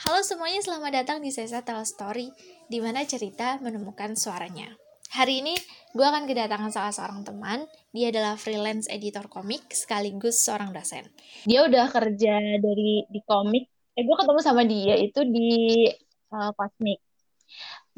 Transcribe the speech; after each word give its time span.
Halo 0.00 0.24
semuanya, 0.24 0.64
selamat 0.64 1.04
datang 1.04 1.18
di 1.20 1.28
Sesa 1.28 1.60
Tell 1.60 1.84
Story, 1.84 2.32
di 2.72 2.80
mana 2.80 3.04
cerita 3.04 3.60
menemukan 3.60 4.16
suaranya. 4.16 4.72
Hari 5.12 5.44
ini 5.44 5.52
gue 5.92 6.00
akan 6.00 6.24
kedatangan 6.24 6.72
salah 6.72 6.88
seorang 6.88 7.20
teman. 7.20 7.68
Dia 7.92 8.08
adalah 8.08 8.40
freelance 8.40 8.88
editor 8.88 9.28
komik 9.28 9.60
sekaligus 9.68 10.40
seorang 10.40 10.72
dosen. 10.72 11.04
Dia 11.44 11.68
udah 11.68 11.92
kerja 11.92 12.32
dari 12.64 13.04
di 13.12 13.20
komik. 13.28 13.68
Eh 13.92 14.00
gue 14.08 14.16
ketemu 14.16 14.40
sama 14.40 14.64
dia 14.64 14.96
itu 14.96 15.20
di 15.20 15.84
uh, 16.32 16.48
Cosmic. 16.56 17.04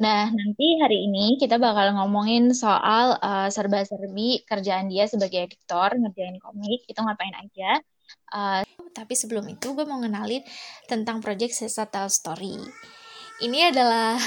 Nah, 0.03 0.27
nanti 0.27 0.65
hari 0.83 1.07
ini 1.07 1.39
kita 1.39 1.55
bakal 1.55 1.95
ngomongin 2.03 2.51
soal 2.51 3.15
uh, 3.23 3.47
serba-serbi 3.47 4.43
kerjaan 4.43 4.91
dia 4.91 5.07
sebagai 5.07 5.47
editor, 5.47 5.95
ngerjain 5.95 6.35
komik, 6.43 6.83
itu 6.83 6.99
ngapain 6.99 7.31
aja. 7.39 7.79
Uh, 8.33 8.65
tapi 8.93 9.13
sebelum 9.13 9.45
itu 9.49 9.73
gue 9.73 9.85
mau 9.85 10.01
ngenalin 10.01 10.41
tentang 10.89 11.21
project 11.21 11.53
Sesa 11.53 11.85
Tell 11.89 12.09
Story. 12.09 12.57
Ini 13.41 13.73
adalah 13.73 14.17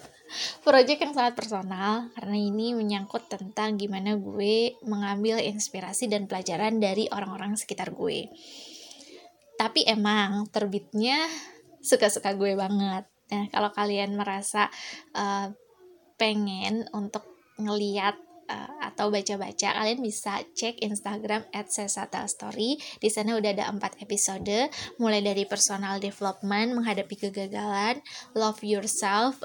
project 0.66 1.00
yang 1.00 1.12
sangat 1.12 1.34
personal 1.36 2.08
karena 2.16 2.36
ini 2.36 2.72
menyangkut 2.72 3.28
tentang 3.28 3.76
gimana 3.76 4.16
gue 4.16 4.76
mengambil 4.84 5.40
inspirasi 5.40 6.08
dan 6.08 6.28
pelajaran 6.28 6.80
dari 6.80 7.08
orang-orang 7.12 7.56
sekitar 7.56 7.92
gue. 7.92 8.28
Tapi 9.56 9.84
emang 9.84 10.48
terbitnya 10.48 11.28
suka-suka 11.82 12.32
gue 12.36 12.56
banget. 12.56 13.04
Nah, 13.32 13.48
kalau 13.48 13.72
kalian 13.72 14.16
merasa 14.16 14.68
uh, 15.16 15.48
pengen 16.20 16.84
untuk 16.92 17.24
ngeliat 17.56 18.16
uh, 18.48 18.70
atau 18.82 19.10
baca-baca, 19.12 19.68
kalian 19.74 20.00
bisa 20.00 20.42
cek 20.42 20.82
Instagram 20.82 21.46
@sesatelstory. 21.52 22.78
Di 22.98 23.08
sana 23.10 23.38
udah 23.38 23.50
ada 23.52 23.68
empat 23.70 23.98
episode, 24.02 24.70
mulai 24.98 25.20
dari 25.20 25.46
personal 25.46 25.98
development, 25.98 26.78
menghadapi 26.78 27.28
kegagalan, 27.28 28.02
love 28.34 28.62
yourself, 28.62 29.38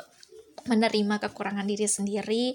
menerima 0.68 1.24
kekurangan 1.24 1.64
diri 1.64 1.88
sendiri, 1.88 2.46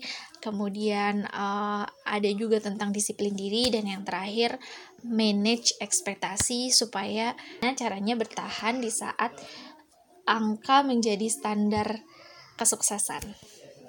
kemudian 0.44 1.24
uh, 1.32 1.88
ada 2.04 2.30
juga 2.36 2.60
tentang 2.60 2.92
disiplin 2.92 3.32
diri 3.32 3.72
dan 3.72 3.88
yang 3.88 4.04
terakhir 4.04 4.60
manage 5.02 5.74
ekspektasi 5.80 6.70
supaya 6.70 7.34
caranya 7.74 8.14
bertahan 8.14 8.78
di 8.78 8.92
saat 8.92 9.32
angka 10.28 10.86
menjadi 10.86 11.27
standar 11.27 12.04
kesuksesan. 12.60 13.22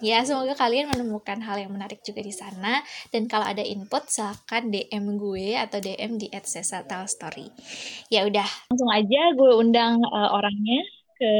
Ya, 0.03 0.19
semoga 0.27 0.51
kalian 0.59 0.91
menemukan 0.91 1.39
hal 1.39 1.63
yang 1.63 1.71
menarik 1.71 2.03
juga 2.03 2.19
di 2.19 2.35
sana. 2.35 2.83
Dan 3.07 3.31
kalau 3.31 3.47
ada 3.47 3.63
input, 3.63 4.03
silahkan 4.11 4.67
DM 4.67 5.15
gue 5.15 5.55
atau 5.55 5.79
DM 5.79 6.19
di 6.19 6.27
@sesatalstory. 6.27 7.47
Ya 8.11 8.27
udah, 8.27 8.43
langsung 8.67 8.91
aja 8.91 9.31
gue 9.31 9.51
undang 9.55 10.03
uh, 10.03 10.35
orangnya 10.35 10.83
ke 11.15 11.31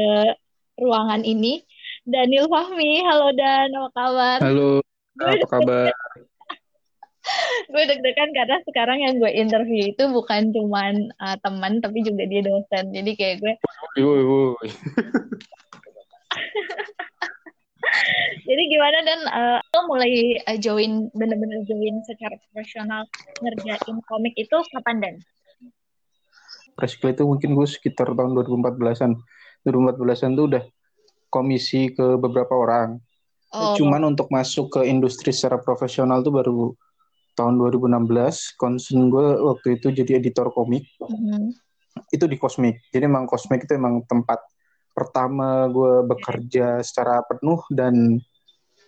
ruangan 0.80 1.28
ini. 1.28 1.60
Daniel 2.08 2.48
Fahmi, 2.48 3.04
halo 3.04 3.36
Dan, 3.36 3.68
apa 3.76 3.90
kabar? 3.92 4.38
Halo, 4.40 4.80
apa 5.20 5.44
kabar? 5.44 5.92
gue 7.72 7.82
deg-degan 7.88 8.30
karena 8.32 8.56
sekarang 8.64 9.00
yang 9.00 9.16
gue 9.16 9.32
interview 9.32 9.92
itu 9.92 10.04
bukan 10.12 10.52
cuman 10.52 11.08
uh, 11.16 11.36
teman 11.40 11.80
tapi 11.80 12.04
juga 12.04 12.28
dia 12.28 12.44
dosen 12.44 12.92
jadi 12.92 13.10
kayak 13.16 13.36
gue 13.40 13.54
jadi 18.48 18.62
gimana 18.70 18.98
dan? 19.04 19.20
Uh, 19.28 19.58
lo 19.76 19.80
mulai 19.90 20.40
uh, 20.46 20.58
join 20.58 21.08
bener-bener 21.12 21.64
join 21.68 22.00
secara 22.04 22.36
profesional 22.48 23.04
ngerjain 23.40 23.96
komik 24.08 24.34
itu 24.36 24.56
kapan 24.74 24.96
dan? 25.00 25.14
Basically 26.74 27.14
itu 27.14 27.22
mungkin 27.22 27.54
gue 27.54 27.66
sekitar 27.68 28.10
tahun 28.12 28.34
2014-an 28.34 29.14
2014-an 29.64 30.30
tuh 30.34 30.46
udah 30.50 30.64
komisi 31.30 31.90
ke 31.94 32.18
beberapa 32.20 32.54
orang. 32.54 33.00
Oh. 33.54 33.78
cuman 33.78 34.02
untuk 34.10 34.34
masuk 34.34 34.66
ke 34.66 34.80
industri 34.82 35.30
secara 35.30 35.62
profesional 35.62 36.26
tuh 36.26 36.34
baru 36.34 36.74
tahun 37.38 37.54
2016 37.62 38.58
concern 38.58 39.14
gue 39.14 39.26
waktu 39.46 39.78
itu 39.78 39.94
jadi 39.94 40.18
editor 40.18 40.50
komik. 40.50 40.82
Mm-hmm. 40.98 41.54
itu 42.10 42.26
di 42.26 42.34
Cosmic 42.34 42.82
jadi 42.90 43.06
emang 43.06 43.30
Cosmic 43.30 43.62
itu 43.62 43.78
emang 43.78 44.02
tempat 44.10 44.42
pertama 44.94 45.66
gue 45.68 46.06
bekerja 46.06 46.80
secara 46.80 47.20
penuh 47.26 47.60
dan 47.68 48.22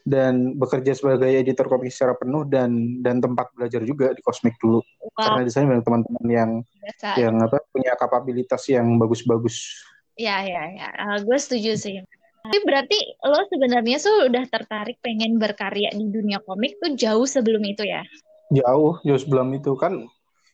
dan 0.07 0.55
bekerja 0.55 0.95
sebagai 0.95 1.27
editor 1.27 1.67
komik 1.67 1.91
secara 1.91 2.15
penuh 2.15 2.47
dan 2.47 3.03
dan 3.03 3.19
tempat 3.19 3.51
belajar 3.59 3.83
juga 3.83 4.15
di 4.15 4.23
Cosmic 4.23 4.55
dulu 4.63 4.79
wow. 4.79 5.19
karena 5.19 5.43
di 5.43 5.51
sana 5.51 5.75
banyak 5.75 5.83
teman-teman 5.83 6.27
yang 6.31 6.51
Biasa. 6.63 7.09
yang 7.19 7.35
apa 7.43 7.59
punya 7.75 7.93
kapabilitas 7.99 8.63
yang 8.71 8.87
bagus-bagus 9.03 9.83
ya 10.15 10.47
ya 10.47 10.63
ya 10.79 10.89
uh, 10.95 11.19
gue 11.27 11.39
setuju 11.43 11.75
sih 11.75 11.99
tapi 12.47 12.63
berarti 12.63 12.99
lo 13.27 13.43
sebenarnya 13.51 13.99
sudah 13.99 14.47
tertarik 14.47 15.03
pengen 15.03 15.35
berkarya 15.35 15.91
di 15.91 16.07
dunia 16.07 16.39
komik 16.47 16.79
tuh 16.79 16.95
jauh 16.95 17.27
sebelum 17.27 17.59
itu 17.67 17.83
ya? 17.83 18.07
Jauh, 18.55 19.03
jauh 19.03 19.19
sebelum 19.19 19.51
itu 19.59 19.75
kan 19.75 20.07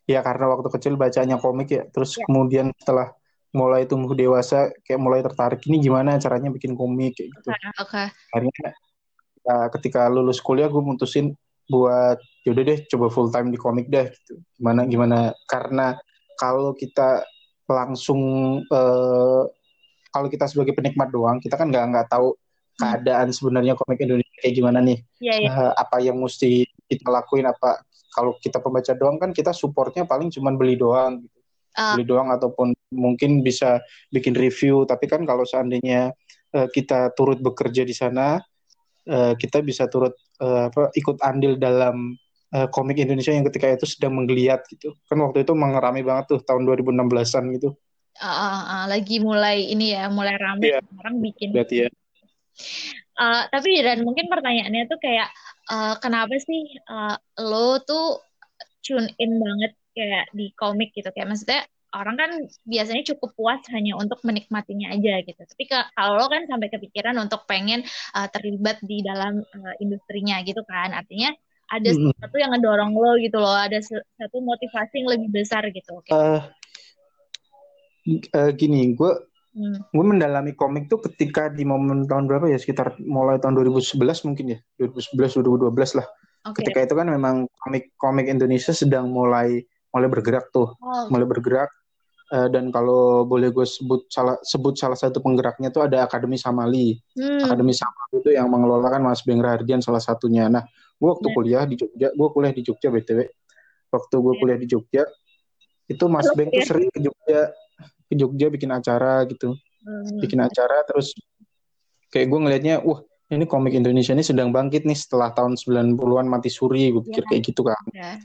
ya 0.09 0.25
karena 0.25 0.57
waktu 0.57 0.73
kecil 0.73 0.97
bacanya 0.97 1.37
komik 1.37 1.69
ya, 1.69 1.85
terus 1.93 2.17
ya. 2.17 2.25
kemudian 2.25 2.73
setelah 2.81 3.13
mulai 3.53 3.85
tumbuh 3.85 4.17
dewasa 4.17 4.73
kayak 4.83 5.01
mulai 5.01 5.21
tertarik 5.21 5.61
ini 5.69 5.77
gimana 5.79 6.17
caranya 6.17 6.49
bikin 6.49 6.73
komik 6.73 7.13
kayak 7.21 7.29
gitu. 7.37 7.49
Oke. 7.53 7.61
Okay. 7.85 8.07
Akhirnya 8.33 8.73
ya, 9.45 9.57
ketika 9.77 10.09
lulus 10.09 10.41
kuliah 10.41 10.73
gue 10.73 10.81
mutusin 10.81 11.37
buat 11.69 12.19
yaudah 12.49 12.65
deh 12.65 12.79
coba 12.89 13.07
full 13.13 13.29
time 13.29 13.53
di 13.53 13.61
komik 13.61 13.93
deh 13.93 14.09
gitu. 14.09 14.41
Gimana 14.57 14.89
gimana 14.89 15.19
karena 15.45 16.01
kalau 16.41 16.73
kita 16.73 17.23
langsung 17.69 18.21
uh, 18.67 19.45
kalau 20.13 20.29
kita 20.33 20.49
sebagai 20.49 20.73
penikmat 20.73 21.13
doang 21.13 21.37
kita 21.39 21.61
kan 21.61 21.69
nggak 21.69 21.85
nggak 21.93 22.07
tahu 22.09 22.33
hmm. 22.33 22.81
keadaan 22.81 23.29
sebenarnya 23.37 23.77
komik 23.77 24.01
Indonesia 24.01 24.39
kayak 24.41 24.57
gimana 24.57 24.79
nih. 24.81 24.99
Yeah, 25.21 25.39
yeah. 25.45 25.53
Uh, 25.53 25.73
apa 25.77 26.01
yang 26.01 26.17
mesti 26.17 26.65
kita 26.89 27.09
lakuin 27.13 27.45
apa 27.45 27.85
kalau 28.17 28.37
kita 28.41 28.61
pembaca 28.65 28.93
doang 28.97 29.21
kan 29.21 29.37
kita 29.37 29.53
supportnya 29.53 30.09
paling 30.09 30.33
cuma 30.33 30.53
beli 30.57 30.81
doang 30.81 31.21
gitu. 31.21 31.42
Uh. 31.73 31.97
Beli 31.97 32.05
doang 32.05 32.29
ataupun 32.29 32.77
mungkin 32.93 33.41
bisa 33.41 33.81
bikin 34.13 34.37
review 34.37 34.85
tapi 34.85 35.09
kan 35.09 35.25
kalau 35.25 35.49
seandainya 35.49 36.13
uh, 36.53 36.69
kita 36.69 37.17
turut 37.17 37.41
bekerja 37.41 37.83
di 37.89 37.97
sana 37.97 38.37
uh, 39.09 39.33
kita 39.35 39.65
bisa 39.65 39.89
turut 39.89 40.13
uh, 40.45 40.69
apa 40.69 40.93
ikut 40.93 41.19
andil 41.25 41.57
dalam 41.57 42.15
uh, 42.53 42.69
komik 42.69 43.01
Indonesia 43.01 43.33
yang 43.33 43.49
ketika 43.49 43.73
itu 43.73 43.87
sedang 43.89 44.15
menggeliat 44.21 44.63
gitu. 44.69 44.95
Kan 45.09 45.19
waktu 45.25 45.43
itu 45.43 45.53
mengerami 45.57 46.05
banget 46.05 46.37
tuh 46.37 46.41
tahun 46.45 46.69
2016-an 46.69 47.45
gitu. 47.59 47.75
Uh, 48.21 48.29
uh, 48.29 48.61
uh, 48.61 48.85
lagi 48.93 49.25
mulai 49.25 49.73
ini 49.73 49.97
ya, 49.97 50.13
mulai 50.13 50.37
ramai 50.37 50.77
yeah. 50.77 50.85
orang 51.01 51.25
bikin. 51.25 51.57
Berarti 51.57 51.89
ya. 51.89 51.89
Uh, 53.17 53.49
tapi 53.49 53.81
dan 53.81 54.05
mungkin 54.05 54.29
pertanyaannya 54.29 54.85
tuh 54.89 55.01
kayak 55.01 55.33
uh, 55.73 55.97
kenapa 56.01 56.37
sih 56.37 56.77
uh, 56.89 57.17
lo 57.41 57.81
tuh 57.81 58.21
tune 58.85 59.09
in 59.17 59.41
banget 59.41 59.73
kayak 59.93 60.33
di 60.33 60.51
komik 60.57 60.91
gitu 60.97 61.09
kayak 61.13 61.29
maksudnya 61.29 61.63
orang 61.93 62.17
kan 62.17 62.31
biasanya 62.65 63.05
cukup 63.15 63.37
puas 63.37 63.61
hanya 63.71 63.95
untuk 64.01 64.25
menikmatinya 64.25 64.97
aja 64.97 65.21
gitu. 65.23 65.37
Tapi 65.37 65.65
kalau 65.69 66.17
lo 66.17 66.27
kan 66.33 66.49
sampai 66.49 66.73
kepikiran 66.73 67.17
untuk 67.21 67.45
pengen 67.45 67.85
uh, 68.17 68.29
terlibat 68.33 68.81
di 68.81 69.05
dalam 69.05 69.45
uh, 69.45 69.75
industrinya 69.79 70.41
gitu 70.41 70.65
kan. 70.65 70.97
Artinya 70.97 71.37
ada 71.69 71.89
hmm. 71.93 72.17
sesuatu 72.17 72.37
yang 72.41 72.51
ngedorong 72.57 72.93
lo 72.97 73.13
gitu 73.21 73.37
loh, 73.37 73.57
ada 73.57 73.77
satu 73.85 74.37
motivasi 74.41 75.05
yang 75.05 75.09
lebih 75.13 75.29
besar 75.33 75.69
gitu. 75.69 76.01
Okay. 76.01 76.13
Uh, 76.13 76.41
uh, 78.37 78.51
gini, 78.57 78.97
gue 78.97 79.13
Hmm. 79.53 79.85
Gue 79.93 80.05
mendalami 80.17 80.57
komik 80.57 80.89
tuh 80.89 81.05
ketika 81.05 81.53
di 81.53 81.69
momen 81.69 82.09
tahun 82.09 82.25
berapa 82.25 82.49
ya 82.49 82.57
sekitar 82.57 82.97
mulai 83.05 83.37
tahun 83.37 83.61
2011 83.61 84.01
mungkin 84.25 84.57
ya 84.57 84.59
2011 84.81 85.45
2012 85.45 86.01
lah. 86.01 86.07
Okay. 86.49 86.65
Ketika 86.65 86.89
itu 86.89 86.95
kan 86.97 87.09
memang 87.13 87.45
komik 87.61 87.93
komik 88.01 88.33
Indonesia 88.33 88.73
sedang 88.73 89.13
mulai 89.13 89.61
mulai 89.93 90.09
bergerak 90.09 90.49
tuh, 90.51 90.75
mulai 91.13 91.29
bergerak. 91.29 91.71
Uh, 92.33 92.49
dan 92.49 92.73
kalau 92.73 93.29
boleh 93.29 93.53
gue 93.53 93.69
sebut 93.69 94.09
salah 94.09 94.41
sebut 94.41 94.73
salah 94.73 94.97
satu 94.97 95.21
penggeraknya 95.21 95.69
tuh 95.69 95.85
ada 95.85 96.09
Akademi 96.09 96.41
Samali. 96.41 96.97
Hmm. 97.13 97.45
Akademi 97.45 97.77
Samali 97.77 98.25
itu 98.25 98.33
yang 98.33 98.49
mengelolakan 98.49 99.05
Mas 99.05 99.21
Beng 99.21 99.45
Rahardian 99.45 99.85
salah 99.85 100.01
satunya. 100.01 100.49
Nah, 100.49 100.65
gue 100.97 101.09
waktu 101.13 101.29
yeah. 101.29 101.37
kuliah 101.37 101.63
di 101.69 101.77
Jogja, 101.77 102.09
gue 102.09 102.29
kuliah 102.33 102.53
di 102.57 102.63
Jogja 102.65 102.89
btw. 102.89 103.29
Waktu 103.93 104.15
gue 104.17 104.25
yeah. 104.25 104.41
kuliah 104.41 104.59
di 104.59 104.65
Jogja, 104.65 105.03
itu 105.93 106.05
Mas 106.09 106.25
Halo, 106.25 106.37
Beng 106.41 106.49
ya. 106.49 106.57
tuh 106.57 106.65
sering 106.65 106.89
ke 106.89 107.01
Jogja 107.05 107.41
ke 108.13 108.15
Jogja 108.17 108.47
bikin 108.53 108.71
acara 108.73 109.25
gitu 109.29 109.57
hmm. 109.57 110.21
bikin 110.21 110.41
acara 110.45 110.85
terus 110.85 111.17
kayak 112.13 112.29
gue 112.29 112.39
ngelihatnya 112.45 112.75
wah 112.85 113.01
ini 113.33 113.49
komik 113.49 113.73
Indonesia 113.73 114.13
ini 114.13 114.21
sedang 114.21 114.53
bangkit 114.53 114.85
nih 114.85 114.97
setelah 114.97 115.33
tahun 115.33 115.57
90-an 115.57 116.29
mati 116.29 116.53
suri 116.53 116.93
gue 116.93 117.01
pikir 117.01 117.25
yeah. 117.25 117.31
kayak 117.33 117.43
gitu 117.49 117.63
kan 117.65 117.83
yeah. 117.97 118.17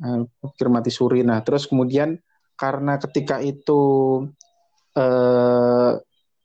Nah, 0.00 0.24
pikir 0.24 0.68
mati 0.70 0.90
suri 0.90 1.22
nah 1.22 1.40
terus 1.42 1.66
kemudian 1.68 2.18
karena 2.54 2.98
ketika 3.02 3.42
itu 3.42 3.82
uh, 4.94 5.92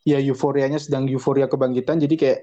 ya 0.06 0.18
euforianya 0.18 0.82
sedang 0.82 1.06
euforia 1.06 1.46
kebangkitan 1.46 2.02
jadi 2.02 2.16
kayak 2.18 2.40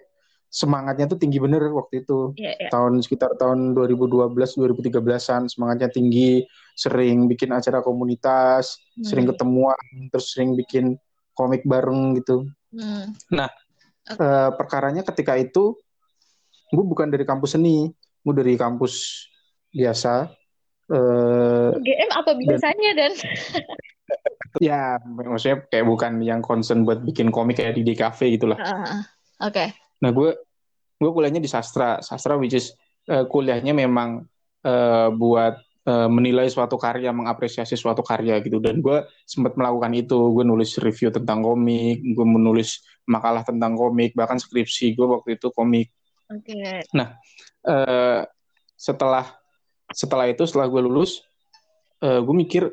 semangatnya 0.46 1.10
tuh 1.10 1.18
tinggi 1.18 1.42
bener 1.42 1.58
waktu 1.74 2.06
itu 2.06 2.30
yeah, 2.38 2.54
yeah. 2.56 2.70
tahun 2.70 3.02
sekitar 3.02 3.34
tahun 3.34 3.74
2012 3.74 4.30
2013an 4.30 5.50
semangatnya 5.50 5.90
tinggi 5.90 6.46
sering 6.78 7.26
bikin 7.26 7.50
acara 7.50 7.82
komunitas 7.82 8.78
hmm. 8.94 9.02
sering 9.02 9.26
ketemuan 9.26 10.06
terus 10.14 10.30
sering 10.30 10.54
bikin 10.54 10.94
komik 11.36 11.62
bareng 11.68 12.16
gitu. 12.16 12.48
Hmm. 12.72 13.12
Nah, 13.28 13.52
okay. 14.08 14.16
uh, 14.16 14.50
perkaranya 14.56 15.04
ketika 15.04 15.36
itu 15.36 15.76
gue 16.72 16.84
bukan 16.84 17.12
dari 17.12 17.28
kampus 17.28 17.54
seni, 17.54 17.92
gue 18.24 18.34
dari 18.34 18.56
kampus 18.56 19.28
biasa. 19.70 20.32
Uh, 20.86 21.74
eh, 21.74 21.82
GM 21.82 22.10
apa 22.14 22.30
biasanya 22.38 22.90
dan, 22.94 23.12
dan 23.18 24.62
ya 24.70 25.02
maksudnya 25.02 25.66
kayak 25.66 25.82
bukan 25.82 26.22
yang 26.22 26.38
concern 26.38 26.86
buat 26.86 27.02
bikin 27.02 27.34
komik 27.34 27.58
kayak 27.58 27.74
di 27.74 27.82
DKV 27.82 28.18
gitulah. 28.38 28.58
Uh, 28.58 29.02
Oke. 29.42 29.50
Okay. 29.50 29.68
Nah 30.02 30.14
gue 30.14 30.30
gue 30.96 31.10
kuliahnya 31.10 31.42
di 31.42 31.50
sastra, 31.50 32.00
sastra 32.00 32.38
which 32.38 32.56
is 32.56 32.72
uh, 33.10 33.26
kuliahnya 33.26 33.74
memang 33.76 34.24
uh, 34.64 35.08
buat 35.12 35.60
uh, 35.86 36.08
menilai 36.08 36.48
suatu 36.48 36.80
karya, 36.80 37.12
mengapresiasi 37.12 37.76
suatu 37.76 38.00
karya 38.00 38.40
gitu. 38.40 38.62
Dan 38.62 38.80
gue 38.80 39.04
sempat 39.28 39.54
melakukan 39.58 39.92
itu, 39.92 40.18
gue 40.32 40.44
nulis 40.46 40.76
review 40.80 41.12
tentang 41.12 41.44
komik, 41.44 42.00
gue 42.02 42.26
menulis 42.26 42.82
makalah 43.10 43.44
tentang 43.44 43.76
komik, 43.78 44.16
bahkan 44.16 44.40
skripsi 44.40 44.96
gue 44.96 45.06
waktu 45.06 45.36
itu 45.36 45.52
komik. 45.52 45.92
Oke. 46.32 46.54
Okay. 46.54 46.80
Nah 46.96 47.18
uh, 47.68 48.26
setelah 48.76 49.45
setelah 49.96 50.28
itu 50.28 50.44
setelah 50.44 50.68
gue 50.68 50.84
lulus 50.84 51.24
uh, 52.04 52.20
gue 52.20 52.34
mikir 52.36 52.68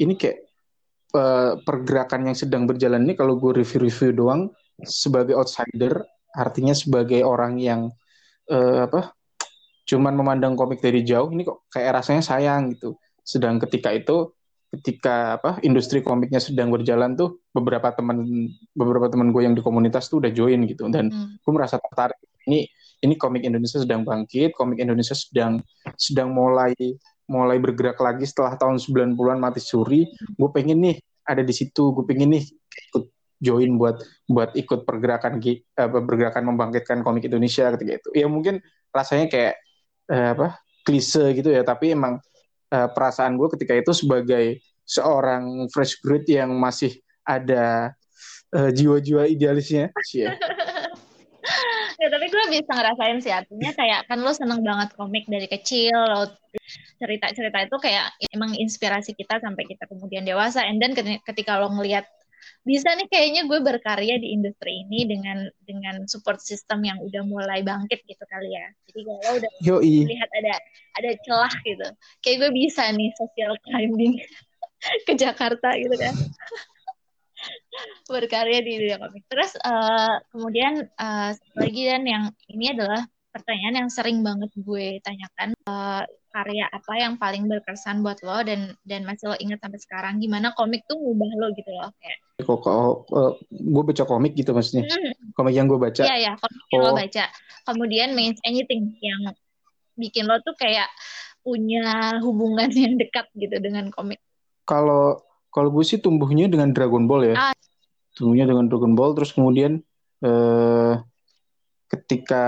ini 0.00 0.16
kayak 0.16 0.48
uh, 1.12 1.60
pergerakan 1.60 2.32
yang 2.32 2.36
sedang 2.36 2.64
berjalan 2.64 3.04
ini 3.04 3.12
kalau 3.12 3.36
gue 3.36 3.60
review-review 3.60 4.16
doang 4.16 4.48
sebagai 4.80 5.36
outsider 5.36 6.00
artinya 6.32 6.72
sebagai 6.72 7.20
orang 7.22 7.60
yang 7.60 7.92
uh, 8.48 8.88
apa 8.88 9.12
cuman 9.84 10.16
memandang 10.16 10.56
komik 10.56 10.80
dari 10.80 11.04
jauh 11.04 11.28
ini 11.28 11.44
kok 11.44 11.68
kayak 11.68 12.00
rasanya 12.00 12.24
sayang 12.24 12.72
gitu 12.72 12.96
sedang 13.20 13.60
ketika 13.60 13.92
itu 13.92 14.32
ketika 14.74 15.38
apa 15.38 15.62
industri 15.62 16.02
komiknya 16.02 16.42
sedang 16.42 16.72
berjalan 16.72 17.14
tuh 17.14 17.44
beberapa 17.54 17.94
teman 17.94 18.48
beberapa 18.74 19.06
teman 19.06 19.30
gue 19.30 19.44
yang 19.44 19.54
di 19.54 19.62
komunitas 19.62 20.10
tuh 20.10 20.24
udah 20.24 20.32
join 20.34 20.66
gitu 20.66 20.88
dan 20.90 21.12
hmm. 21.12 21.38
gue 21.38 21.52
merasa 21.52 21.78
tertarik 21.78 22.18
ini 22.48 22.66
ini 23.04 23.14
komik 23.20 23.44
Indonesia 23.44 23.78
sedang 23.78 24.02
bangkit, 24.02 24.56
komik 24.56 24.80
Indonesia 24.80 25.12
sedang 25.12 25.60
sedang 26.00 26.32
mulai 26.32 26.72
mulai 27.28 27.56
bergerak 27.60 28.00
lagi 28.00 28.24
setelah 28.24 28.56
tahun 28.56 28.80
90-an 28.80 29.38
mati 29.38 29.60
suri. 29.60 30.08
Gue 30.36 30.48
pengen 30.50 30.80
nih 30.80 30.96
ada 31.24 31.44
di 31.44 31.52
situ, 31.52 31.92
gue 31.92 32.04
pengen 32.08 32.36
nih 32.36 32.44
ikut 32.90 33.04
join 33.44 33.76
buat 33.76 34.00
buat 34.28 34.56
ikut 34.56 34.88
pergerakan 34.88 35.40
apa 35.76 35.98
pergerakan 36.00 36.42
membangkitkan 36.48 37.04
komik 37.04 37.28
Indonesia 37.28 37.68
ketika 37.76 37.92
itu. 38.00 38.08
Ya 38.16 38.26
mungkin 38.26 38.64
rasanya 38.90 39.28
kayak 39.28 39.54
eh, 40.08 40.28
apa 40.32 40.58
klise 40.84 41.36
gitu 41.36 41.52
ya, 41.52 41.60
tapi 41.60 41.92
emang 41.92 42.20
eh, 42.72 42.88
perasaan 42.88 43.36
gue 43.36 43.48
ketika 43.52 43.76
itu 43.76 43.92
sebagai 43.92 44.64
seorang 44.84 45.68
fresh 45.72 46.00
grade 46.04 46.28
yang 46.28 46.52
masih 46.60 46.92
ada 47.24 47.96
uh, 48.54 48.70
jiwa-jiwa 48.70 49.26
idealisnya 49.26 49.90
sih 50.04 50.28
ya. 50.28 50.36
Gue 52.44 52.60
bisa 52.60 52.72
ngerasain 52.76 53.18
sih 53.24 53.32
artinya 53.32 53.70
kayak 53.72 54.00
kan 54.04 54.18
lo 54.20 54.32
seneng 54.36 54.60
banget 54.60 54.92
komik 54.94 55.24
dari 55.26 55.48
kecil 55.48 55.96
lo 55.96 56.28
cerita-cerita 57.00 57.58
itu 57.66 57.76
kayak 57.82 58.14
emang 58.30 58.54
inspirasi 58.54 59.16
kita 59.16 59.42
sampai 59.42 59.66
kita 59.66 59.84
kemudian 59.90 60.22
dewasa. 60.22 60.62
And 60.62 60.78
then 60.78 60.94
ketika 60.94 61.58
lo 61.58 61.72
ngelihat 61.74 62.06
bisa 62.64 62.92
nih 62.96 63.08
kayaknya 63.08 63.42
gue 63.48 63.60
berkarya 63.60 64.20
di 64.20 64.36
industri 64.36 64.84
ini 64.84 65.08
dengan 65.08 65.48
dengan 65.64 66.04
support 66.08 66.40
system 66.40 66.84
yang 66.84 67.00
udah 67.00 67.24
mulai 67.24 67.60
bangkit 67.64 68.04
gitu 68.04 68.24
kali 68.28 68.52
ya. 68.52 68.66
Jadi 68.88 69.00
kalau 69.04 69.32
udah 69.40 69.52
Yoi. 69.64 69.96
lihat 70.08 70.30
ada 70.44 70.54
ada 71.00 71.10
celah 71.24 71.54
gitu. 71.64 71.88
Kayak 72.24 72.36
gue 72.46 72.50
bisa 72.52 72.88
nih 72.92 73.10
social 73.16 73.52
climbing 73.64 74.16
ke 75.08 75.12
Jakarta 75.16 75.72
gitu 75.80 75.96
kan 75.96 76.14
berkarya 78.06 78.60
di 78.62 78.72
dunia 78.80 78.98
komik. 79.00 79.24
Terus 79.26 79.56
uh, 79.62 80.20
kemudian 80.30 80.84
uh, 81.00 81.30
lagi 81.58 81.82
dan 81.88 82.02
yang 82.06 82.24
ini 82.50 82.74
adalah 82.74 83.02
pertanyaan 83.34 83.84
yang 83.84 83.90
sering 83.90 84.22
banget 84.22 84.46
gue 84.54 85.02
tanyakan 85.02 85.58
uh, 85.66 86.06
karya 86.30 86.70
apa 86.70 86.92
yang 86.94 87.14
paling 87.18 87.50
berkesan 87.50 88.06
buat 88.06 88.22
lo 88.22 88.42
dan 88.46 88.78
dan 88.86 89.02
masih 89.02 89.34
lo 89.34 89.36
inget 89.42 89.58
sampai 89.58 89.82
sekarang 89.82 90.22
gimana 90.22 90.54
komik 90.54 90.86
tuh 90.86 90.94
ngubah 90.94 91.30
lo 91.42 91.50
gitu 91.58 91.70
loh 91.74 91.90
kayak 91.98 92.18
kok 92.46 92.62
uh, 93.10 93.34
gue 93.50 93.82
baca 93.82 94.04
komik 94.06 94.38
gitu 94.38 94.54
maksudnya 94.54 94.86
hmm. 94.86 95.34
komik 95.34 95.54
yang 95.54 95.66
gue 95.66 95.78
baca 95.78 96.02
iya 96.06 96.30
ya 96.30 96.32
komik 96.38 96.62
yang 96.70 96.82
oh. 96.82 96.86
lo 96.90 96.92
baca 96.94 97.24
kemudian 97.66 98.14
means 98.14 98.38
anything 98.46 98.94
yang 99.02 99.34
bikin 99.98 100.30
lo 100.30 100.38
tuh 100.42 100.54
kayak 100.54 100.86
punya 101.42 102.18
hubungan 102.22 102.70
yang 102.86 102.94
dekat 102.98 103.26
gitu 103.34 103.58
dengan 103.58 103.90
komik 103.90 104.22
kalau 104.62 105.18
kalau 105.54 105.70
gue 105.70 105.86
sih 105.86 106.02
tumbuhnya 106.02 106.50
dengan 106.50 106.74
Dragon 106.74 107.06
Ball 107.06 107.30
ya. 107.30 107.36
Ah. 107.38 107.56
Tumbuhnya 108.18 108.50
dengan 108.50 108.66
Dragon 108.66 108.98
Ball 108.98 109.14
terus 109.14 109.30
kemudian 109.30 109.78
eh, 110.18 110.94
ketika 111.86 112.44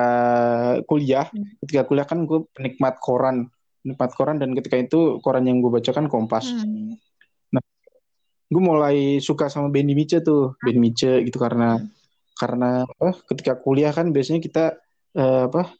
kuliah, 0.91 1.31
hmm. 1.31 1.63
ketika 1.63 1.87
kuliah 1.87 2.03
kan 2.03 2.27
gue 2.27 2.51
penikmat 2.51 2.99
koran, 2.99 3.47
penikmat 3.87 4.11
koran 4.19 4.43
dan 4.43 4.59
ketika 4.59 4.75
itu 4.75 5.23
koran 5.23 5.47
yang 5.47 5.63
gue 5.63 5.71
baca 5.71 5.91
kan 5.95 6.11
Kompas. 6.11 6.51
Hmm. 6.51 6.99
Nah, 7.55 7.63
gue 8.51 8.63
mulai 8.63 9.23
suka 9.23 9.47
sama 9.47 9.71
Benny 9.71 9.95
Mice 9.95 10.19
tuh, 10.27 10.59
Benny 10.59 10.83
Mice 10.83 11.23
gitu 11.23 11.39
karena 11.39 11.79
hmm. 11.79 11.87
karena 12.35 12.83
apa? 12.83 13.23
Ketika 13.31 13.55
kuliah 13.63 13.95
kan 13.95 14.11
biasanya 14.11 14.43
kita 14.43 14.75
eh, 15.15 15.47
apa? 15.47 15.71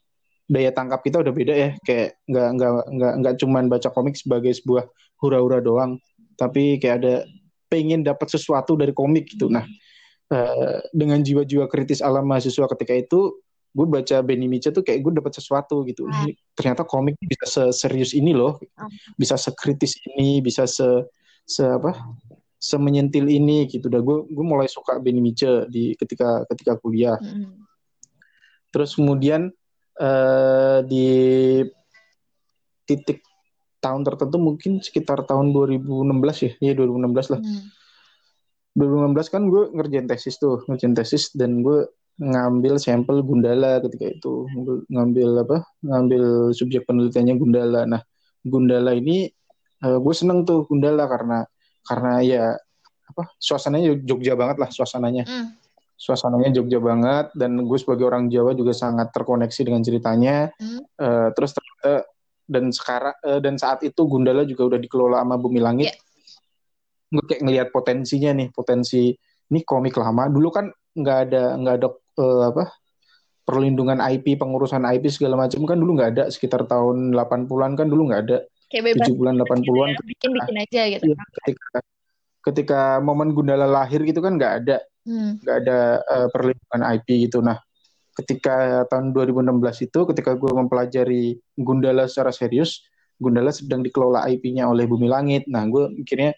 daya 0.47 0.71
tangkap 0.71 1.03
kita 1.03 1.19
udah 1.19 1.33
beda 1.35 1.53
ya 1.53 1.69
kayak 1.83 2.23
nggak 2.23 2.49
nggak 2.55 2.71
nggak 2.87 3.13
nggak 3.19 3.35
cuman 3.35 3.67
baca 3.67 3.91
komik 3.91 4.15
sebagai 4.15 4.55
sebuah 4.55 4.87
hura-hura 5.19 5.59
doang 5.59 5.99
tapi 6.37 6.77
kayak 6.77 6.95
ada 7.03 7.15
pengen 7.67 8.05
dapat 8.05 8.31
sesuatu 8.31 8.79
dari 8.79 8.95
komik 8.95 9.35
gitu. 9.35 9.51
Nah, 9.51 9.65
uh, 10.31 10.79
dengan 10.95 11.19
jiwa-jiwa 11.19 11.67
kritis 11.67 11.99
alam 11.99 12.23
mahasiswa 12.29 12.69
ketika 12.77 12.95
itu, 12.95 13.43
gue 13.75 13.85
baca 13.85 14.23
Benny 14.23 14.47
Micha 14.47 14.71
tuh 14.71 14.81
kayak 14.81 15.03
gue 15.03 15.13
dapat 15.19 15.35
sesuatu 15.35 15.83
gitu. 15.83 16.07
Ini, 16.07 16.33
ternyata 16.55 16.87
komik 16.87 17.19
bisa 17.19 17.73
serius 17.75 18.15
ini 18.15 18.31
loh, 18.31 18.57
bisa 19.19 19.35
sekritis 19.35 19.99
ini, 20.15 20.39
bisa 20.39 20.63
se, 20.63 20.87
se 21.43 21.67
apa, 21.67 21.93
semenyentil 22.57 23.27
ini 23.27 23.67
gitu. 23.67 23.91
Dah 23.91 23.99
gue 23.99 24.25
gue 24.31 24.45
mulai 24.45 24.71
suka 24.71 24.97
Benny 25.03 25.19
Micha 25.19 25.67
di 25.67 25.93
ketika 25.99 26.47
ketika 26.47 26.79
kuliah. 26.79 27.19
Mm. 27.19 27.67
Terus 28.71 28.95
kemudian 28.95 29.51
uh, 29.99 30.79
di 30.87 31.07
titik 32.87 33.26
tahun 33.77 34.01
tertentu 34.03 34.37
mungkin 34.41 34.81
sekitar 34.81 35.25
tahun 35.29 35.53
2016 35.53 36.45
ya, 36.45 36.51
ya 36.59 36.73
2016 36.73 37.33
lah. 37.33 37.41
Hmm. 37.41 37.65
2016 38.77 39.33
kan 39.33 39.41
gue 39.49 39.63
ngerjain 39.73 40.05
tesis 40.05 40.37
tuh, 40.37 40.61
ngerjain 40.69 40.93
tesis 40.93 41.33
dan 41.33 41.65
gue 41.65 41.89
ngambil 42.17 42.81
sampel 42.81 43.21
Gundala 43.25 43.81
ketika 43.81 44.05
itu, 44.09 44.45
ngambil 44.89 45.45
apa? 45.45 45.57
Ngambil 45.81 46.53
subjek 46.53 46.85
penelitiannya 46.85 47.35
Gundala. 47.37 47.85
Nah, 47.89 48.01
Gundala 48.45 48.93
ini 48.93 49.29
uh, 49.85 49.97
gue 49.97 50.13
seneng 50.13 50.45
tuh 50.45 50.65
Gundala 50.69 51.09
karena 51.09 51.45
karena 51.85 52.13
ya 52.21 52.45
apa? 53.07 53.33
Suasananya 53.37 53.97
Jogja 54.01 54.37
banget 54.37 54.57
lah 54.61 54.69
suasananya. 54.69 55.25
Hmm. 55.25 55.57
Suasananya 55.97 56.53
Jogja 56.53 56.77
banget 56.77 57.33
dan 57.33 57.57
gue 57.57 57.77
sebagai 57.81 58.05
orang 58.05 58.29
Jawa 58.29 58.53
juga 58.53 58.77
sangat 58.77 59.09
terkoneksi 59.09 59.61
dengan 59.65 59.81
ceritanya. 59.81 60.53
Hmm. 60.61 60.85
Uh, 61.01 61.29
terus 61.33 61.57
ternyata 61.57 62.05
dan 62.47 62.71
sekarang 62.71 63.15
uh, 63.27 63.39
dan 63.43 63.59
saat 63.59 63.83
itu 63.83 64.07
Gundala 64.07 64.47
juga 64.47 64.73
udah 64.73 64.79
dikelola 64.79 65.21
sama 65.21 65.35
Bumi 65.35 65.59
Langit. 65.59 65.91
Yeah. 65.91 65.97
Gue 67.19 67.23
kayak 67.27 67.41
ngelihat 67.43 67.67
potensinya 67.75 68.31
nih, 68.35 68.47
potensi 68.51 69.11
ini 69.51 69.59
komik 69.63 69.95
lama. 69.99 70.31
Dulu 70.31 70.49
kan 70.49 70.71
nggak 70.97 71.17
ada 71.29 71.43
nggak 71.59 71.75
ada 71.83 71.87
uh, 72.19 72.43
apa 72.51 72.63
perlindungan 73.47 73.99
IP, 73.99 74.35
pengurusan 74.35 74.83
IP 74.83 75.07
segala 75.07 75.47
macam 75.47 75.63
kan 75.63 75.79
dulu 75.79 75.95
nggak 75.95 76.11
ada 76.19 76.23
sekitar 76.27 76.67
tahun 76.67 77.15
80-an 77.15 77.71
kan 77.79 77.87
dulu 77.87 78.11
nggak 78.11 78.21
ada. 78.27 78.37
Kayak 78.67 78.83
bebas. 78.91 79.07
70-an 79.07 79.35
80-an. 79.39 79.89
Ya, 79.95 80.01
bikin-bikin 80.03 80.55
aja 80.59 80.81
gitu. 80.91 81.03
Ya, 81.07 81.15
ketika 81.39 81.79
ketika 82.47 82.81
momen 83.03 83.35
Gundala 83.35 83.67
lahir 83.67 84.03
gitu 84.07 84.23
kan 84.23 84.39
nggak 84.39 84.53
ada 84.63 84.77
hmm. 85.03 85.43
nggak 85.43 85.55
hmm. 85.55 85.63
ada 85.67 85.77
uh, 86.03 86.27
perlindungan 86.31 86.83
IP 86.95 87.07
gitu. 87.27 87.39
Nah, 87.39 87.59
ketika 88.17 88.83
tahun 88.89 89.13
2016 89.13 89.87
itu 89.87 89.99
ketika 90.09 90.33
gue 90.33 90.49
mempelajari 90.49 91.37
Gundala 91.53 92.09
secara 92.09 92.33
serius 92.33 92.81
Gundala 93.17 93.49
sedang 93.49 93.81
dikelola 93.81 94.29
IP-nya 94.29 94.69
oleh 94.69 94.85
Bumi 94.85 95.09
Langit. 95.09 95.49
Nah 95.49 95.65
gue 95.65 95.89
mikirnya 95.89 96.37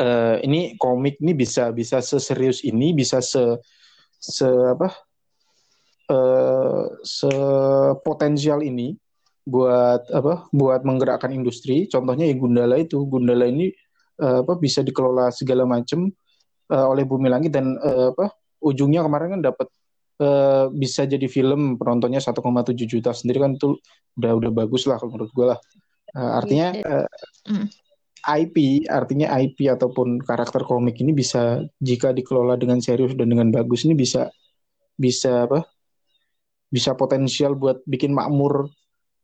uh, 0.00 0.40
ini 0.40 0.80
komik 0.80 1.20
ini 1.20 1.36
bisa 1.36 1.68
bisa 1.76 2.00
seserius 2.00 2.64
ini 2.64 2.96
bisa 2.96 3.20
se 3.20 3.60
se 4.16 4.48
apa 4.48 4.88
uh, 6.08 6.88
se 7.04 7.28
potensial 8.00 8.64
ini 8.64 8.96
buat 9.44 10.08
apa 10.08 10.48
buat 10.52 10.84
menggerakkan 10.88 11.32
industri. 11.36 11.84
Contohnya 11.88 12.24
ya 12.24 12.36
Gundala 12.36 12.80
itu. 12.80 13.04
Gundala 13.04 13.44
ini 13.44 13.68
uh, 14.24 14.44
apa 14.44 14.56
bisa 14.56 14.80
dikelola 14.80 15.28
segala 15.32 15.68
macam 15.68 16.08
uh, 16.72 16.86
oleh 16.88 17.04
Bumi 17.04 17.28
Langit 17.28 17.52
dan 17.52 17.76
uh, 17.76 18.16
apa 18.16 18.32
ujungnya 18.64 19.04
kemarin 19.04 19.38
kan 19.38 19.42
dapat 19.52 19.68
uh, 20.22 20.70
bisa 20.70 21.06
jadi 21.06 21.26
film 21.26 21.78
penontonnya 21.78 22.22
1,7 22.22 22.38
juta 22.84 23.10
sendiri 23.14 23.42
kan 23.42 23.54
itu 23.56 23.78
udah 24.18 24.32
udah 24.38 24.50
bagus 24.54 24.86
lah 24.86 24.98
kalau 24.98 25.18
menurut 25.18 25.32
gue 25.32 25.46
lah. 25.54 25.58
Uh, 26.16 26.32
artinya 26.40 26.68
uh, 26.88 27.08
mm. 27.48 27.66
IP 28.28 28.56
artinya 28.90 29.32
IP 29.38 29.70
ataupun 29.70 30.20
karakter 30.20 30.64
komik 30.66 30.98
ini 31.00 31.14
bisa 31.14 31.62
jika 31.78 32.10
dikelola 32.10 32.58
dengan 32.58 32.82
serius 32.82 33.14
dan 33.14 33.30
dengan 33.30 33.48
bagus 33.54 33.86
ini 33.86 33.94
bisa 33.94 34.28
bisa 34.98 35.46
apa 35.46 35.62
bisa 36.68 36.92
potensial 36.98 37.56
buat 37.56 37.80
bikin 37.88 38.12
makmur 38.12 38.68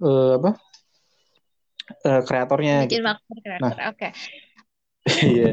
uh, 0.01 0.33
apa 0.41 0.51
uh, 2.07 2.23
kreatornya 2.25 2.89
bikin 2.89 3.03
gitu. 3.03 3.09
makmur 3.09 3.37
kreator 3.43 3.77
nah, 3.77 3.91
oke 3.93 3.99
okay. 3.99 4.11
iya 5.35 5.51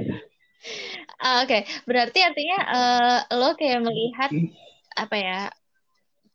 uh, 1.19 1.37
oke 1.43 1.47
okay. 1.49 1.61
berarti 1.83 2.19
artinya 2.23 2.57
uh, 2.71 3.17
lo 3.35 3.57
kayak 3.59 3.81
melihat 3.83 4.29
hmm. 4.31 4.70
Apa 4.97 5.15
ya 5.15 5.39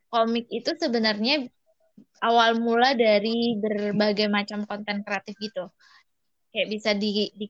komik 0.08 0.48
itu 0.48 0.70
sebenarnya 0.78 1.48
awal 2.25 2.56
mula 2.56 2.96
dari 2.96 3.56
berbagai 3.60 4.28
macam 4.28 4.64
konten 4.64 5.04
kreatif 5.04 5.36
gitu 5.36 5.68
kayak 6.56 6.68
bisa 6.72 6.96
di, 6.96 7.28
di 7.36 7.46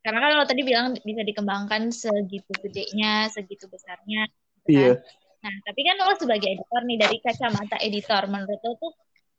karena 0.00 0.18
kan 0.22 0.30
lo 0.32 0.44
tadi 0.48 0.62
bilang 0.64 0.96
bisa 0.96 1.20
dikembangkan 1.20 1.92
segitu 1.92 2.48
gedenya, 2.64 3.28
segitu 3.28 3.68
besarnya. 3.68 4.24
Gitu 4.64 4.68
kan? 4.72 4.72
Iya. 4.72 4.92
Nah, 5.40 5.54
tapi 5.64 5.80
kan 5.84 5.96
lo 6.00 6.14
sebagai 6.16 6.48
editor 6.48 6.82
nih 6.88 6.98
dari 7.00 7.16
kacamata 7.20 7.76
editor, 7.84 8.22
menurut 8.28 8.60
lo 8.64 8.72
tuh 8.80 8.92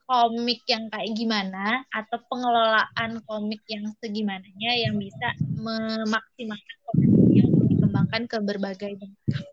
komik 0.05 0.61
yang 0.67 0.91
kayak 0.91 1.13
gimana 1.15 1.87
atau 1.87 2.19
pengelolaan 2.27 3.23
komik 3.25 3.63
yang 3.69 3.89
segimananya 4.03 4.71
yang 4.75 4.99
bisa 4.99 5.33
memaksimalkan 5.55 6.77
komik 6.89 7.11
yang 7.31 7.49
dikembangkan 7.69 8.23
ke 8.27 8.37
berbagai 8.43 8.91
bentuk. 9.01 9.45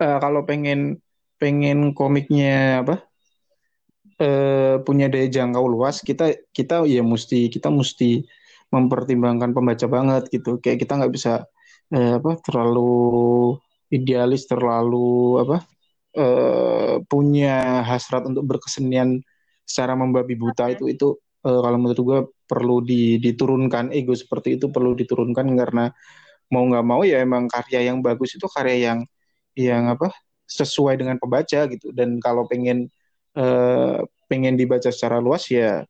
Uh, 0.00 0.18
kalau 0.22 0.42
pengen 0.48 1.00
pengen 1.38 1.94
komiknya 1.94 2.82
apa 2.82 3.06
uh, 4.22 4.82
punya 4.82 5.06
daya 5.12 5.28
jangkau 5.30 5.66
luas, 5.70 6.02
kita 6.02 6.34
kita 6.56 6.84
ya 6.86 7.02
mesti 7.02 7.48
kita 7.50 7.70
mesti 7.70 8.26
mempertimbangkan 8.74 9.50
pembaca 9.56 9.86
banget 9.88 10.22
gitu. 10.34 10.58
Kayak 10.62 10.84
kita 10.86 10.92
nggak 10.98 11.12
bisa 11.14 11.32
uh, 11.94 12.12
apa 12.18 12.30
terlalu 12.44 13.56
idealis 13.88 14.44
terlalu 14.44 15.40
apa 15.42 15.56
uh, 16.16 16.94
punya 17.08 17.84
hasrat 17.84 18.28
untuk 18.28 18.44
berkesenian 18.44 19.20
secara 19.64 19.96
membabi 19.96 20.36
buta 20.36 20.72
itu 20.72 20.88
itu 20.88 21.16
uh, 21.44 21.60
kalau 21.64 21.78
menurut 21.80 22.00
gue 22.00 22.20
perlu 22.48 22.80
di, 22.80 23.20
diturunkan 23.20 23.92
ego 23.92 24.16
seperti 24.16 24.56
itu 24.56 24.72
perlu 24.72 24.96
diturunkan 24.96 25.46
karena 25.56 25.92
mau 26.48 26.64
nggak 26.64 26.86
mau 26.86 27.04
ya 27.04 27.20
emang 27.20 27.44
karya 27.48 27.92
yang 27.92 28.00
bagus 28.00 28.36
itu 28.36 28.48
karya 28.48 28.92
yang 28.92 28.98
yang 29.58 29.90
apa 29.90 30.14
sesuai 30.46 31.02
dengan 31.02 31.18
pembaca 31.18 31.66
gitu 31.66 31.90
dan 31.90 32.22
kalau 32.22 32.46
pengen 32.46 32.86
uh, 33.34 34.06
pengen 34.30 34.54
dibaca 34.54 34.88
secara 34.88 35.18
luas 35.18 35.50
ya 35.50 35.82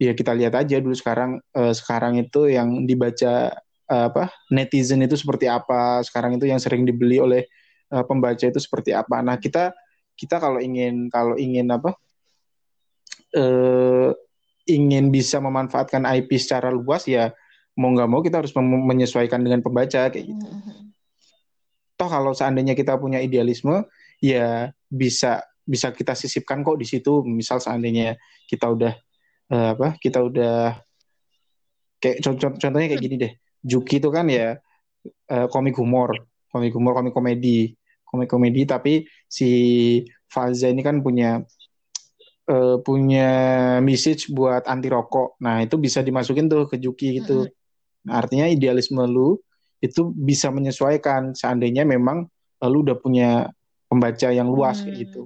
ya 0.00 0.12
kita 0.16 0.32
lihat 0.32 0.56
aja 0.56 0.80
dulu 0.80 0.96
sekarang 0.96 1.38
uh, 1.54 1.70
sekarang 1.76 2.18
itu 2.18 2.48
yang 2.50 2.88
dibaca 2.88 3.52
uh, 3.92 4.06
apa 4.10 4.32
netizen 4.48 5.04
itu 5.04 5.14
seperti 5.14 5.46
apa 5.46 6.02
sekarang 6.02 6.40
itu 6.40 6.48
yang 6.48 6.58
sering 6.58 6.82
dibeli 6.82 7.20
oleh 7.20 7.46
uh, 7.92 8.02
pembaca 8.02 8.42
itu 8.42 8.58
seperti 8.58 8.96
apa 8.96 9.20
nah 9.22 9.36
kita 9.38 9.70
kita 10.18 10.40
kalau 10.40 10.58
ingin 10.58 11.12
kalau 11.12 11.38
ingin 11.38 11.70
apa 11.70 11.94
uh, 13.36 14.10
ingin 14.64 15.12
bisa 15.12 15.38
memanfaatkan 15.38 16.08
IP 16.08 16.40
secara 16.40 16.72
luas 16.72 17.04
ya 17.04 17.30
mau 17.74 17.90
nggak 17.90 18.08
mau 18.10 18.22
kita 18.22 18.40
harus 18.42 18.54
menyesuaikan 18.56 19.42
dengan 19.42 19.60
pembaca 19.60 20.08
kayak 20.08 20.24
gitu. 20.30 20.46
Mm-hmm. 20.46 20.93
Toh 21.94 22.08
kalau 22.10 22.34
seandainya 22.34 22.74
kita 22.74 22.98
punya 22.98 23.22
idealisme 23.22 23.86
ya 24.18 24.74
bisa 24.90 25.46
bisa 25.64 25.94
kita 25.94 26.12
sisipkan 26.12 26.60
kok 26.66 26.76
di 26.78 26.86
situ. 26.86 27.22
Misal 27.22 27.62
seandainya 27.62 28.18
kita 28.50 28.66
udah 28.70 28.92
uh, 29.54 29.68
apa 29.78 29.88
kita 30.02 30.20
udah 30.20 30.76
kayak 32.02 32.18
contoh 32.20 32.52
contohnya 32.58 32.88
kayak 32.90 33.02
gini 33.02 33.16
deh. 33.16 33.32
Juki 33.64 34.02
itu 34.02 34.10
kan 34.12 34.28
ya 34.28 34.58
uh, 35.32 35.46
komik 35.48 35.78
humor, 35.80 36.12
komik 36.52 36.74
humor, 36.76 36.92
komik 36.98 37.14
komedi, 37.16 37.72
komik 38.04 38.28
komedi. 38.28 38.62
Tapi 38.68 39.06
si 39.30 39.50
Faza 40.28 40.68
ini 40.68 40.82
kan 40.82 41.00
punya 41.00 41.40
uh, 42.50 42.76
punya 42.82 43.30
message 43.80 44.28
buat 44.34 44.66
anti 44.68 44.90
rokok. 44.90 45.40
Nah 45.40 45.64
itu 45.64 45.78
bisa 45.80 46.02
dimasukin 46.04 46.50
tuh 46.50 46.68
ke 46.68 46.76
Juki 46.76 47.22
gitu. 47.22 47.48
Nah, 48.04 48.20
artinya 48.20 48.44
idealisme 48.44 49.00
lu 49.08 49.40
itu 49.84 50.16
bisa 50.16 50.48
menyesuaikan 50.48 51.36
seandainya 51.36 51.84
memang 51.84 52.24
lu 52.64 52.80
udah 52.80 52.96
punya 52.96 53.52
pembaca 53.84 54.32
yang 54.32 54.48
luas 54.48 54.80
hmm. 54.80 54.84
kayak 54.88 54.96
gitu. 55.04 55.22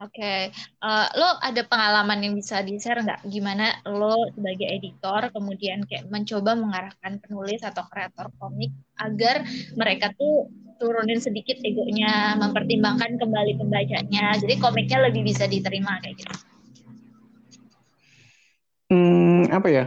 Oke, 0.00 0.16
okay. 0.16 0.40
uh, 0.80 1.12
lo 1.12 1.36
ada 1.44 1.60
pengalaman 1.68 2.24
yang 2.24 2.32
bisa 2.32 2.64
di-share 2.64 3.04
nggak? 3.04 3.20
Gimana 3.28 3.84
lo 3.84 4.32
sebagai 4.32 4.64
editor 4.64 5.28
kemudian 5.28 5.84
kayak 5.84 6.08
mencoba 6.08 6.56
mengarahkan 6.56 7.20
penulis 7.20 7.60
atau 7.60 7.84
kreator 7.84 8.32
komik 8.40 8.72
agar 8.96 9.44
mereka 9.76 10.16
tuh 10.16 10.48
turunin 10.80 11.20
sedikit 11.20 11.60
egonya, 11.60 12.32
mempertimbangkan 12.40 13.20
kembali 13.20 13.60
pembacanya, 13.60 14.40
jadi 14.40 14.56
komiknya 14.56 15.12
lebih 15.12 15.28
bisa 15.28 15.44
diterima 15.44 16.00
kayak 16.00 16.16
gitu. 16.16 16.34
Hmm, 18.88 19.52
apa 19.52 19.68
ya? 19.68 19.84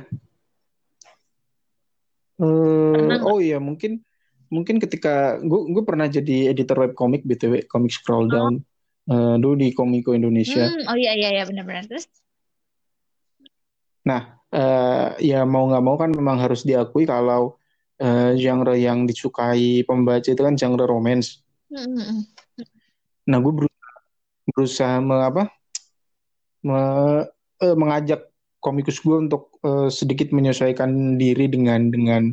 Uh, 2.42 3.20
oh 3.25 3.38
iya, 3.38 3.62
mungkin 3.62 4.02
mungkin 4.50 4.78
ketika 4.78 5.42
gue 5.42 5.60
gue 5.74 5.84
pernah 5.86 6.06
jadi 6.06 6.54
editor 6.54 6.78
web 6.86 6.94
komik 6.94 7.25
btw, 7.25 7.66
komik 7.70 7.94
scroll 7.94 8.28
oh. 8.28 8.32
down. 8.32 8.54
Oh 8.60 8.72
uh, 9.10 9.36
dulu 9.40 9.56
di 9.60 9.68
Komiko 9.75 10.16
Indonesia. 10.16 10.70
Hmm, 10.70 10.88
oh 10.88 10.98
iya 10.98 11.16
iya 11.18 11.30
iya 11.42 11.44
benar-benar 11.44 11.88
terus. 11.90 12.08
Nah, 14.04 14.40
uh, 14.52 15.16
ya 15.20 15.48
mau 15.48 15.68
nggak 15.68 15.84
mau 15.84 15.96
kan 15.96 16.12
memang 16.12 16.40
harus 16.40 16.68
diakui 16.68 17.08
kalau 17.08 17.56
uh, 18.04 18.32
genre 18.36 18.75
yang 18.75 19.08
disukai 19.08 19.84
pembaca 19.88 20.28
itu 20.28 20.42
kan 20.44 20.56
genre 20.60 20.86
romance. 20.88 21.44
Hmm. 21.72 21.88
hmm, 21.88 22.04
hmm. 22.04 22.22
Nah, 23.24 23.38
gue 23.40 23.54
berusaha, 23.56 23.96
berusaha 24.52 24.96
me, 25.00 25.16
apa, 25.24 25.44
me, 26.60 26.80
uh, 27.63 27.75
mengajak 27.80 28.28
komikus 28.63 29.03
gue 29.03 29.27
untuk 29.27 29.60
uh, 29.67 29.91
sedikit 29.91 30.32
menyesuaikan 30.32 31.20
diri 31.20 31.51
dengan 31.51 31.91
dengan 31.91 32.32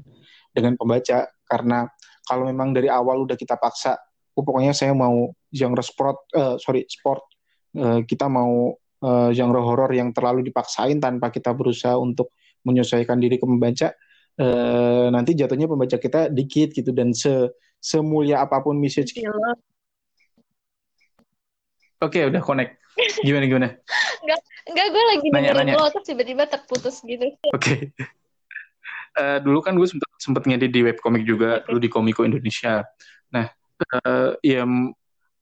dengan 0.55 0.79
pembaca 0.79 1.27
karena 1.51 1.91
kalau 2.23 2.47
memang 2.47 2.71
dari 2.71 2.87
awal 2.87 3.27
udah 3.27 3.35
kita 3.35 3.59
paksa 3.59 3.99
oh, 4.39 4.47
pokoknya 4.47 4.71
saya 4.71 4.95
mau 4.95 5.35
genre 5.51 5.83
sport 5.83 6.31
uh, 6.39 6.55
sorry 6.63 6.87
sport 6.87 7.27
uh, 7.83 8.07
kita 8.07 8.31
mau 8.31 8.71
uh, 9.03 9.31
genre 9.35 9.61
horor 9.61 9.91
yang 9.91 10.15
terlalu 10.15 10.47
dipaksain 10.47 11.03
tanpa 11.03 11.35
kita 11.35 11.51
berusaha 11.51 11.99
untuk 11.99 12.31
menyesuaikan 12.63 13.19
diri 13.19 13.35
ke 13.35 13.45
pembaca 13.45 13.91
uh, 14.39 15.11
nanti 15.11 15.35
jatuhnya 15.35 15.67
pembaca 15.67 15.99
kita 15.99 16.31
dikit 16.31 16.71
gitu 16.71 16.95
dan 16.95 17.11
se 17.11 17.51
semulia 17.83 18.45
apa 18.45 18.63
pun 18.63 18.77
message 18.79 19.19
iya. 19.19 19.33
Oke, 22.01 22.17
okay, 22.17 22.33
udah 22.33 22.41
connect. 22.41 22.81
Gimana 23.21 23.45
gimana? 23.45 23.69
Enggak, 24.31 24.41
enggak 24.71 24.87
gue 24.87 25.05
lagi 25.05 25.27
nanya, 25.27 25.51
dengerin 25.51 25.67
nanya. 25.67 25.83
lo 25.83 25.91
terus 25.91 26.07
tiba-tiba 26.07 26.43
terputus 26.47 26.97
gitu. 27.03 27.27
Oke. 27.51 27.59
Okay. 27.59 27.81
Uh, 29.19 29.43
dulu 29.43 29.59
kan 29.59 29.75
gue 29.75 29.89
sempet, 29.91 30.07
sempet 30.23 30.43
ngedit 30.47 30.71
di 30.71 30.87
webcomic 30.87 31.27
juga, 31.27 31.59
okay. 31.59 31.67
dulu 31.67 31.79
di 31.83 31.91
Komiko 31.91 32.23
Indonesia. 32.23 32.87
Nah, 33.35 33.51
uh, 34.07 34.39
ya 34.39 34.63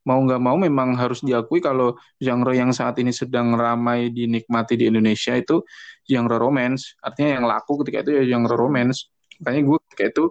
mau 0.09 0.25
nggak 0.25 0.41
mau 0.41 0.57
memang 0.57 0.97
harus 0.97 1.21
diakui 1.21 1.61
kalau 1.61 1.93
genre 2.17 2.57
yang 2.57 2.73
saat 2.73 2.97
ini 2.97 3.13
sedang 3.13 3.53
ramai 3.53 4.09
dinikmati 4.09 4.81
di 4.81 4.89
Indonesia 4.89 5.37
itu 5.37 5.61
genre 6.09 6.41
romance. 6.41 6.97
Artinya 7.05 7.37
yang 7.37 7.45
laku 7.45 7.85
ketika 7.85 8.09
itu 8.09 8.17
ya 8.17 8.25
genre 8.25 8.57
romance. 8.57 9.13
Makanya 9.45 9.63
gue 9.69 9.79
ketika 9.85 10.05
itu 10.09 10.25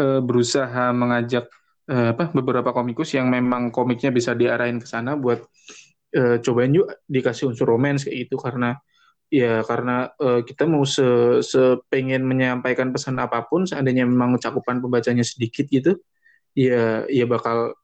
uh, 0.00 0.20
berusaha 0.24 0.96
mengajak 0.96 1.44
uh, 1.92 2.16
apa 2.16 2.32
beberapa 2.32 2.72
komikus 2.72 3.12
yang 3.12 3.28
memang 3.28 3.68
komiknya 3.68 4.08
bisa 4.08 4.32
diarahin 4.32 4.80
ke 4.80 4.88
sana 4.88 5.12
buat 5.12 5.44
uh, 6.16 6.36
cobain 6.40 6.72
yuk 6.72 6.88
dikasih 7.08 7.50
unsur 7.50 7.68
romance 7.68 8.06
kayak 8.06 8.28
itu 8.30 8.36
karena 8.38 8.78
ya 9.28 9.60
karena 9.66 10.08
uh, 10.16 10.40
kita 10.40 10.64
mau 10.64 10.88
se, 10.88 11.04
sepengen 11.44 12.24
menyampaikan 12.24 12.88
pesan 12.94 13.20
apa 13.20 13.44
pun 13.44 13.68
seandainya 13.68 14.08
memang 14.08 14.40
cakupan 14.40 14.80
pembacanya 14.80 15.20
sedikit 15.26 15.68
gitu 15.68 16.00
ya 16.56 17.04
ya 17.12 17.24
bakal 17.28 17.76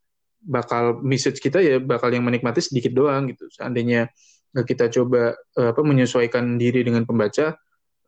bakal 0.44 1.00
message 1.00 1.40
kita 1.40 1.60
ya 1.64 1.80
bakal 1.80 2.12
yang 2.12 2.24
menikmati 2.24 2.60
sedikit 2.60 2.92
doang 2.92 3.32
gitu. 3.32 3.48
Seandainya 3.48 4.12
kita 4.54 4.92
coba 4.92 5.34
apa 5.56 5.80
menyesuaikan 5.82 6.60
diri 6.60 6.84
dengan 6.84 7.02
pembaca, 7.08 7.56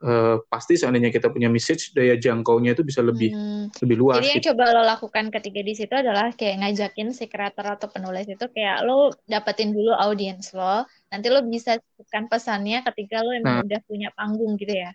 uh, 0.03 0.37
pasti 0.51 0.77
seandainya 0.77 1.09
kita 1.09 1.33
punya 1.33 1.49
message 1.49 1.97
daya 1.97 2.19
jangkaunya 2.19 2.77
itu 2.77 2.83
bisa 2.85 3.01
lebih 3.01 3.33
hmm. 3.33 3.73
lebih 3.81 3.97
luas. 3.97 4.21
Jadi 4.21 4.29
yang 4.29 4.43
gitu. 4.43 4.49
coba 4.53 4.65
lo 4.75 4.83
lakukan 4.85 5.25
ketika 5.33 5.61
di 5.63 5.75
situ 5.77 5.95
adalah 5.95 6.33
kayak 6.35 6.55
ngajakin 6.65 7.09
si 7.17 7.25
kreator 7.31 7.79
atau 7.79 7.89
penulis 7.89 8.29
itu 8.29 8.47
kayak 8.53 8.85
lo 8.85 9.15
dapetin 9.25 9.73
dulu 9.73 9.95
audiens 9.97 10.53
lo, 10.53 10.85
nanti 11.09 11.27
lo 11.33 11.41
bisa 11.47 11.81
kan 12.13 12.29
pesannya 12.29 12.85
ketika 12.93 13.25
lo 13.25 13.33
emang 13.33 13.63
nah. 13.63 13.67
udah 13.67 13.81
punya 13.87 14.09
panggung 14.13 14.59
gitu 14.61 14.75
ya. 14.75 14.93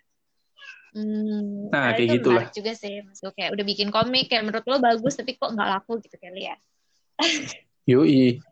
Hmm, 0.92 1.72
nah, 1.72 1.96
kayak 1.96 2.20
gitu 2.20 2.28
lah. 2.36 2.52
juga 2.52 2.76
sih, 2.76 3.00
maksud 3.00 3.32
kayak 3.32 3.56
udah 3.56 3.64
bikin 3.64 3.88
komik 3.88 4.28
kayak 4.28 4.44
menurut 4.44 4.64
lo 4.68 4.76
bagus 4.76 5.16
tapi 5.16 5.40
kok 5.40 5.56
nggak 5.56 5.68
laku 5.80 5.96
gitu 6.04 6.20
kali 6.20 6.52
ya. 6.52 6.56
Yoi. 7.88 8.51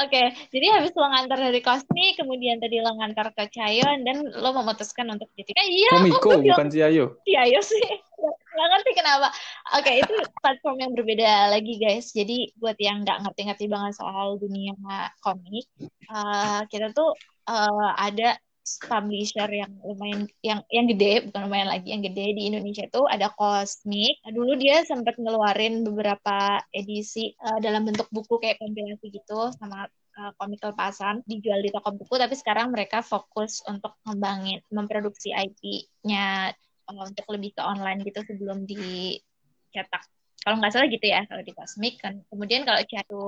Okay, 0.00 0.32
jadi 0.48 0.80
habis 0.80 0.92
lo 0.96 1.06
ngantar 1.06 1.38
dari 1.38 1.60
Kosmi, 1.60 2.16
kemudian 2.16 2.56
tadi 2.56 2.80
lo 2.80 2.96
ngantar 2.96 3.32
ke 3.36 3.52
Chayon, 3.52 4.02
dan 4.04 4.24
lo 4.26 4.50
memutuskan 4.56 5.08
untuk 5.12 5.28
jadi 5.36 5.50
kayak 5.52 5.70
iya. 5.70 5.90
Komiko, 5.92 6.28
oh, 6.34 6.40
bukan 6.40 6.68
Ciayo. 6.72 7.04
Ciayo 7.24 7.60
sih. 7.60 7.84
Gak 8.50 8.68
ngerti 8.76 8.90
kenapa. 8.92 9.28
Oke, 9.80 9.88
okay, 9.88 9.94
itu 10.04 10.14
platform 10.44 10.76
yang 10.84 10.92
berbeda 10.92 11.48
lagi 11.48 11.80
guys. 11.80 12.12
Jadi 12.12 12.52
buat 12.60 12.76
yang 12.76 13.06
nggak 13.06 13.24
ngerti-ngerti 13.24 13.66
banget 13.70 13.96
soal 13.96 14.36
dunia 14.36 14.76
komik, 15.24 15.64
uh, 16.12 16.64
kita 16.68 16.92
tuh 16.92 17.16
uh, 17.48 17.90
ada 17.96 18.36
publisher 18.86 19.48
yang 19.50 19.72
lumayan 19.82 20.28
yang 20.44 20.60
yang 20.70 20.86
gede 20.86 21.26
bukan 21.28 21.48
lumayan 21.48 21.68
lagi 21.72 21.90
yang 21.90 22.02
gede 22.04 22.26
di 22.36 22.42
Indonesia 22.52 22.84
itu 22.86 23.02
ada 23.08 23.32
Cosmic. 23.34 24.20
Dulu 24.28 24.52
dia 24.60 24.84
sempat 24.86 25.16
ngeluarin 25.16 25.82
beberapa 25.82 26.60
edisi 26.70 27.32
uh, 27.40 27.58
dalam 27.58 27.88
bentuk 27.88 28.06
buku 28.12 28.38
kayak 28.38 28.60
kompilasi 28.60 29.10
gitu 29.10 29.50
sama 29.56 29.88
uh, 30.20 30.32
komik 30.36 30.60
lepasan 30.60 31.24
dijual 31.24 31.60
di 31.64 31.72
toko 31.72 31.96
buku 31.96 32.14
tapi 32.20 32.34
sekarang 32.36 32.70
mereka 32.70 33.00
fokus 33.00 33.64
untuk 33.64 33.96
ngembangin 34.04 34.60
memproduksi 34.68 35.32
IP-nya 35.32 36.52
uh, 36.86 37.02
untuk 37.06 37.26
lebih 37.32 37.56
ke 37.56 37.62
online 37.64 38.04
gitu 38.04 38.20
sebelum 38.26 38.68
dicetak 38.68 40.04
kalau 40.40 40.56
nggak 40.56 40.72
salah 40.72 40.88
gitu 40.88 41.04
ya 41.04 41.20
kalau 41.28 41.42
di 41.44 41.52
Cosmic 41.52 42.00
kan. 42.00 42.20
Kemudian 42.32 42.64
kalau 42.64 42.80
satu 42.80 43.22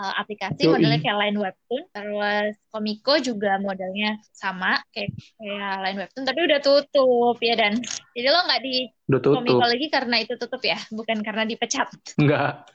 uh, 0.00 0.14
aplikasi 0.16 0.64
Yui. 0.64 0.72
modelnya 0.76 1.00
kayak 1.04 1.18
Line 1.20 1.38
Webtoon 1.40 1.82
terus 1.92 2.54
Komiko 2.72 3.14
juga 3.20 3.60
modelnya 3.60 4.16
sama 4.32 4.80
kayak 4.92 5.12
kayak 5.36 5.74
Line 5.84 5.98
Webtoon 6.00 6.24
tapi 6.24 6.40
udah 6.44 6.60
tutup 6.64 7.36
ya 7.44 7.54
dan. 7.56 7.76
Jadi 8.16 8.28
lo 8.28 8.40
nggak 8.48 8.62
di 8.64 8.74
Komiko 9.08 9.64
lagi 9.64 9.86
karena 9.92 10.16
itu 10.24 10.34
tutup 10.40 10.62
ya 10.64 10.80
bukan 10.88 11.20
karena 11.20 11.44
dipecat? 11.44 11.88
Enggak 12.16 12.68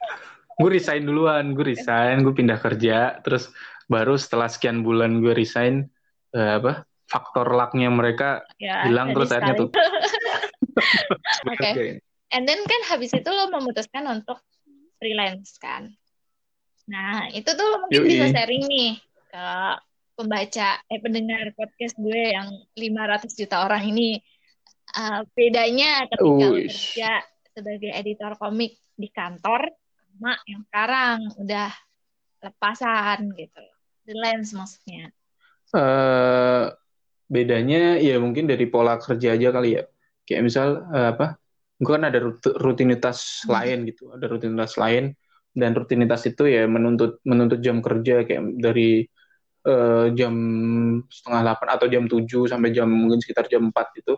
gue 0.60 0.68
resign 0.76 1.08
duluan 1.08 1.56
gue 1.56 1.72
resign 1.72 2.20
gue 2.20 2.36
pindah 2.36 2.60
kerja 2.60 3.24
terus 3.24 3.48
baru 3.88 4.20
setelah 4.20 4.52
sekian 4.52 4.84
bulan 4.84 5.24
gue 5.24 5.32
resign 5.32 5.88
uh, 6.36 6.60
apa 6.60 6.84
faktor 7.08 7.48
lucknya 7.48 7.88
mereka 7.88 8.44
ya, 8.60 8.84
hilang 8.84 9.16
terus 9.16 9.32
akhirnya 9.32 9.56
tuh 9.56 9.70
Oke. 11.52 11.60
Okay. 11.60 11.90
And 12.30 12.46
then 12.46 12.62
kan 12.66 12.82
habis 12.94 13.10
itu 13.14 13.30
lo 13.30 13.50
memutuskan 13.50 14.06
untuk 14.06 14.38
freelance 15.02 15.58
kan. 15.58 15.90
Nah, 16.90 17.30
itu 17.34 17.46
tuh 17.46 17.66
lo 17.66 17.86
mungkin 17.86 18.06
Yui. 18.06 18.10
bisa 18.10 18.26
sharing 18.34 18.66
nih 18.66 18.92
ke 19.30 19.46
pembaca, 20.18 20.70
eh 20.90 21.00
pendengar 21.00 21.54
podcast 21.56 21.96
gue 21.96 22.34
yang 22.34 22.50
500 22.76 23.40
juta 23.40 23.66
orang 23.66 23.88
ini. 23.88 24.20
Uh, 24.90 25.22
bedanya 25.38 26.10
ketika 26.10 26.50
kerja 26.50 27.12
sebagai 27.54 27.94
editor 27.94 28.34
komik 28.42 28.82
di 28.98 29.06
kantor 29.14 29.70
sama 30.10 30.34
yang 30.50 30.66
sekarang 30.66 31.18
udah 31.38 31.70
lepasan 32.42 33.32
gitu. 33.38 33.64
Freelance 34.04 34.50
maksudnya. 34.58 35.14
Uh, 35.70 36.74
bedanya 37.30 38.02
ya 38.02 38.18
mungkin 38.18 38.50
dari 38.50 38.66
pola 38.66 38.98
kerja 38.98 39.38
aja 39.38 39.54
kali 39.54 39.78
ya. 39.78 39.84
Kayak 40.26 40.44
misal 40.50 40.68
uh, 40.90 41.14
apa? 41.14 41.38
Gue 41.80 41.94
kan 41.96 42.04
ada 42.04 42.20
rutinitas 42.60 43.48
hmm. 43.48 43.50
lain 43.50 43.78
gitu 43.88 44.04
ada 44.12 44.26
rutinitas 44.28 44.76
lain. 44.76 45.16
Dan 45.50 45.74
rutinitas 45.74 46.30
itu 46.30 46.46
ya 46.46 46.70
menuntut 46.70 47.26
menuntut 47.26 47.60
jam 47.60 47.82
kerja 47.82 48.22
kayak 48.22 48.62
dari 48.62 49.02
uh, 49.66 50.14
jam 50.14 50.34
setengah 51.10 51.42
delapan 51.42 51.68
atau 51.74 51.88
jam 51.90 52.04
tujuh 52.06 52.46
sampai 52.46 52.70
jam 52.70 52.86
mungkin 52.86 53.18
sekitar 53.18 53.50
jam 53.50 53.74
empat 53.74 53.92
gitu. 53.98 54.14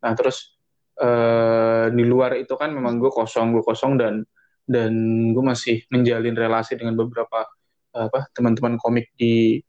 Nah 0.00 0.16
terus 0.16 0.56
uh, 0.98 1.92
di 1.92 2.04
luar 2.08 2.40
itu 2.40 2.56
kan 2.56 2.72
memang 2.72 2.96
gue 2.96 3.12
kosong 3.12 3.52
gue 3.52 3.60
kosong 3.60 4.00
dan 4.00 4.24
dan 4.64 4.92
gue 5.36 5.44
masih 5.44 5.84
menjalin 5.92 6.32
relasi 6.32 6.80
dengan 6.80 6.96
beberapa 6.96 7.44
uh, 7.92 8.08
apa 8.08 8.32
teman-teman 8.32 8.80
komik 8.80 9.12
di 9.20 9.60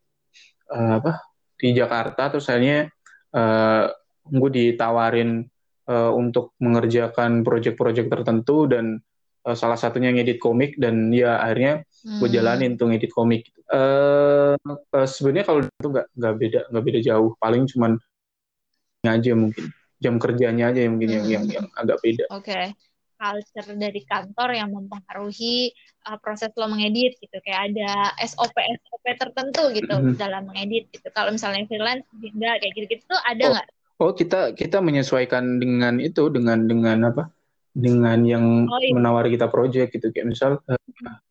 uh, 0.71 1.03
apa 1.03 1.21
di 1.59 1.75
Jakarta. 1.75 2.31
Terus 2.31 2.47
akhirnya 2.47 2.87
uh, 3.35 3.91
gue 4.25 4.49
ditawarin 4.49 5.43
uh, 5.89 6.11
untuk 6.13 6.53
mengerjakan 6.61 7.41
proyek-proyek 7.41 8.09
tertentu 8.09 8.69
dan 8.69 9.01
uh, 9.45 9.55
salah 9.57 9.77
satunya 9.77 10.13
ngedit 10.13 10.41
komik 10.41 10.77
dan 10.77 11.09
ya 11.13 11.41
akhirnya 11.41 11.85
hmm. 12.05 12.19
gue 12.21 12.29
jalanin 12.29 12.73
tuh 12.77 12.91
ngedit 12.91 13.11
komik. 13.13 13.49
Uh, 13.69 14.53
uh, 14.69 15.07
Sebenarnya 15.07 15.45
kalau 15.45 15.61
itu 15.65 15.87
nggak 15.89 16.07
nggak 16.13 16.33
beda 16.37 16.59
nggak 16.69 16.83
beda 16.85 16.99
jauh, 17.01 17.31
paling 17.41 17.63
cuman 17.69 17.91
aja 19.05 19.37
mungkin 19.37 19.69
jam 20.01 20.17
kerjanya 20.17 20.73
aja 20.73 20.79
yang 20.81 20.97
mungkin 20.97 21.09
hmm. 21.09 21.17
yang, 21.17 21.25
yang 21.29 21.45
yang 21.49 21.65
agak 21.77 21.97
beda. 22.01 22.25
Oke. 22.33 22.51
Okay 22.51 22.65
culture 23.15 23.75
dari 23.75 24.01
kantor 24.03 24.49
yang 24.55 24.69
mempengaruhi 24.71 25.71
uh, 26.07 26.17
proses 26.19 26.51
lo 26.59 26.67
mengedit 26.67 27.15
gitu 27.19 27.37
kayak 27.41 27.73
ada 27.73 28.11
SOP 28.27 28.53
SOP 28.53 29.05
tertentu 29.15 29.63
gitu 29.73 29.93
mm 29.95 30.03
-hmm. 30.13 30.15
dalam 30.19 30.43
mengedit 30.47 30.91
gitu 30.91 31.07
kalau 31.15 31.31
misalnya 31.31 31.63
freelance 31.65 32.05
enggak 32.19 32.61
kayak 32.61 32.73
gitu 32.75 32.85
gitu 32.91 33.03
tuh 33.07 33.21
ada 33.23 33.43
nggak 33.59 33.67
Oh 33.95 34.11
kita 34.11 34.51
kita 34.51 34.83
menyesuaikan 34.83 35.59
dengan 35.61 36.03
itu 36.03 36.27
dengan 36.27 36.67
dengan 36.67 37.15
apa? 37.15 37.31
Dengan 37.75 38.23
yang 38.23 38.67
oh, 38.67 38.79
iya. 38.79 38.95
menawari 38.95 39.35
kita 39.35 39.51
project 39.51 39.95
gitu 39.95 40.11
kayak 40.11 40.31
misal 40.31 40.59
uh, 40.67 40.79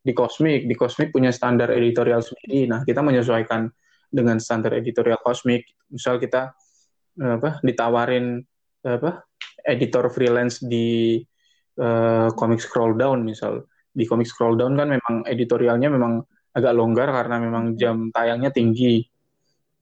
di 0.05 0.13
Cosmic 0.13 0.69
di 0.69 0.77
Cosmic 0.77 1.13
punya 1.13 1.33
standar 1.33 1.73
editorial 1.73 2.25
sendiri. 2.25 2.69
Nah 2.69 2.85
kita 2.85 3.05
menyesuaikan 3.05 3.69
dengan 4.09 4.41
standar 4.41 4.73
editorial 4.77 5.21
Cosmic. 5.21 5.65
Misal 5.93 6.17
kita 6.21 6.53
uh, 7.21 7.35
apa 7.37 7.61
ditawarin 7.61 8.41
uh, 8.85 8.97
apa 8.97 9.25
editor 9.65 10.09
freelance 10.13 10.61
di 10.65 11.21
uh, 11.81 12.29
Comic 12.33 12.61
Scroll 12.61 12.97
Down 12.97 13.25
misal 13.25 13.65
di 13.95 14.05
Comic 14.09 14.29
Scroll 14.29 14.59
Down 14.59 14.75
kan 14.77 14.89
memang 14.91 15.25
editorialnya 15.29 15.89
memang 15.93 16.21
agak 16.55 16.73
longgar 16.75 17.09
karena 17.11 17.37
memang 17.43 17.75
jam 17.75 18.09
tayangnya 18.15 18.51
tinggi 18.55 19.03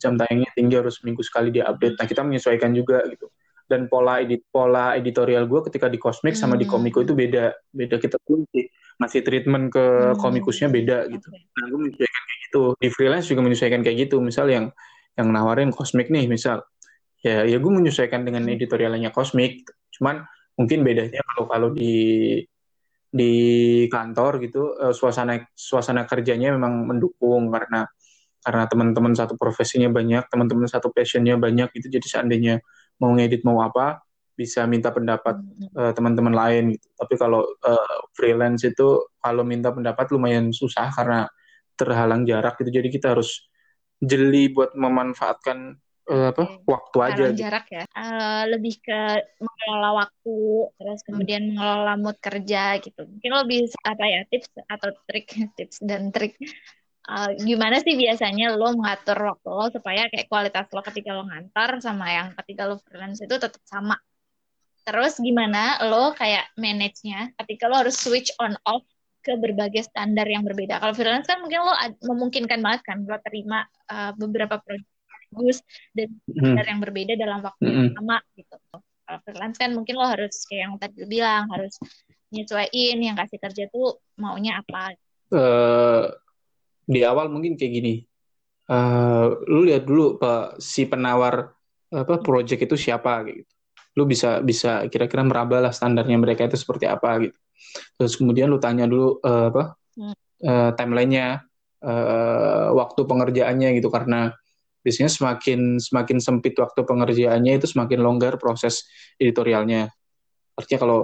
jam 0.03 0.19
tayangnya 0.19 0.51
tinggi 0.59 0.75
harus 0.75 0.99
minggu 1.07 1.23
sekali 1.23 1.55
dia 1.55 1.71
update. 1.71 1.95
Nah 1.95 2.07
kita 2.11 2.27
menyesuaikan 2.27 2.75
juga 2.75 3.07
gitu. 3.07 3.31
Dan 3.63 3.87
pola 3.87 4.19
edit 4.19 4.43
pola 4.51 4.99
editorial 4.99 5.47
gue 5.47 5.63
ketika 5.71 5.87
di 5.87 5.97
Cosmic 6.03 6.35
sama 6.35 6.59
di 6.59 6.67
Komiko 6.67 7.01
hmm. 7.01 7.07
itu 7.07 7.15
beda. 7.15 7.45
Beda 7.71 7.97
kita 8.03 8.19
tuh 8.27 8.43
masih 8.99 9.23
treatment 9.23 9.71
ke 9.71 9.81
hmm. 9.81 10.19
komikusnya 10.19 10.69
beda 10.69 11.07
gitu. 11.07 11.29
Nah 11.31 11.65
gue 11.71 11.79
menyesuaikan 11.87 12.23
kayak 12.27 12.41
gitu. 12.51 12.63
Di 12.83 12.89
freelance 12.91 13.27
juga 13.31 13.41
menyesuaikan 13.47 13.81
kayak 13.87 13.97
gitu. 14.11 14.17
Misal 14.19 14.51
yang 14.51 14.67
yang 15.15 15.29
nawarin 15.31 15.71
Cosmic 15.71 16.11
nih 16.11 16.27
misal. 16.27 16.67
Ya 17.23 17.47
ya 17.47 17.63
gue 17.63 17.73
menyesuaikan 17.73 18.27
dengan 18.27 18.43
hmm. 18.45 18.55
editorialnya 18.59 19.15
Cosmic. 19.15 19.63
Cuman 19.95 20.27
mungkin 20.59 20.83
bedanya 20.83 21.23
kalau 21.33 21.47
kalau 21.47 21.69
di 21.71 21.95
di 23.13 23.33
kantor 23.93 24.41
gitu 24.41 24.73
uh, 24.73 24.97
suasana 24.97 25.37
suasana 25.53 26.09
kerjanya 26.09 26.57
memang 26.57 26.89
mendukung 26.89 27.53
karena 27.53 27.85
karena 28.43 28.67
teman-teman 28.67 29.15
satu 29.15 29.39
profesinya 29.39 29.89
banyak, 29.89 30.27
teman-teman 30.27 30.67
satu 30.67 30.91
passionnya 30.91 31.39
banyak 31.39 31.71
itu 31.79 31.87
jadi 31.87 32.07
seandainya 32.07 32.55
mau 32.99 33.15
ngedit 33.15 33.47
mau 33.47 33.63
apa 33.63 34.03
bisa 34.33 34.65
minta 34.67 34.91
pendapat 34.91 35.39
uh, 35.79 35.93
teman-teman 35.95 36.35
lain 36.35 36.65
gitu. 36.75 36.87
Tapi 36.99 37.15
kalau 37.15 37.47
uh, 37.47 37.97
freelance 38.17 38.67
itu 38.67 39.07
kalau 39.23 39.47
minta 39.47 39.71
pendapat 39.71 40.11
lumayan 40.11 40.51
susah 40.51 40.91
karena 40.91 41.31
terhalang 41.79 42.27
jarak 42.27 42.59
gitu. 42.59 42.83
Jadi 42.83 42.89
kita 42.91 43.15
harus 43.15 43.47
jeli 44.03 44.51
buat 44.51 44.75
memanfaatkan 44.75 45.79
uh, 46.11 46.27
apa 46.35 46.59
waktu 46.67 46.97
aja. 46.99 47.25
Gitu. 47.31 47.39
jarak 47.47 47.67
ya. 47.71 47.85
Uh, 47.95 48.43
lebih 48.51 48.83
ke 48.83 49.01
mengelola 49.39 50.07
waktu, 50.07 50.39
terus 50.81 51.01
kemudian 51.07 51.55
mengelola 51.55 51.95
mood 52.01 52.19
kerja 52.19 52.83
gitu. 52.83 53.07
Mungkin 53.07 53.31
lebih 53.47 53.71
apa 53.87 54.05
ya 54.09 54.21
tips 54.27 54.51
atau 54.67 54.91
trik 55.07 55.29
tips 55.59 55.79
dan 55.85 56.11
trik 56.11 56.35
uh, 57.09 57.31
gimana 57.39 57.83
sih 57.83 57.95
biasanya 57.99 58.55
lo 58.55 58.75
mengatur 58.77 59.19
waktu 59.19 59.49
lo 59.49 59.67
supaya 59.73 60.07
kayak 60.11 60.27
kualitas 60.31 60.67
lo 60.71 60.81
ketika 60.85 61.11
lo 61.17 61.27
ngantar 61.27 61.79
sama 61.83 62.07
yang 62.11 62.29
ketika 62.43 62.69
lo 62.69 62.79
freelance 62.83 63.23
itu 63.23 63.35
tetap 63.39 63.63
sama. 63.67 63.99
Terus 64.83 65.19
gimana 65.23 65.79
lo 65.87 66.11
kayak 66.15 66.51
manage-nya 66.59 67.31
ketika 67.43 67.71
lo 67.71 67.87
harus 67.87 67.95
switch 67.95 68.35
on 68.43 68.55
off 68.67 68.83
ke 69.23 69.39
berbagai 69.39 69.87
standar 69.87 70.27
yang 70.27 70.43
berbeda. 70.43 70.83
Kalau 70.83 70.95
freelance 70.95 71.31
kan 71.31 71.39
mungkin 71.39 71.63
lo 71.63 71.75
memungkinkan 72.03 72.59
banget 72.59 72.83
kan 72.83 73.07
lo 73.07 73.19
terima 73.23 73.63
uh, 73.91 74.11
beberapa 74.19 74.59
proyek 74.59 74.83
bagus 75.33 75.65
dan 75.97 76.13
hmm. 76.13 76.37
standar 76.37 76.67
yang 76.69 76.81
berbeda 76.83 77.13
dalam 77.17 77.41
waktu 77.41 77.65
yang 77.65 77.89
hmm. 77.89 77.97
sama 77.97 78.19
gitu. 78.35 78.57
Kalau 79.03 79.19
freelance 79.25 79.57
kan 79.59 79.71
mungkin 79.73 79.95
lo 79.97 80.07
harus 80.07 80.35
kayak 80.51 80.63
yang 80.67 80.75
tadi 80.77 80.95
lo 80.99 81.07
bilang 81.09 81.45
harus 81.55 81.79
nyesuaiin 82.33 82.99
yang 83.01 83.17
kasih 83.17 83.39
kerja 83.39 83.65
tuh 83.71 84.03
maunya 84.19 84.61
apa. 84.61 84.97
Uh, 85.33 86.13
di 86.87 87.01
awal 87.07 87.31
mungkin 87.31 87.55
kayak 87.55 87.73
gini. 87.73 87.95
Uh, 88.67 89.43
lu 89.51 89.67
lihat 89.67 89.85
dulu 89.85 90.17
pak 90.17 90.63
si 90.63 90.87
penawar 90.87 91.51
apa 91.93 92.15
project 92.25 92.65
itu 92.65 92.77
siapa 92.79 93.27
gitu. 93.29 93.51
Lu 93.99 94.09
bisa 94.09 94.41
bisa 94.41 94.89
kira-kira 94.89 95.21
meraba 95.27 95.61
lah 95.61 95.73
standarnya 95.75 96.17
mereka 96.17 96.49
itu 96.49 96.57
seperti 96.57 96.89
apa 96.89 97.21
gitu. 97.21 97.39
Terus 98.01 98.15
kemudian 98.17 98.49
lu 98.49 98.57
tanya 98.57 98.89
dulu 98.89 99.21
uh, 99.21 99.53
apa 99.53 99.65
uh, 100.47 100.71
timelinenya, 100.73 101.45
uh, 101.85 102.73
waktu 102.73 103.01
pengerjaannya 103.05 103.77
gitu 103.77 103.93
karena 103.93 104.33
biasanya 104.83 105.11
semakin 105.13 105.79
semakin 105.79 106.19
sempit 106.19 106.59
waktu 106.59 106.83
pengerjaannya 106.83 107.63
itu 107.63 107.71
semakin 107.71 108.03
longgar 108.03 108.35
proses 108.41 108.89
editorialnya. 109.21 109.93
Artinya 110.59 110.81
kalau 110.81 111.01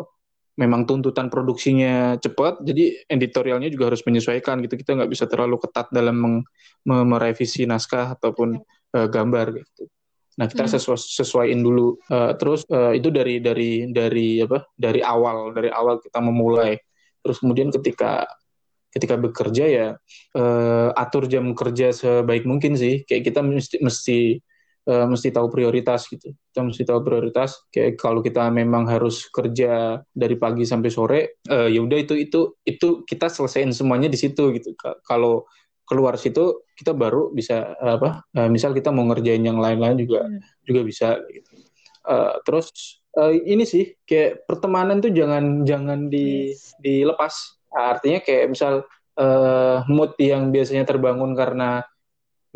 memang 0.59 0.91
tuntutan 0.91 1.31
produksinya 1.31 2.19
cepat, 2.19 2.67
jadi 2.67 3.07
editorialnya 3.07 3.71
juga 3.71 3.95
harus 3.95 4.03
menyesuaikan 4.03 4.59
gitu. 4.67 4.75
Kita 4.75 4.99
nggak 4.99 5.11
bisa 5.11 5.31
terlalu 5.31 5.63
ketat 5.63 5.87
dalam 5.95 6.19
meng, 6.19 6.37
merevisi 6.83 7.63
naskah 7.63 8.19
ataupun 8.19 8.59
uh, 8.99 9.07
gambar 9.07 9.55
gitu. 9.55 9.87
Nah 10.39 10.47
kita 10.51 10.67
hmm. 10.67 10.73
sesuai, 10.75 10.99
sesuaiin 10.99 11.63
dulu. 11.63 11.99
Uh, 12.11 12.35
terus 12.35 12.67
uh, 12.71 12.91
itu 12.91 13.11
dari 13.15 13.39
dari 13.39 13.87
dari 13.91 14.43
apa? 14.43 14.67
Dari 14.75 14.99
awal 14.99 15.55
dari 15.55 15.71
awal 15.71 16.03
kita 16.03 16.19
memulai. 16.19 16.75
Terus 17.23 17.39
kemudian 17.39 17.71
ketika 17.71 18.27
ketika 18.91 19.15
bekerja 19.15 19.65
ya 19.69 19.89
uh, 20.35 20.91
atur 20.99 21.31
jam 21.31 21.55
kerja 21.55 21.95
sebaik 21.95 22.47
mungkin 22.47 22.75
sih. 22.75 23.07
Kayak 23.07 23.31
kita 23.31 23.41
mesti 23.47 23.77
mesti 23.79 24.19
uh, 24.89 25.07
mesti 25.07 25.29
tahu 25.29 25.53
prioritas 25.53 26.09
gitu. 26.09 26.33
Kita 26.33 26.65
mesti 26.65 26.83
tahu 26.89 27.05
prioritas. 27.05 27.69
Kayak 27.69 28.01
kalau 28.01 28.25
kita 28.25 28.49
memang 28.49 28.89
harus 28.89 29.29
kerja 29.29 30.01
dari 30.09 30.37
pagi 30.41 30.65
sampai 30.65 30.91
sore, 30.91 31.21
uh, 31.53 31.69
ya 31.69 31.85
udah 31.85 31.99
itu 32.01 32.17
itu 32.17 32.41
itu 32.65 33.05
kita 33.05 33.29
selesaiin 33.29 33.71
semuanya 33.77 34.09
di 34.09 34.17
situ 34.17 34.51
gitu. 34.57 34.73
Kalau 35.05 35.45
keluar 35.89 36.21
situ 36.21 36.69
kita 36.77 36.97
baru 36.97 37.31
bisa 37.33 37.77
uh, 37.77 38.01
apa? 38.01 38.25
Uh, 38.33 38.49
misal 38.49 38.73
kita 38.73 38.89
mau 38.89 39.05
ngerjain 39.13 39.45
yang 39.45 39.61
lain-lain 39.61 40.01
juga 40.01 40.25
hmm. 40.25 40.41
juga 40.65 40.81
bisa 40.83 41.09
gitu. 41.29 41.51
Uh, 42.09 42.41
terus 42.49 42.73
uh, 43.21 43.33
ini 43.33 43.69
sih 43.69 43.93
kayak 44.09 44.49
pertemanan 44.49 45.05
tuh 45.05 45.13
jangan 45.13 45.69
jangan 45.69 46.09
di 46.09 46.57
yes. 46.57 46.73
dilepas. 46.81 47.61
Artinya 47.69 48.25
kayak 48.25 48.57
misal 48.57 48.89
uh, 49.21 49.85
mood 49.93 50.17
yang 50.17 50.49
biasanya 50.49 50.89
terbangun 50.89 51.37
karena 51.37 51.85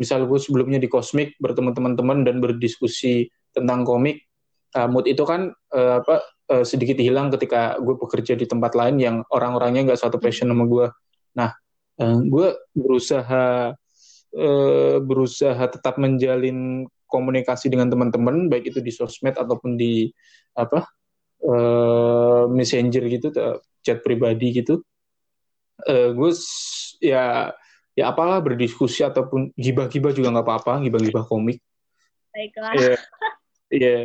misal 0.03 0.27
gue 0.27 0.35
sebelumnya 0.35 0.83
di 0.83 0.91
Kosmik 0.91 1.39
bertemu 1.39 1.71
teman-teman 1.71 2.27
dan 2.27 2.43
berdiskusi 2.43 3.31
tentang 3.55 3.87
komik 3.87 4.27
uh, 4.75 4.91
mood 4.91 5.07
itu 5.07 5.23
kan 5.23 5.55
uh, 5.71 6.03
apa 6.03 6.19
uh, 6.51 6.65
sedikit 6.67 6.99
hilang 6.99 7.31
ketika 7.31 7.79
gue 7.79 7.95
bekerja 7.95 8.35
di 8.35 8.43
tempat 8.43 8.75
lain 8.75 8.99
yang 8.99 9.15
orang-orangnya 9.31 9.87
nggak 9.93 10.01
satu 10.03 10.19
passion 10.19 10.51
sama 10.51 10.67
gue 10.67 10.87
nah 11.39 11.55
uh, 12.03 12.19
gue 12.19 12.47
berusaha 12.75 13.71
uh, 14.35 14.95
berusaha 14.99 15.63
tetap 15.71 15.95
menjalin 15.95 16.83
komunikasi 17.07 17.71
dengan 17.71 17.87
teman-teman 17.87 18.51
baik 18.51 18.75
itu 18.75 18.83
di 18.83 18.91
sosmed 18.91 19.39
ataupun 19.39 19.79
di 19.79 20.09
apa 20.57 20.83
uh, 21.45 22.49
messenger 22.49 23.05
gitu 23.05 23.29
chat 23.83 23.99
pribadi 24.01 24.63
gitu. 24.63 24.81
Uh, 25.83 26.15
gue 26.15 26.31
ya 27.03 27.51
ya 27.93 28.09
apalah 28.09 28.41
berdiskusi 28.41 29.05
ataupun 29.05 29.53
gibah-gibah 29.53 30.13
juga 30.13 30.33
nggak 30.33 30.45
apa-apa 30.45 30.73
gibah-gibah 30.85 31.23
komik. 31.25 31.61
Baiklah. 32.33 32.73
Ya 32.77 32.97
yeah. 33.69 34.01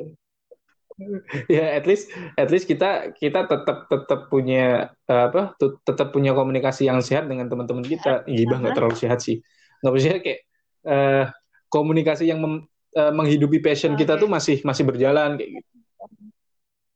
ya 1.47 1.65
at 1.79 1.85
least 1.87 2.11
at 2.35 2.51
least 2.51 2.67
kita 2.67 3.15
kita 3.15 3.47
tetap 3.47 3.87
tetap 3.87 4.21
punya 4.27 4.91
uh, 5.07 5.23
apa 5.31 5.55
tetap 5.61 6.11
punya 6.11 6.35
komunikasi 6.35 6.91
yang 6.91 7.01
sehat 7.01 7.31
dengan 7.31 7.49
teman-teman 7.49 7.85
kita. 7.87 8.27
Gibah 8.29 8.61
nggak 8.61 8.77
terlalu 8.77 8.97
sehat 8.99 9.25
sih. 9.25 9.41
Nggak 9.81 9.95
bisa 9.95 10.09
kayak 10.21 10.41
uh, 10.85 11.25
komunikasi 11.71 12.29
yang 12.29 12.41
mem, 12.43 12.55
uh, 12.97 13.13
menghidupi 13.15 13.63
passion 13.63 13.95
okay. 13.95 14.05
kita 14.05 14.19
tuh 14.19 14.29
masih 14.29 14.61
masih 14.65 14.85
berjalan 14.85 15.39
kayak 15.39 15.63
gitu 15.63 15.79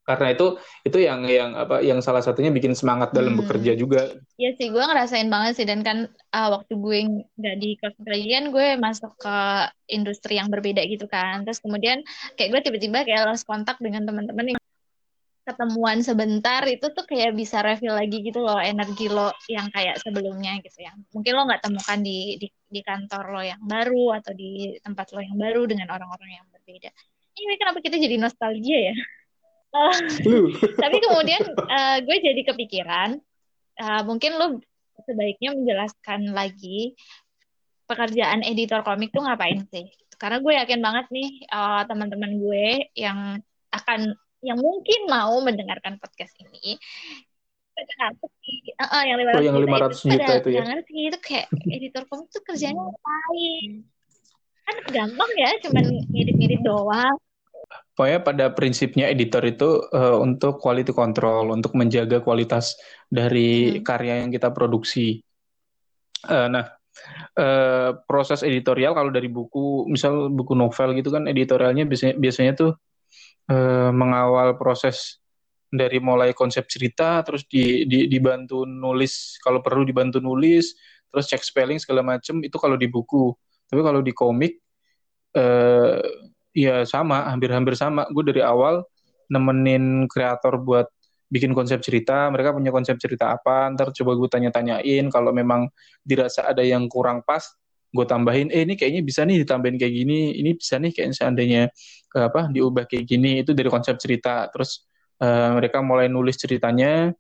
karena 0.03 0.35
itu 0.35 0.59
itu 0.83 0.99
yang 0.99 1.23
yang 1.31 1.55
apa 1.55 1.79
yang 1.79 2.03
salah 2.03 2.19
satunya 2.19 2.51
bikin 2.51 2.75
semangat 2.75 3.15
dalam 3.15 3.39
hmm. 3.39 3.41
bekerja 3.47 3.73
juga. 3.79 4.11
Iya 4.35 4.51
sih, 4.59 4.75
gue 4.75 4.83
ngerasain 4.83 5.31
banget 5.31 5.63
sih 5.63 5.67
dan 5.67 5.87
kan 5.87 6.11
uh, 6.35 6.49
waktu 6.59 6.75
gue 6.75 6.99
nggak 7.39 7.57
di 7.63 7.79
kan 7.79 8.45
gue 8.51 8.67
masuk 8.83 9.15
ke 9.15 9.37
industri 9.95 10.43
yang 10.43 10.51
berbeda 10.51 10.83
gitu 10.91 11.07
kan. 11.07 11.47
Terus 11.47 11.63
kemudian 11.63 12.03
kayak 12.35 12.51
gue 12.51 12.61
tiba-tiba 12.67 13.07
kayak 13.07 13.31
lost 13.31 13.47
kontak 13.47 13.79
dengan 13.79 14.03
teman-teman 14.03 14.59
yang 14.59 14.61
ketemuan 15.43 15.99
sebentar 16.07 16.63
itu 16.71 16.87
tuh 16.95 17.03
kayak 17.03 17.35
bisa 17.35 17.67
refill 17.67 17.99
lagi 17.99 18.23
gitu 18.23 18.47
loh 18.47 18.63
energi 18.63 19.11
lo 19.11 19.35
yang 19.51 19.71
kayak 19.71 20.03
sebelumnya 20.03 20.59
gitu 20.67 20.83
ya. 20.83 20.91
Mungkin 21.15 21.31
lo 21.35 21.47
nggak 21.47 21.63
temukan 21.63 21.99
di, 22.03 22.43
di 22.43 22.47
di 22.51 22.81
kantor 22.83 23.25
lo 23.39 23.43
yang 23.43 23.63
baru 23.63 24.19
atau 24.19 24.35
di 24.35 24.75
tempat 24.83 25.15
lo 25.15 25.23
yang 25.23 25.39
baru 25.39 25.63
dengan 25.71 25.95
orang-orang 25.95 26.43
yang 26.43 26.47
berbeda. 26.51 26.91
Ini 27.33 27.55
kenapa 27.59 27.79
kita 27.79 27.97
jadi 28.03 28.19
nostalgia 28.19 28.91
ya? 28.91 28.97
tapi 30.85 30.97
kemudian 31.01 31.43
uh, 31.57 31.99
gue 32.05 32.17
jadi 32.21 32.41
kepikiran 32.45 33.17
uh, 33.81 34.03
mungkin 34.05 34.37
lo 34.37 34.47
sebaiknya 35.09 35.57
menjelaskan 35.57 36.37
lagi 36.37 36.93
pekerjaan 37.89 38.45
editor 38.47 38.85
komik 38.87 39.11
tuh 39.11 39.25
ngapain 39.25 39.65
sih? 39.69 39.91
Karena 40.17 40.39
gue 40.39 40.53
yakin 40.55 40.81
banget 40.81 41.07
nih 41.11 41.31
uh, 41.51 41.83
teman-teman 41.89 42.39
gue 42.39 42.93
yang 42.95 43.41
akan 43.73 44.15
yang 44.43 44.59
mungkin 44.59 45.07
mau 45.07 45.39
mendengarkan 45.43 45.99
podcast 45.99 46.35
ini 46.43 46.77
uh, 47.79 48.85
uh, 48.85 49.03
yang 49.07 49.19
500 49.19 49.39
oh, 49.39 49.43
yang 49.43 49.57
500 49.57 50.03
juta, 50.03 50.15
juta 50.15 50.33
itu, 50.39 50.49
ya? 50.51 50.63
ngerti 50.67 50.97
itu 51.09 51.19
kayak 51.23 51.47
editor 51.71 52.03
komik 52.07 52.29
tuh 52.31 52.43
kerjanya 52.45 52.77
ngapain? 52.79 53.71
Kan 54.63 54.77
gampang 54.95 55.31
ya 55.35 55.51
cuman 55.65 55.85
ngedit-ngedit 56.11 56.61
doang 56.63 57.17
Pokoknya 57.93 58.21
pada 58.25 58.47
prinsipnya 58.57 59.13
editor 59.13 59.45
itu 59.45 59.85
uh, 59.93 60.17
untuk 60.17 60.57
quality 60.57 60.97
control, 60.97 61.53
untuk 61.53 61.77
menjaga 61.77 62.25
kualitas 62.25 62.73
dari 63.05 63.79
hmm. 63.79 63.85
karya 63.85 64.25
yang 64.25 64.33
kita 64.33 64.49
produksi. 64.49 65.21
Uh, 66.25 66.49
nah, 66.49 66.65
uh, 67.37 67.93
proses 68.09 68.41
editorial 68.41 68.97
kalau 68.97 69.13
dari 69.13 69.29
buku, 69.29 69.85
misal 69.93 70.33
buku 70.33 70.57
novel 70.57 70.97
gitu 70.97 71.13
kan, 71.13 71.29
editorialnya 71.29 71.85
biasanya, 71.85 72.15
biasanya 72.17 72.53
tuh 72.57 72.73
uh, 73.53 73.91
mengawal 73.93 74.57
proses 74.57 75.21
dari 75.73 76.01
mulai 76.01 76.33
konsep 76.37 76.69
cerita, 76.69 77.21
terus 77.25 77.49
di, 77.49 77.89
di, 77.89 78.09
dibantu 78.09 78.69
nulis, 78.69 79.41
kalau 79.41 79.61
perlu 79.61 79.85
dibantu 79.85 80.21
nulis, 80.21 80.77
terus 81.13 81.29
cek 81.29 81.45
spelling 81.45 81.81
segala 81.81 82.05
macam 82.05 82.41
itu 82.41 82.57
kalau 82.57 82.77
di 82.81 82.89
buku. 82.89 83.33
Tapi 83.69 83.81
kalau 83.81 84.05
di 84.05 84.13
komik, 84.17 84.61
uh, 85.37 86.01
ya 86.53 86.85
sama, 86.89 87.29
hampir-hampir 87.33 87.75
sama. 87.77 88.07
Gue 88.13 88.25
dari 88.29 88.45
awal 88.45 88.85
nemenin 89.33 90.07
kreator 90.09 90.61
buat 90.61 90.87
bikin 91.33 91.57
konsep 91.57 91.81
cerita, 91.81 92.29
mereka 92.29 92.53
punya 92.53 92.69
konsep 92.69 93.01
cerita 93.01 93.33
apa, 93.33 93.73
ntar 93.73 93.89
coba 93.97 94.13
gue 94.21 94.29
tanya-tanyain, 94.29 95.09
kalau 95.09 95.33
memang 95.33 95.65
dirasa 96.05 96.45
ada 96.45 96.61
yang 96.61 96.93
kurang 96.93 97.25
pas, 97.25 97.41
gue 97.89 98.05
tambahin, 98.05 98.53
eh 98.53 98.69
ini 98.69 98.77
kayaknya 98.77 99.01
bisa 99.01 99.25
nih 99.25 99.41
ditambahin 99.41 99.81
kayak 99.81 99.95
gini, 99.97 100.37
ini 100.37 100.53
bisa 100.53 100.77
nih 100.77 100.93
kayaknya 100.93 101.17
seandainya 101.17 101.63
eh, 102.13 102.25
apa 102.29 102.53
diubah 102.53 102.85
kayak 102.85 103.09
gini, 103.09 103.41
itu 103.41 103.57
dari 103.57 103.73
konsep 103.73 103.97
cerita. 103.97 104.45
Terus 104.53 104.85
uh, 105.25 105.57
mereka 105.57 105.81
mulai 105.81 106.13
nulis 106.13 106.37
ceritanya, 106.37 107.17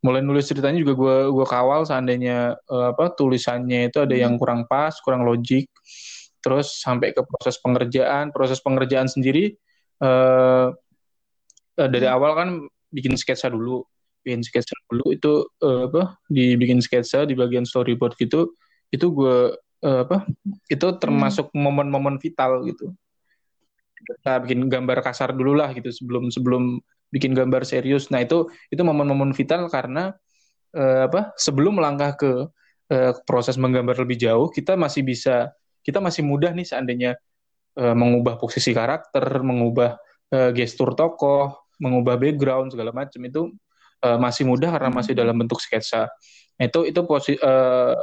mulai 0.00 0.24
nulis 0.24 0.48
ceritanya 0.48 0.80
juga 0.80 0.96
gue 0.96 1.16
gue 1.36 1.46
kawal 1.46 1.84
seandainya 1.84 2.56
uh, 2.64 2.96
apa 2.96 3.12
tulisannya 3.12 3.92
itu 3.92 4.00
ada 4.00 4.16
yang 4.16 4.40
kurang 4.40 4.64
pas, 4.64 4.96
kurang 5.04 5.28
logik 5.28 5.68
terus 6.42 6.82
sampai 6.82 7.14
ke 7.14 7.22
proses 7.22 7.56
pengerjaan 7.62 8.34
proses 8.34 8.58
pengerjaan 8.60 9.06
sendiri 9.06 9.54
uh, 10.02 10.74
uh, 11.78 11.88
dari 11.88 12.06
hmm. 12.06 12.14
awal 12.18 12.32
kan 12.34 12.48
bikin 12.92 13.14
sketsa 13.16 13.48
dulu 13.48 13.86
bikin 14.22 14.42
sketsa 14.44 14.74
dulu 14.90 15.14
itu 15.14 15.32
uh, 15.62 15.88
apa 15.88 16.18
dibikin 16.28 16.82
sketsa 16.82 17.24
di 17.24 17.38
bagian 17.38 17.64
storyboard 17.64 18.18
gitu 18.18 18.54
itu 18.92 19.06
gue 19.08 19.56
uh, 19.86 20.00
apa 20.04 20.28
itu 20.68 20.86
termasuk 20.98 21.50
hmm. 21.50 21.58
momen-momen 21.58 22.18
vital 22.18 22.62
gitu 22.66 22.92
kita 24.02 24.42
bikin 24.42 24.66
gambar 24.66 24.98
kasar 25.00 25.30
dulu 25.30 25.54
lah 25.54 25.70
gitu 25.70 25.88
sebelum 25.94 26.28
sebelum 26.34 26.82
bikin 27.14 27.32
gambar 27.38 27.62
serius 27.62 28.10
nah 28.10 28.18
itu 28.18 28.50
itu 28.68 28.82
momen-momen 28.82 29.30
vital 29.30 29.70
karena 29.70 30.10
uh, 30.74 31.06
apa 31.06 31.36
sebelum 31.38 31.78
melangkah 31.78 32.18
ke 32.18 32.32
uh, 32.90 33.12
proses 33.28 33.54
menggambar 33.60 33.94
lebih 34.02 34.18
jauh 34.18 34.50
kita 34.50 34.74
masih 34.74 35.06
bisa 35.06 35.54
kita 35.82 35.98
masih 35.98 36.22
mudah 36.22 36.54
nih 36.54 36.66
seandainya 36.66 37.12
uh, 37.78 37.94
mengubah 37.94 38.38
posisi 38.38 38.70
karakter, 38.72 39.22
mengubah 39.42 39.98
uh, 40.32 40.50
gestur 40.54 40.94
tokoh, 40.94 41.68
mengubah 41.82 42.16
background 42.16 42.70
segala 42.72 42.94
macam 42.94 43.20
itu 43.26 43.50
uh, 44.06 44.18
masih 44.18 44.46
mudah 44.46 44.70
karena 44.70 44.90
hmm. 44.90 44.98
masih 45.02 45.12
dalam 45.18 45.36
bentuk 45.36 45.58
sketsa. 45.58 46.08
Itu 46.56 46.86
itu 46.86 47.00
posi 47.02 47.34
uh, 47.38 47.96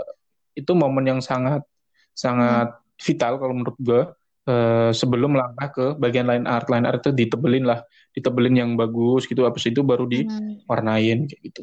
itu 0.53 0.71
momen 0.75 1.07
yang 1.07 1.21
sangat 1.23 1.63
sangat 2.11 2.75
hmm. 2.75 2.99
vital 2.99 3.39
kalau 3.39 3.53
menurut 3.55 3.77
gue 3.79 4.01
uh, 4.51 4.91
sebelum 4.91 5.39
melangkah 5.39 5.69
ke 5.71 5.85
bagian 5.95 6.27
line 6.27 6.43
art 6.43 6.67
line 6.67 6.83
art 6.83 6.99
itu 6.99 7.15
ditebelin 7.15 7.63
lah 7.63 7.79
ditebelin 8.11 8.55
yang 8.59 8.71
bagus 8.75 9.23
gitu 9.29 9.47
habis 9.47 9.63
itu 9.71 9.79
baru 9.85 10.03
hmm. 10.03 10.11
diwarnain 10.11 11.29
kayak 11.29 11.41
gitu. 11.47 11.61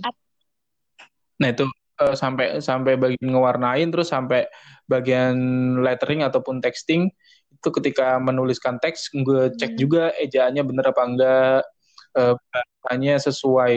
Nah 1.37 1.49
itu 1.53 1.69
uh, 2.01 2.15
sampai 2.17 2.61
sampai 2.61 2.97
bagian 2.97 3.33
ngewarnain 3.33 3.89
terus 3.93 4.13
sampai 4.13 4.49
bagian 4.87 5.37
lettering 5.83 6.23
ataupun 6.23 6.63
texting 6.63 7.11
itu 7.57 7.69
ketika 7.83 8.21
menuliskan 8.21 8.77
teks 8.79 9.11
gue 9.13 9.53
cek 9.57 9.75
hmm. 9.75 9.81
juga 9.81 10.05
ejaannya 10.21 10.63
bener 10.63 10.85
apa 10.93 11.03
enggak 11.03 11.61
uh, 12.17 12.35
bahasanya 12.37 13.15
sesuai 13.19 13.75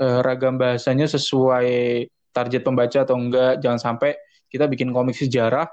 uh, 0.00 0.20
ragam 0.24 0.56
bahasanya 0.56 1.06
sesuai 1.06 2.08
target 2.32 2.62
pembaca 2.64 3.04
atau 3.04 3.16
enggak 3.20 3.60
jangan 3.60 3.80
sampai 3.80 4.16
kita 4.48 4.66
bikin 4.68 4.90
komik 4.90 5.16
sejarah 5.16 5.68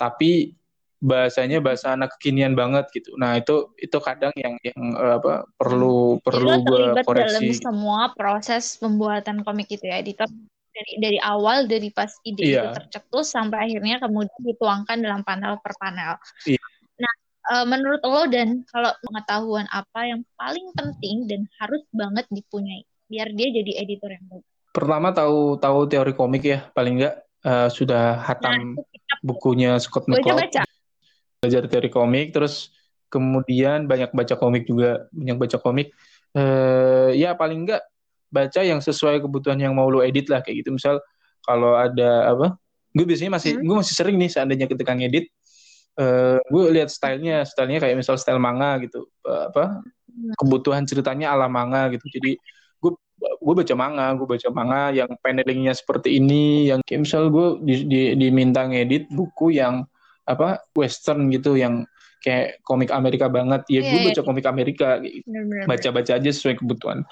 tapi 0.00 0.56
bahasanya 1.02 1.58
bahasa 1.58 1.98
anak 1.98 2.14
kekinian 2.16 2.54
banget 2.54 2.86
gitu. 2.94 3.18
Nah 3.18 3.34
itu 3.34 3.74
itu 3.74 3.98
kadang 3.98 4.30
yang 4.38 4.54
yang 4.62 4.94
uh, 4.94 5.18
apa 5.18 5.50
perlu 5.58 6.22
perlu 6.22 6.62
gue 6.62 7.02
koreksi. 7.02 7.26
dalam 7.26 7.42
semua 7.58 8.00
proses 8.14 8.78
pembuatan 8.78 9.42
komik 9.42 9.66
itu 9.66 9.90
ya 9.90 9.98
editor 9.98 10.30
dari 10.72 10.92
dari 10.98 11.18
awal 11.20 11.68
dari 11.68 11.92
pas 11.92 12.10
ide 12.24 12.42
iya. 12.42 12.72
itu 12.72 12.80
tercetus 12.80 13.32
sampai 13.32 13.68
akhirnya 13.68 14.00
kemudian 14.00 14.42
dituangkan 14.42 14.98
dalam 14.98 15.22
panel 15.22 15.60
per 15.60 15.76
panel. 15.76 16.16
Iya. 16.48 16.60
Nah 16.98 17.14
uh, 17.52 17.64
menurut 17.68 18.02
lo 18.02 18.22
dan 18.32 18.64
kalau 18.72 18.90
pengetahuan 19.04 19.68
apa 19.68 20.00
yang 20.08 20.20
paling 20.34 20.66
penting 20.72 21.28
dan 21.28 21.40
harus 21.60 21.84
banget 21.92 22.24
dipunyai 22.32 22.82
biar 23.06 23.28
dia 23.36 23.48
jadi 23.52 23.72
editor 23.84 24.10
yang 24.10 24.24
baik? 24.32 24.44
Pertama 24.72 25.12
tahu 25.12 25.60
tahu 25.60 25.78
teori 25.84 26.16
komik 26.16 26.42
ya 26.48 26.64
paling 26.72 27.00
enggak 27.00 27.14
uh, 27.44 27.68
sudah 27.68 28.24
hatam 28.24 28.80
nah, 28.80 28.84
bukunya 29.20 29.76
Scott 29.76 30.08
McCloud 30.08 30.48
belajar 31.42 31.66
teori 31.66 31.90
komik 31.90 32.30
terus 32.30 32.70
kemudian 33.10 33.84
banyak 33.90 34.14
baca 34.14 34.34
komik 34.38 34.64
juga 34.64 35.10
banyak 35.10 35.36
baca 35.36 35.58
komik 35.58 35.90
eh, 36.32 37.10
ya 37.18 37.34
paling 37.34 37.68
enggak 37.68 37.82
baca 38.32 38.60
yang 38.64 38.80
sesuai 38.80 39.20
kebutuhan 39.20 39.60
yang 39.60 39.76
mau 39.76 39.86
lo 39.92 40.00
edit 40.00 40.32
lah 40.32 40.40
kayak 40.40 40.64
gitu 40.64 40.74
misal 40.74 40.98
kalau 41.44 41.76
ada 41.76 42.32
apa 42.32 42.56
gue 42.92 43.04
biasanya 43.04 43.36
masih 43.36 43.56
hmm. 43.56 43.64
gue 43.64 43.76
masih 43.76 43.94
sering 43.94 44.16
nih 44.16 44.30
seandainya 44.32 44.66
ketika 44.68 44.92
ngedit 44.96 45.28
uh, 46.00 46.40
gue 46.40 46.64
lihat 46.72 46.88
stylenya 46.88 47.44
stylenya 47.44 47.80
kayak 47.84 47.96
misal 48.00 48.16
style 48.16 48.40
manga 48.40 48.80
gitu 48.80 49.08
uh, 49.28 49.52
apa 49.52 49.84
hmm. 49.84 50.36
kebutuhan 50.40 50.84
ceritanya 50.88 51.32
ala 51.36 51.48
manga 51.48 51.92
gitu 51.92 52.04
jadi 52.08 52.36
gue 52.80 52.92
gue 53.20 53.54
baca 53.54 53.74
manga 53.76 54.06
gue 54.16 54.26
baca 54.28 54.48
manga 54.52 54.82
yang 54.92 55.10
panelingnya 55.20 55.72
seperti 55.76 56.20
ini 56.20 56.72
yang 56.72 56.80
kayak 56.84 57.04
misal 57.04 57.28
gue 57.32 57.60
di, 57.64 57.74
di, 57.88 58.00
diminta 58.16 58.64
ngedit 58.64 59.08
buku 59.12 59.56
yang 59.56 59.84
apa 60.24 60.62
western 60.76 61.28
gitu 61.32 61.58
yang 61.58 61.82
kayak 62.22 62.62
komik 62.62 62.94
Amerika 62.94 63.26
banget 63.26 63.66
ya 63.66 63.82
yeah, 63.82 63.82
gue 63.82 63.98
iya, 63.98 64.06
baca 64.06 64.20
yeah. 64.22 64.26
komik 64.26 64.46
Amerika 64.46 64.88
gitu. 65.02 65.26
baca-baca 65.66 66.12
aja 66.14 66.30
sesuai 66.30 66.62
kebutuhan 66.62 67.02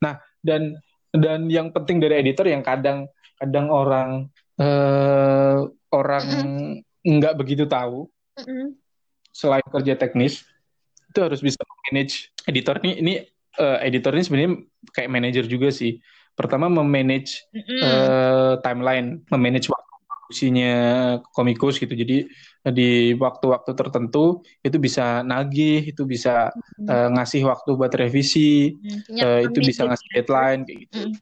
nah 0.00 0.18
dan 0.40 0.76
dan 1.12 1.46
yang 1.52 1.70
penting 1.70 2.00
dari 2.00 2.24
editor 2.24 2.48
yang 2.48 2.64
kadang 2.64 3.06
kadang 3.36 3.68
orang 3.68 4.28
uh, 4.60 5.68
orang 5.92 6.26
nggak 7.04 7.34
begitu 7.36 7.64
tahu 7.68 8.08
selain 9.30 9.64
kerja 9.70 9.94
teknis 9.96 10.44
itu 11.10 11.18
harus 11.18 11.42
bisa 11.42 11.58
manage 11.90 12.30
editor 12.46 12.78
ini 12.82 12.92
ini 13.02 13.14
uh, 13.58 13.78
editor 13.82 14.14
ini 14.14 14.22
sebenarnya 14.22 14.52
kayak 14.94 15.10
manajer 15.10 15.44
juga 15.50 15.74
sih. 15.74 15.98
Pertama 16.38 16.70
memanage 16.70 17.42
mm 17.50 17.60
-hmm. 17.60 17.80
uh, 17.82 18.52
timeline 18.62 19.26
memanage 19.28 19.66
produksinya 20.30 21.18
komikus 21.34 21.82
gitu. 21.82 21.90
Jadi 21.90 22.30
di 22.70 23.18
waktu-waktu 23.18 23.74
tertentu 23.74 24.46
itu 24.62 24.78
bisa 24.78 25.26
nagih, 25.26 25.90
itu 25.90 26.06
bisa 26.06 26.54
hmm. 26.78 26.86
uh, 26.86 27.08
ngasih 27.18 27.42
waktu 27.50 27.70
buat 27.74 27.90
revisi, 27.98 28.78
hmm. 28.78 29.18
uh, 29.18 29.40
itu 29.42 29.58
bisa 29.58 29.90
ngasih 29.90 30.06
deadline 30.14 30.62
kayak 30.62 30.78
gitu. 30.86 31.10
Hmm. 31.10 31.18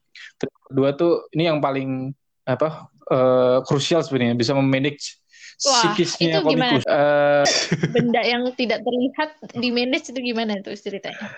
kedua 0.68 0.92
tuh 0.92 1.24
ini 1.32 1.48
yang 1.48 1.64
paling 1.64 2.12
apa 2.44 2.92
uh, 3.08 3.64
krusial 3.64 4.04
sebenarnya 4.04 4.36
bisa 4.36 4.52
memanage 4.52 5.16
Wah, 5.64 5.72
psikisnya 5.80 6.44
itu 6.44 6.44
komikus. 6.44 6.84
Uh, 6.84 7.42
Benda 7.88 8.20
yang 8.20 8.44
tidak 8.52 8.84
terlihat 8.84 9.30
di 9.56 9.72
manage 9.72 10.12
itu 10.12 10.20
gimana 10.20 10.60
tuh 10.60 10.76
ceritanya? 10.76 11.32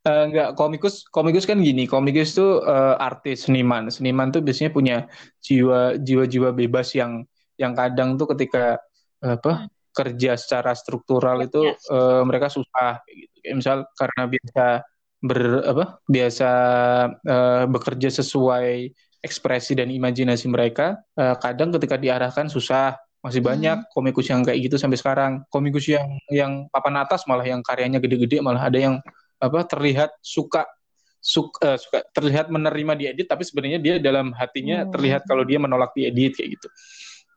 Uh, 0.00 0.32
enggak, 0.32 0.56
komikus 0.56 1.04
komikus 1.12 1.44
kan 1.44 1.60
gini, 1.60 1.84
komikus 1.84 2.32
tuh 2.32 2.64
uh, 2.64 2.96
artis, 2.96 3.44
seniman. 3.44 3.92
Seniman 3.92 4.32
tuh 4.32 4.40
biasanya 4.40 4.72
punya 4.72 4.96
jiwa 5.44 6.00
jiwa-jiwa 6.00 6.56
bebas 6.56 6.96
yang 6.96 7.28
yang 7.60 7.76
kadang 7.76 8.16
tuh 8.16 8.24
ketika 8.32 8.80
apa 9.20 9.52
hmm. 9.52 9.92
kerja 9.92 10.40
secara 10.40 10.72
struktural 10.72 11.44
itu 11.44 11.68
yes. 11.68 11.84
uh, 11.92 12.24
mereka 12.24 12.48
susah 12.48 13.04
gitu. 13.12 13.34
Kayak 13.44 13.56
misal 13.60 13.76
karena 13.92 14.22
biasa 14.24 14.64
ber 15.20 15.40
apa? 15.68 15.84
biasa 16.08 16.50
uh, 17.20 17.64
bekerja 17.68 18.08
sesuai 18.08 18.88
ekspresi 19.20 19.76
dan 19.76 19.92
imajinasi 19.92 20.48
mereka, 20.48 20.96
uh, 21.20 21.36
kadang 21.36 21.76
ketika 21.76 22.00
diarahkan 22.00 22.48
susah. 22.48 22.96
Masih 23.20 23.44
banyak 23.44 23.84
hmm. 23.84 23.88
komikus 23.92 24.32
yang 24.32 24.40
kayak 24.40 24.64
gitu 24.64 24.80
sampai 24.80 24.96
sekarang. 24.96 25.44
Komikus 25.52 25.92
yang 25.92 26.08
yang 26.32 26.72
papan 26.72 27.04
atas 27.04 27.28
malah 27.28 27.44
yang 27.44 27.60
karyanya 27.60 28.00
gede-gede 28.00 28.40
malah 28.40 28.64
ada 28.64 28.80
yang 28.80 28.96
apa 29.40 29.64
terlihat 29.64 30.10
suka 30.20 30.68
suka, 31.20 31.58
uh, 31.64 31.78
suka 31.80 32.00
terlihat 32.16 32.48
menerima 32.48 32.92
diedit 32.96 33.28
tapi 33.28 33.44
sebenarnya 33.44 33.80
dia 33.80 33.94
dalam 34.00 34.32
hatinya 34.32 34.84
hmm. 34.84 34.90
terlihat 34.92 35.22
kalau 35.28 35.44
dia 35.44 35.60
menolak 35.60 35.92
diedit 35.92 36.36
kayak 36.36 36.56
gitu. 36.56 36.68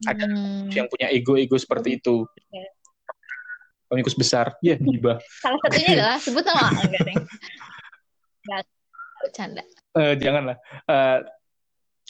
Ada 0.04 0.26
hmm. 0.28 0.72
yang 0.72 0.88
punya 0.92 1.08
ego-ego 1.12 1.56
seperti 1.56 2.00
itu. 2.00 2.28
Okay. 2.28 2.68
komikus 3.92 4.18
besar. 4.18 4.58
Ya 4.66 4.74
yeah, 4.74 5.22
salah 5.38 5.60
satunya 5.70 5.88
adalah 6.02 6.18
sebut 6.18 6.44
nama. 6.50 6.82
Enggak 8.42 8.66
bercanda. 9.22 9.64
Uh, 9.94 10.14
janganlah. 10.18 10.58
Uh, 10.90 11.20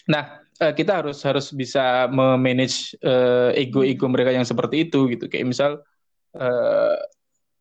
nah 0.09 0.23
uh, 0.63 0.73
kita 0.73 1.03
harus 1.03 1.19
harus 1.27 1.51
bisa 1.51 2.07
memanage 2.07 2.95
uh, 3.03 3.51
ego-ego 3.53 4.07
mereka 4.07 4.31
yang 4.31 4.47
seperti 4.47 4.89
itu 4.89 5.11
gitu. 5.11 5.27
Kayak 5.27 5.51
misal 5.51 5.71
uh, 6.39 6.97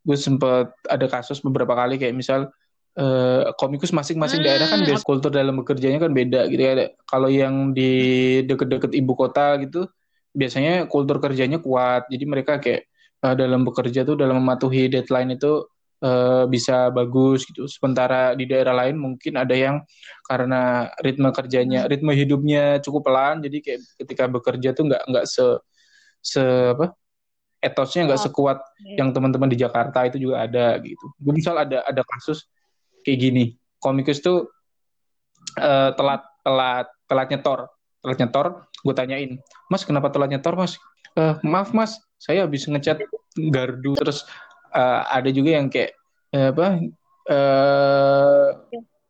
gue 0.02 0.18
sempet 0.18 0.74
ada 0.90 1.06
kasus 1.06 1.38
beberapa 1.38 1.72
kali 1.78 1.96
kayak 1.96 2.14
misal 2.14 2.50
uh, 2.98 3.54
komikus 3.56 3.94
masing-masing 3.94 4.42
hmm. 4.42 4.48
daerah 4.48 4.66
kan 4.68 4.80
beda 4.82 5.00
kultur 5.06 5.30
dalam 5.32 5.54
bekerjanya 5.62 6.02
kan 6.02 6.12
beda 6.12 6.50
gitu 6.50 6.62
ya 6.62 6.90
kalau 7.06 7.28
yang 7.30 7.70
di 7.72 8.42
deket-deket 8.44 8.92
ibu 8.92 9.12
kota 9.14 9.56
gitu 9.62 9.86
biasanya 10.32 10.88
kultur 10.88 11.20
kerjanya 11.20 11.60
kuat 11.60 12.08
jadi 12.08 12.24
mereka 12.24 12.58
kayak 12.58 12.88
uh, 13.22 13.34
dalam 13.36 13.62
bekerja 13.62 14.02
tuh 14.02 14.16
dalam 14.18 14.40
mematuhi 14.42 14.88
deadline 14.88 15.36
itu 15.36 15.64
uh, 16.02 16.44
bisa 16.48 16.90
bagus 16.90 17.46
gitu 17.46 17.68
sementara 17.70 18.34
di 18.34 18.44
daerah 18.48 18.74
lain 18.74 18.98
mungkin 18.98 19.38
ada 19.38 19.54
yang 19.54 19.84
karena 20.26 20.90
ritme 21.00 21.30
kerjanya 21.30 21.86
hmm. 21.86 21.90
ritme 21.90 22.12
hidupnya 22.12 22.82
cukup 22.82 23.06
pelan 23.06 23.40
jadi 23.44 23.58
kayak 23.62 23.80
ketika 24.02 24.24
bekerja 24.28 24.68
tuh 24.74 24.90
nggak 24.90 25.02
nggak 25.08 25.24
se 25.28 25.44
se 26.22 26.42
apa 26.74 26.94
etosnya 27.62 28.10
nggak 28.10 28.20
oh, 28.20 28.24
sekuat 28.26 28.58
okay. 28.58 28.98
yang 28.98 29.14
teman-teman 29.14 29.46
di 29.46 29.56
Jakarta 29.56 30.02
itu 30.04 30.18
juga 30.18 30.44
ada 30.44 30.76
gitu. 30.82 31.14
Gue 31.22 31.32
misal 31.32 31.54
ada 31.62 31.86
ada 31.86 32.02
kasus 32.02 32.50
kayak 33.06 33.18
gini, 33.22 33.44
komikus 33.78 34.18
tuh 34.18 34.50
uh, 35.62 35.94
telat 35.94 36.26
telat 36.42 36.86
telat 37.06 37.28
nyetor, 37.30 37.70
telat 38.02 38.18
nyetor. 38.18 38.46
Gue 38.82 38.94
tanyain, 38.98 39.38
Mas 39.70 39.86
kenapa 39.86 40.10
telat 40.10 40.34
nyetor 40.34 40.58
Mas? 40.58 40.74
Uh, 41.14 41.38
maaf 41.46 41.70
Mas, 41.70 42.02
saya 42.18 42.42
habis 42.42 42.66
ngecat 42.66 42.98
gardu. 43.54 43.94
Terus 43.94 44.26
uh, 44.74 45.06
ada 45.06 45.30
juga 45.30 45.62
yang 45.62 45.70
kayak 45.70 45.94
uh, 46.34 46.50
apa? 46.50 46.66
Uh, 47.22 48.50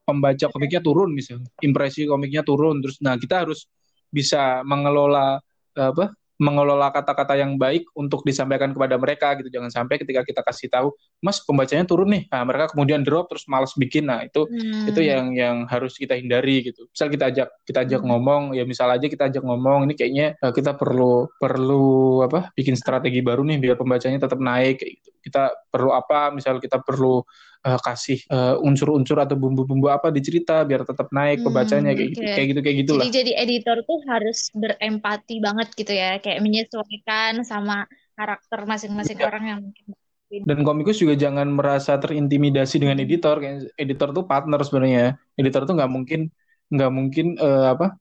pembaca 0.05 0.51
komiknya 0.53 0.85
turun 0.85 1.17
misalnya, 1.17 1.49
impresi 1.65 2.05
komiknya 2.05 2.45
turun. 2.45 2.85
Terus, 2.85 3.01
nah 3.01 3.17
kita 3.17 3.49
harus 3.49 3.65
bisa 4.13 4.61
mengelola 4.69 5.41
apa 5.73 6.13
mengelola 6.41 6.89
kata-kata 6.91 7.37
yang 7.37 7.61
baik 7.61 7.87
untuk 7.93 8.25
disampaikan 8.25 8.73
kepada 8.73 8.97
mereka 8.97 9.37
gitu. 9.39 9.53
Jangan 9.53 9.71
sampai 9.71 10.01
ketika 10.01 10.25
kita 10.25 10.41
kasih 10.41 10.69
tahu 10.73 10.89
mas 11.21 11.39
pembacanya 11.45 11.85
turun 11.85 12.09
nih. 12.11 12.27
Nah 12.33 12.43
mereka 12.49 12.73
kemudian 12.73 13.05
drop 13.05 13.29
terus 13.29 13.45
malas 13.47 13.73
bikin. 13.77 14.09
Nah 14.09 14.25
itu 14.25 14.49
hmm. 14.49 14.91
itu 14.91 15.01
yang 15.05 15.33
yang 15.37 15.57
harus 15.69 15.95
kita 15.95 16.17
hindari 16.17 16.73
gitu. 16.73 16.89
Misal 16.89 17.09
kita 17.13 17.25
ajak 17.31 17.49
kita 17.69 17.79
ajak 17.85 18.01
hmm. 18.01 18.09
ngomong 18.09 18.43
ya 18.57 18.65
misal 18.65 18.89
aja 18.91 19.07
kita 19.07 19.29
ajak 19.29 19.43
ngomong 19.45 19.87
ini 19.91 19.95
kayaknya 19.95 20.27
uh, 20.41 20.53
kita 20.55 20.75
perlu 20.75 21.29
perlu 21.37 22.25
apa 22.25 22.51
bikin 22.57 22.75
strategi 22.75 23.21
baru 23.21 23.45
nih 23.47 23.59
biar 23.61 23.77
pembacanya 23.79 24.25
tetap 24.27 24.41
naik 24.41 24.81
gitu. 24.83 25.11
Kita 25.23 25.55
perlu 25.71 25.95
apa? 25.95 26.35
Misal 26.35 26.59
kita 26.59 26.83
perlu 26.83 27.23
uh, 27.67 27.81
kasih 27.81 28.19
uh, 28.29 28.59
unsur-unsur 28.63 29.19
atau 29.19 29.39
bumbu-bumbu 29.39 29.89
apa 29.91 30.11
di 30.11 30.21
cerita 30.23 30.63
biar 30.67 30.83
tetap 30.87 31.09
naik 31.11 31.43
hmm, 31.43 31.47
pembacanya 31.47 31.91
kayak 31.95 32.11
okay. 32.11 32.15
gitu 32.15 32.23
kayak 32.23 32.47
gitu 32.47 32.61
kayak 32.61 32.77
gitulah. 32.85 33.03
Jadi 33.07 33.15
jadi 33.15 33.33
editor 33.43 33.77
tuh 33.87 33.99
harus 34.07 34.39
berempati 34.53 35.37
banget 35.39 35.69
gitu 35.75 35.93
ya, 35.95 36.19
kayak 36.19 36.41
menyesuaikan 36.43 37.43
sama 37.47 37.87
karakter 38.19 38.69
masing-masing 38.69 39.19
ya. 39.19 39.25
orang 39.27 39.45
yang 39.49 39.61
mungkin 39.65 39.97
dan 40.33 40.65
komikus 40.65 40.97
juga 40.97 41.13
jangan 41.13 41.45
merasa 41.53 42.01
terintimidasi 42.01 42.81
dengan 42.81 42.97
editor 43.05 43.37
kayak 43.37 43.69
editor 43.77 44.17
tuh 44.17 44.25
partner 44.25 44.65
sebenarnya 44.65 45.21
editor 45.37 45.69
tuh 45.69 45.77
nggak 45.77 45.93
mungkin 45.93 46.33
nggak 46.73 46.89
mungkin 46.89 47.37
uh, 47.37 47.77
apa 47.77 48.01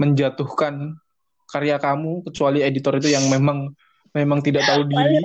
menjatuhkan 0.00 0.96
karya 1.44 1.76
kamu 1.76 2.24
kecuali 2.24 2.64
editor 2.64 2.96
itu 2.96 3.12
yang 3.12 3.28
memang 3.28 3.76
memang 4.16 4.40
tidak 4.40 4.64
tahu 4.64 4.88
diri 4.88 5.20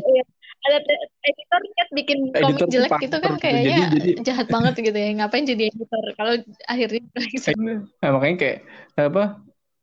editor 1.22 1.62
niat 1.62 1.90
bikin 1.94 2.18
komik 2.34 2.68
jelek 2.70 2.92
gitu 3.02 3.18
kan 3.22 3.34
kayaknya 3.38 3.78
jadi, 3.78 3.86
jadi, 3.94 4.12
jahat 4.26 4.48
banget 4.50 4.74
gitu 4.82 4.98
ya. 4.98 5.10
Ngapain 5.18 5.46
jadi 5.46 5.64
editor 5.70 6.04
kalau 6.18 6.34
akhirnya 6.66 7.02
nah, 8.02 8.10
makanya 8.18 8.38
kayak 8.38 8.58
apa 8.98 9.24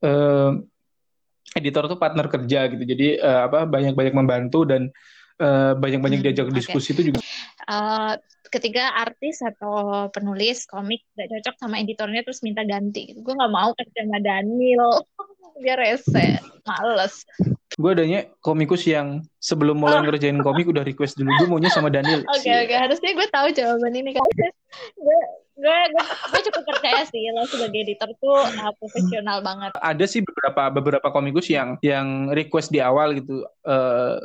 uh, 0.04 0.50
editor 1.56 1.84
tuh 1.86 1.98
partner 1.98 2.26
kerja 2.26 2.60
gitu. 2.74 2.84
Jadi 2.84 3.08
uh, 3.22 3.46
apa 3.46 3.64
banyak 3.64 3.94
banyak 3.94 4.14
membantu 4.14 4.66
dan 4.66 4.90
uh, 5.42 5.72
banyak 5.78 6.00
banyak 6.02 6.18
hmm, 6.22 6.26
diajak 6.30 6.46
okay. 6.50 6.56
diskusi 6.58 6.92
itu 6.94 7.14
juga. 7.14 7.20
Uh, 7.68 8.18
ketika 8.48 8.96
artis 8.96 9.44
atau 9.44 10.08
penulis 10.08 10.64
komik 10.64 11.04
gak 11.14 11.28
cocok 11.28 11.54
sama 11.60 11.84
editornya 11.84 12.24
terus 12.24 12.40
minta 12.40 12.64
ganti 12.64 13.12
gue 13.12 13.34
nggak 13.36 13.52
mau 13.52 13.76
kerja 13.76 14.08
sama 14.08 14.18
Daniel 14.24 15.04
dia 15.60 15.74
rese 15.78 16.38
males. 16.68 17.24
Gue 17.78 17.94
adanya 17.94 18.26
komikus 18.42 18.84
yang 18.84 19.22
sebelum 19.38 19.78
mulai 19.78 20.02
oh. 20.02 20.04
ngerjain 20.04 20.40
komik 20.42 20.66
udah 20.68 20.82
request 20.84 21.16
dulu. 21.16 21.30
Gue 21.38 21.46
maunya 21.48 21.70
sama 21.72 21.88
Daniel 21.88 22.22
oke 22.26 22.42
okay, 22.42 22.66
oke. 22.66 22.66
Okay. 22.68 22.78
harusnya 22.78 23.10
gue 23.14 23.26
tahu 23.30 23.48
jawaban 23.54 23.92
ini 23.94 24.10
kan. 24.12 24.22
Gue 24.98 25.18
gue 25.58 25.78
gue 26.30 26.40
cukup 26.50 26.62
percaya 26.70 27.02
sih 27.10 27.26
lo 27.34 27.42
sebagai 27.50 27.82
editor 27.82 28.10
tuh 28.22 28.38
uh, 28.38 28.72
profesional 28.78 29.42
banget. 29.42 29.74
Ada 29.78 30.04
sih 30.06 30.20
beberapa 30.22 30.62
beberapa 30.70 31.08
komikus 31.10 31.50
yang 31.50 31.78
yang 31.82 32.30
request 32.30 32.70
di 32.70 32.78
awal 32.78 33.14
gitu. 33.18 33.42
Uh, 33.66 34.18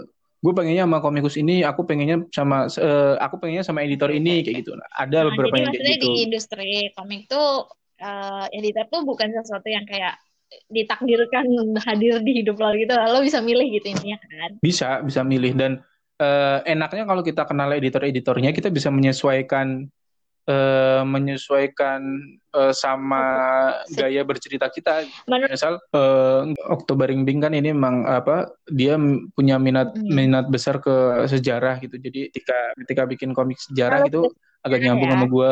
gue 0.44 0.52
pengennya 0.52 0.84
sama 0.84 1.00
komikus 1.00 1.40
ini 1.40 1.64
aku 1.64 1.88
pengennya 1.88 2.28
sama 2.36 2.68
uh, 2.68 3.16
aku 3.24 3.40
pengennya 3.40 3.64
sama 3.64 3.80
editor 3.82 4.12
ini 4.12 4.44
kayak 4.44 4.66
gitu. 4.66 4.76
Nah, 4.76 4.88
ada 4.92 5.24
nah, 5.24 5.32
beberapa 5.32 5.56
yang 5.56 5.72
kayak 5.72 6.04
gitu 6.04 6.04
di 6.04 6.10
industri 6.28 6.92
komik 6.94 7.32
tuh 7.32 7.66
uh, 8.04 8.46
editor 8.52 8.86
tuh 8.92 9.02
bukan 9.08 9.32
sesuatu 9.32 9.72
yang 9.72 9.88
kayak 9.88 10.20
ditakdirkan 10.70 11.46
hadir 11.84 12.20
di 12.22 12.44
hidup 12.44 12.58
lo 12.60 12.74
gitu 12.74 12.94
lo 12.94 13.20
bisa 13.22 13.40
milih 13.40 13.68
gitu 13.80 13.94
intinya 13.94 14.18
kan 14.22 14.52
bisa 14.60 15.02
bisa 15.06 15.22
milih 15.22 15.54
dan 15.58 15.72
uh, 16.22 16.60
enaknya 16.64 17.04
kalau 17.06 17.22
kita 17.26 17.44
kenal 17.48 17.70
editor-editornya 17.74 18.54
kita 18.54 18.70
bisa 18.70 18.94
menyesuaikan 18.94 19.88
uh, 20.48 21.02
menyesuaikan 21.08 22.02
uh, 22.56 22.74
sama 22.76 23.24
gaya 23.94 24.22
bercerita 24.28 24.68
kita. 24.68 25.08
Menurut... 25.28 25.50
Misal 25.52 25.74
uh, 25.96 26.52
Oktober 26.72 27.10
Bing 27.12 27.40
kan 27.44 27.56
ini 27.56 27.72
memang 27.72 28.08
apa 28.08 28.52
dia 28.68 29.00
punya 29.36 29.60
minat 29.60 29.96
hmm. 29.96 30.12
minat 30.12 30.46
besar 30.52 30.80
ke 30.84 31.28
sejarah 31.28 31.80
gitu. 31.84 31.96
Jadi 32.00 32.32
ketika 32.32 32.58
ketika 32.84 33.04
bikin 33.08 33.32
komik 33.32 33.60
sejarah 33.60 34.06
gitu 34.08 34.32
agak 34.64 34.80
nyambung 34.84 35.12
ya. 35.12 35.14
sama 35.20 35.28
gue. 35.28 35.52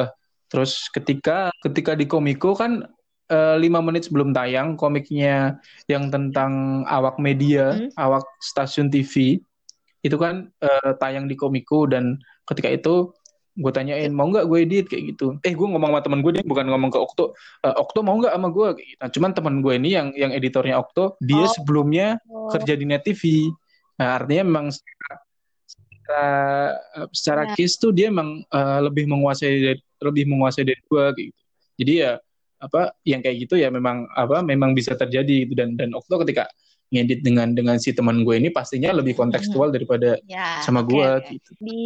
Terus 0.52 0.72
ketika 0.92 1.48
ketika 1.64 1.96
di 1.96 2.06
Komiko 2.08 2.52
kan 2.56 2.84
lima 3.32 3.80
menit 3.80 4.12
sebelum 4.12 4.36
tayang 4.36 4.76
komiknya 4.76 5.56
yang 5.88 6.12
tentang 6.12 6.84
awak 6.84 7.16
media, 7.16 7.80
hmm. 7.80 7.96
awak 7.96 8.28
stasiun 8.44 8.92
TV 8.92 9.40
itu 10.02 10.18
kan 10.18 10.50
uh, 10.66 10.92
tayang 10.98 11.30
di 11.30 11.38
Komiko 11.38 11.86
dan 11.86 12.18
ketika 12.50 12.70
itu 12.74 13.14
gue 13.52 13.72
tanyain 13.76 14.10
mau 14.16 14.32
nggak 14.32 14.48
gue 14.48 14.60
edit 14.64 14.86
kayak 14.88 15.14
gitu 15.14 15.36
eh 15.44 15.52
gue 15.52 15.68
ngomong 15.68 15.92
sama 15.92 16.02
temen 16.02 16.20
gue 16.24 16.40
dia 16.40 16.44
bukan 16.48 16.72
ngomong 16.72 16.88
ke 16.88 16.98
Okto 16.98 17.36
uh, 17.68 17.76
Okto 17.84 18.00
mau 18.00 18.16
nggak 18.16 18.32
sama 18.32 18.48
gue 18.48 18.68
gitu. 18.80 18.96
nah 18.98 19.10
cuman 19.12 19.32
temen 19.36 19.56
gue 19.60 19.74
ini 19.76 19.90
yang 19.92 20.08
yang 20.16 20.32
editornya 20.32 20.80
Okto 20.80 21.20
dia 21.20 21.46
oh. 21.46 21.52
sebelumnya 21.52 22.16
oh. 22.32 22.48
kerja 22.48 22.74
di 22.80 22.86
Net 22.88 23.04
TV 23.04 23.52
nah 24.00 24.18
artinya 24.18 24.44
memang 24.48 24.68
secara 24.72 25.16
secara, 25.68 26.26
secara 27.12 27.44
case 27.54 27.76
tuh 27.76 27.92
dia 27.92 28.08
memang 28.08 28.42
uh, 28.50 28.80
lebih 28.88 29.06
menguasai 29.06 29.78
lebih 30.00 30.24
menguasai 30.32 30.64
dari 30.64 30.82
gue 30.88 31.06
gitu 31.20 31.42
jadi 31.76 31.94
ya 31.94 32.12
apa 32.62 32.94
yang 33.04 33.26
kayak 33.26 33.50
gitu 33.50 33.58
ya 33.58 33.74
memang 33.74 34.06
apa 34.14 34.46
memang 34.46 34.78
bisa 34.78 34.94
terjadi 34.94 35.50
gitu 35.50 35.58
dan 35.58 35.74
dan 35.74 35.92
Okto 35.98 36.22
ketika 36.22 36.46
ngedit 36.92 37.24
dengan 37.24 37.56
dengan 37.56 37.80
si 37.80 37.96
teman 37.96 38.28
gue 38.28 38.36
ini 38.36 38.52
pastinya 38.52 38.92
lebih 38.92 39.16
kontekstual 39.16 39.72
daripada 39.72 40.20
ya, 40.28 40.60
sama 40.60 40.84
gue 40.84 41.00
okay. 41.00 41.40
gitu. 41.40 41.52
Di 41.64 41.84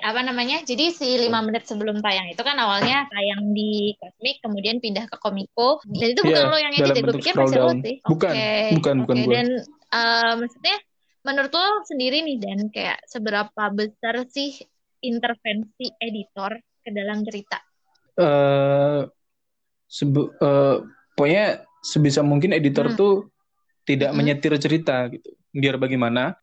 hmm. 0.00 0.08
apa 0.08 0.20
namanya? 0.24 0.64
Jadi 0.64 0.96
si 0.96 1.20
lima 1.20 1.44
menit 1.44 1.68
sebelum 1.68 2.00
tayang 2.00 2.32
itu 2.32 2.40
kan 2.40 2.56
awalnya 2.56 3.04
tayang 3.12 3.52
di 3.52 3.92
Cosmic, 4.00 4.40
kemudian 4.40 4.80
pindah 4.80 5.04
ke 5.12 5.16
Komiko. 5.20 5.84
Dan 5.84 6.16
itu 6.16 6.24
bukan 6.24 6.40
yeah, 6.40 6.48
lo 6.48 6.56
yang 6.56 6.72
ngedit, 6.72 6.96
ya? 6.96 7.04
gue 7.04 7.14
pikir 7.20 7.34
masih 7.36 7.60
lo 7.60 7.72
sih. 7.84 7.96
Bukan, 8.00 8.32
okay. 8.32 8.64
bukan, 8.80 8.94
bukan 9.04 9.16
okay. 9.20 9.26
gue. 9.28 9.34
Dan 9.36 9.48
uh, 9.92 10.32
maksudnya 10.40 10.76
menurut 11.20 11.52
lo 11.52 11.66
sendiri 11.84 12.18
nih 12.24 12.36
dan 12.40 12.58
kayak 12.72 12.98
seberapa 13.04 13.64
besar 13.76 14.24
sih 14.32 14.56
intervensi 15.04 15.92
editor 16.00 16.56
ke 16.80 16.88
dalam 16.96 17.20
cerita? 17.28 17.60
Uh, 18.16 19.04
sebe 19.90 20.30
uh, 20.38 20.86
pokoknya 21.18 21.66
sebisa 21.82 22.22
mungkin 22.22 22.54
editor 22.54 22.94
hmm. 22.94 22.96
tuh 22.96 23.14
tidak 23.82 24.14
hmm. 24.14 24.16
menyetir 24.16 24.54
cerita 24.62 25.10
gitu. 25.10 25.34
Biar 25.50 25.82
bagaimana 25.82 26.38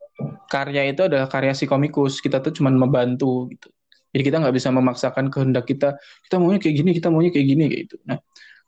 karya 0.52 0.92
itu 0.92 1.08
adalah 1.08 1.30
karya 1.30 1.56
si 1.56 1.64
komikus, 1.64 2.20
kita 2.20 2.44
tuh 2.44 2.52
cuma 2.52 2.68
membantu 2.68 3.48
gitu. 3.48 3.72
Jadi 4.12 4.22
kita 4.24 4.36
nggak 4.40 4.56
bisa 4.56 4.68
memaksakan 4.72 5.28
kehendak 5.32 5.64
kita, 5.68 5.96
kita 6.28 6.36
maunya 6.40 6.60
kayak 6.60 6.76
gini, 6.80 6.90
kita 6.96 7.08
maunya 7.08 7.30
kayak 7.32 7.46
gini 7.48 7.64
kayak 7.68 7.82
gitu. 7.88 7.96
Nah, 8.08 8.18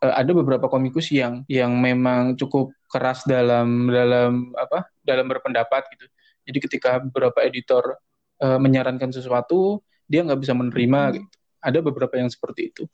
eh, 0.05 0.15
ada 0.15 0.31
beberapa 0.37 0.69
komikus 0.69 1.09
yang 1.13 1.45
yang 1.49 1.73
memang 1.81 2.37
cukup 2.37 2.73
keras 2.89 3.25
dalam 3.25 3.89
dalam 3.89 4.53
apa? 4.57 4.89
dalam 5.01 5.27
berpendapat 5.27 5.91
gitu. 5.97 6.07
Jadi 6.47 6.59
ketika 6.61 6.91
beberapa 7.03 7.43
editor 7.43 7.99
uh, 8.43 8.59
menyarankan 8.63 9.11
sesuatu, 9.11 9.83
dia 10.07 10.23
nggak 10.23 10.39
bisa 10.39 10.55
menerima 10.55 11.01
hmm. 11.03 11.13
gitu. 11.19 11.37
Ada 11.61 11.79
beberapa 11.83 12.15
yang 12.17 12.31
seperti 12.31 12.71
itu. 12.71 12.85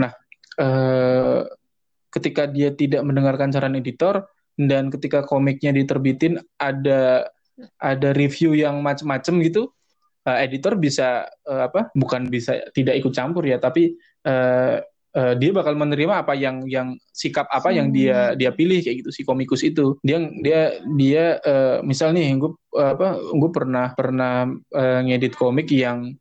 Nah, 0.00 0.14
uh, 0.58 1.46
ketika 2.12 2.50
dia 2.50 2.74
tidak 2.74 3.06
mendengarkan 3.06 3.54
saran 3.54 3.78
editor, 3.78 4.26
dan 4.58 4.90
ketika 4.90 5.22
komiknya 5.22 5.70
diterbitin 5.70 6.42
ada 6.58 7.30
ada 7.78 8.10
review 8.14 8.58
yang 8.58 8.82
macem-macem 8.82 9.38
gitu 9.46 9.70
uh, 10.26 10.38
editor 10.42 10.74
bisa 10.74 11.30
uh, 11.46 11.70
apa 11.70 11.94
bukan 11.94 12.26
bisa 12.26 12.66
tidak 12.74 12.98
ikut 12.98 13.14
campur 13.14 13.46
ya 13.46 13.62
tapi 13.62 13.94
uh, 14.26 14.82
uh, 15.14 15.34
dia 15.38 15.50
bakal 15.54 15.78
menerima 15.78 16.26
apa 16.26 16.34
yang 16.34 16.66
yang 16.66 16.98
sikap 17.14 17.46
apa 17.54 17.70
yang 17.70 17.94
dia 17.94 18.34
hmm. 18.34 18.36
dia 18.38 18.50
pilih 18.50 18.82
kayak 18.82 19.06
gitu 19.06 19.10
si 19.14 19.22
komikus 19.22 19.62
itu 19.62 19.94
dia 20.02 20.18
dia 20.42 20.60
dia 20.98 21.24
uh, 21.42 21.78
misal 21.86 22.10
nih 22.10 22.34
gue 22.34 22.50
uh, 22.74 22.98
apa 22.98 23.18
gue 23.18 23.50
pernah 23.54 23.86
pernah 23.94 24.50
uh, 24.74 25.00
ngedit 25.06 25.38
komik 25.38 25.70
yang 25.70 26.14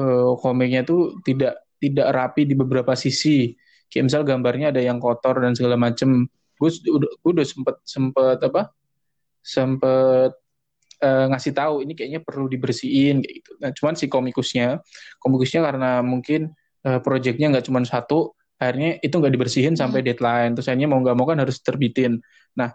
uh, 0.00 0.32
komiknya 0.40 0.84
tuh 0.84 1.20
tidak 1.24 1.60
tidak 1.76 2.08
rapi 2.08 2.48
di 2.48 2.54
beberapa 2.56 2.96
sisi 2.96 3.52
kayak 3.92 4.08
misal 4.08 4.24
gambarnya 4.24 4.72
ada 4.72 4.80
yang 4.80 4.96
kotor 4.96 5.44
dan 5.44 5.52
segala 5.52 5.76
macem 5.76 6.24
gue 6.56 6.70
udah 6.88 7.10
gue 7.20 7.30
udah 7.36 7.46
sempet 7.46 7.76
sempet 7.84 8.38
apa 8.40 8.72
sempet 9.44 10.32
uh, 11.02 11.26
ngasih 11.34 11.52
tahu 11.52 11.82
ini 11.82 11.92
kayaknya 11.98 12.22
perlu 12.22 12.46
dibersihin 12.46 13.20
kayak 13.20 13.34
gitu. 13.42 13.52
Nah, 13.58 13.70
cuman 13.74 13.94
si 13.98 14.06
komikusnya, 14.06 14.78
komikusnya 15.18 15.60
karena 15.66 15.90
mungkin 16.00 16.54
uh, 16.86 17.02
proyeknya 17.02 17.50
nggak 17.50 17.66
cuma 17.66 17.82
satu, 17.82 18.32
akhirnya 18.56 19.02
itu 19.02 19.10
nggak 19.10 19.34
dibersihin 19.34 19.74
sampai 19.74 20.00
hmm. 20.00 20.06
deadline. 20.06 20.50
Terus 20.54 20.66
akhirnya 20.70 20.88
mau 20.88 21.02
nggak 21.02 21.16
mau 21.18 21.26
kan 21.26 21.38
harus 21.42 21.58
terbitin. 21.60 22.22
Nah, 22.54 22.70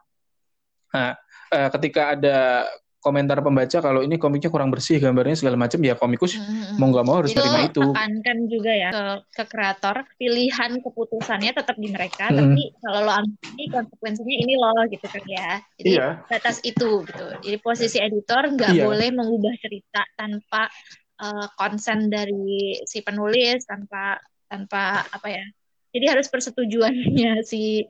nah 0.92 1.16
uh, 1.56 1.70
ketika 1.80 2.20
ada 2.20 2.68
komentar 2.98 3.40
pembaca 3.46 3.78
kalau 3.80 4.02
ini 4.02 4.18
komiknya 4.18 4.50
kurang 4.50 4.74
bersih 4.74 4.98
gambarnya 4.98 5.38
segala 5.38 5.56
macam 5.56 5.80
ya 5.80 5.94
komikus 5.94 6.36
hmm. 6.36 6.82
mau 6.82 6.90
nggak 6.90 7.06
mau 7.06 7.16
harus 7.22 7.32
itu 7.32 7.40
terima 7.40 7.60
itu 7.70 7.84
tekankan 7.94 8.38
juga 8.50 8.72
ya 8.74 8.90
ke, 8.90 9.06
ke 9.32 9.44
kreator 9.48 9.96
pilihan 10.18 10.72
keputusannya 10.82 11.52
tetap 11.54 11.78
di 11.78 11.90
mereka 11.94 12.34
hmm. 12.34 12.38
tapi 12.38 12.62
kalau 12.82 13.00
lo 13.06 13.12
ambil 13.14 13.48
ini 13.54 13.66
konsekuensinya 13.70 14.36
ini 14.44 14.54
lo 14.58 14.74
gitu 14.90 15.06
kan 15.08 15.24
ya 15.30 15.50
jadi 15.78 15.90
iya. 15.94 16.08
batas 16.26 16.58
itu 16.66 17.06
gitu 17.06 17.26
jadi 17.46 17.58
posisi 17.62 17.98
editor 18.02 18.44
nggak 18.58 18.74
iya. 18.74 18.84
boleh 18.84 19.10
mengubah 19.14 19.54
cerita 19.62 20.02
tanpa 20.18 20.68
uh, 21.22 21.48
konsen 21.56 22.10
dari 22.10 22.82
si 22.84 23.06
penulis 23.06 23.64
tanpa 23.70 24.18
tanpa 24.50 25.06
apa 25.14 25.28
ya 25.30 25.46
jadi 25.94 26.18
harus 26.18 26.28
persetujuannya 26.34 27.42
si 27.50 27.86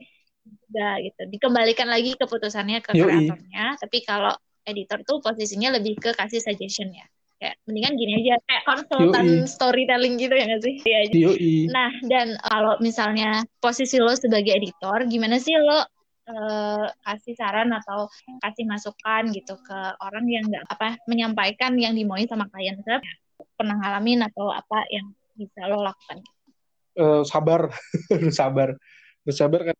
juga 0.48 1.00
gitu 1.00 1.22
dikembalikan 1.28 1.88
lagi 1.88 2.16
keputusannya 2.16 2.80
ke 2.84 2.92
kreatornya 2.96 3.76
tapi 3.80 3.98
kalau 4.04 4.32
editor 4.68 5.00
tuh 5.02 5.18
posisinya 5.24 5.74
lebih 5.80 5.96
ke 5.96 6.12
kasih 6.14 6.44
suggestion 6.44 6.92
ya. 6.92 7.06
Kayak 7.38 7.54
mendingan 7.70 7.94
gini 7.94 8.12
aja 8.18 8.34
kayak 8.50 8.64
konsultan 8.66 9.26
Yui. 9.30 9.46
storytelling 9.46 10.14
gitu 10.18 10.34
ya 10.34 10.44
nggak 10.50 10.62
sih? 10.66 10.74
Ya, 10.82 11.00
nah 11.70 11.90
dan 12.10 12.34
kalau 12.42 12.74
misalnya 12.82 13.46
posisi 13.62 14.02
lo 14.02 14.10
sebagai 14.18 14.58
editor 14.58 15.06
gimana 15.06 15.38
sih 15.38 15.54
lo 15.54 15.78
uh, 15.78 16.84
kasih 17.06 17.38
saran 17.38 17.70
atau 17.70 18.10
kasih 18.42 18.66
masukan 18.66 19.30
gitu 19.30 19.54
ke 19.62 19.78
orang 20.02 20.26
yang 20.26 20.44
nggak 20.50 20.66
apa 20.66 20.98
menyampaikan 21.06 21.78
yang 21.78 21.94
dimauin 21.94 22.26
sama 22.26 22.50
klien? 22.50 22.74
Saya 22.82 22.98
pernah 23.54 23.78
ngalamin 23.78 24.26
atau 24.26 24.50
apa 24.50 24.82
yang 24.90 25.06
bisa 25.38 25.62
lo 25.70 25.86
lakukan? 25.86 26.18
Uh, 26.98 27.22
sabar. 27.22 27.70
Sabar. 28.34 28.74
Sabar 29.30 29.60
kan? 29.70 29.76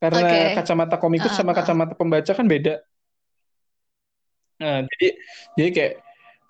Karena 0.00 0.24
okay. 0.24 0.56
kacamata 0.56 0.96
komikus 0.96 1.36
uh, 1.36 1.44
sama 1.44 1.52
kacamata 1.52 1.92
pembaca 1.92 2.32
kan 2.32 2.48
beda 2.48 2.80
Nah, 4.58 4.82
jadi 4.84 5.08
jadi 5.54 5.68
kayak 5.70 5.94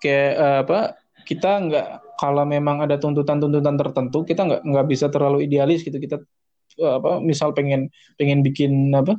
kayak 0.01 0.31
uh, 0.39 0.57
apa 0.65 0.79
kita 1.27 1.51
nggak 1.69 1.87
kalau 2.17 2.43
memang 2.43 2.81
ada 2.83 2.97
tuntutan-tuntutan 2.97 3.75
tertentu 3.77 4.25
kita 4.25 4.41
nggak 4.43 4.61
nggak 4.65 4.85
bisa 4.89 5.05
terlalu 5.13 5.45
idealis 5.45 5.85
gitu. 5.85 5.95
Kita 6.01 6.17
uh, 6.81 6.93
apa 6.97 7.21
misal 7.21 7.53
pengen 7.53 7.93
pengen 8.17 8.41
bikin 8.41 8.89
apa 8.97 9.13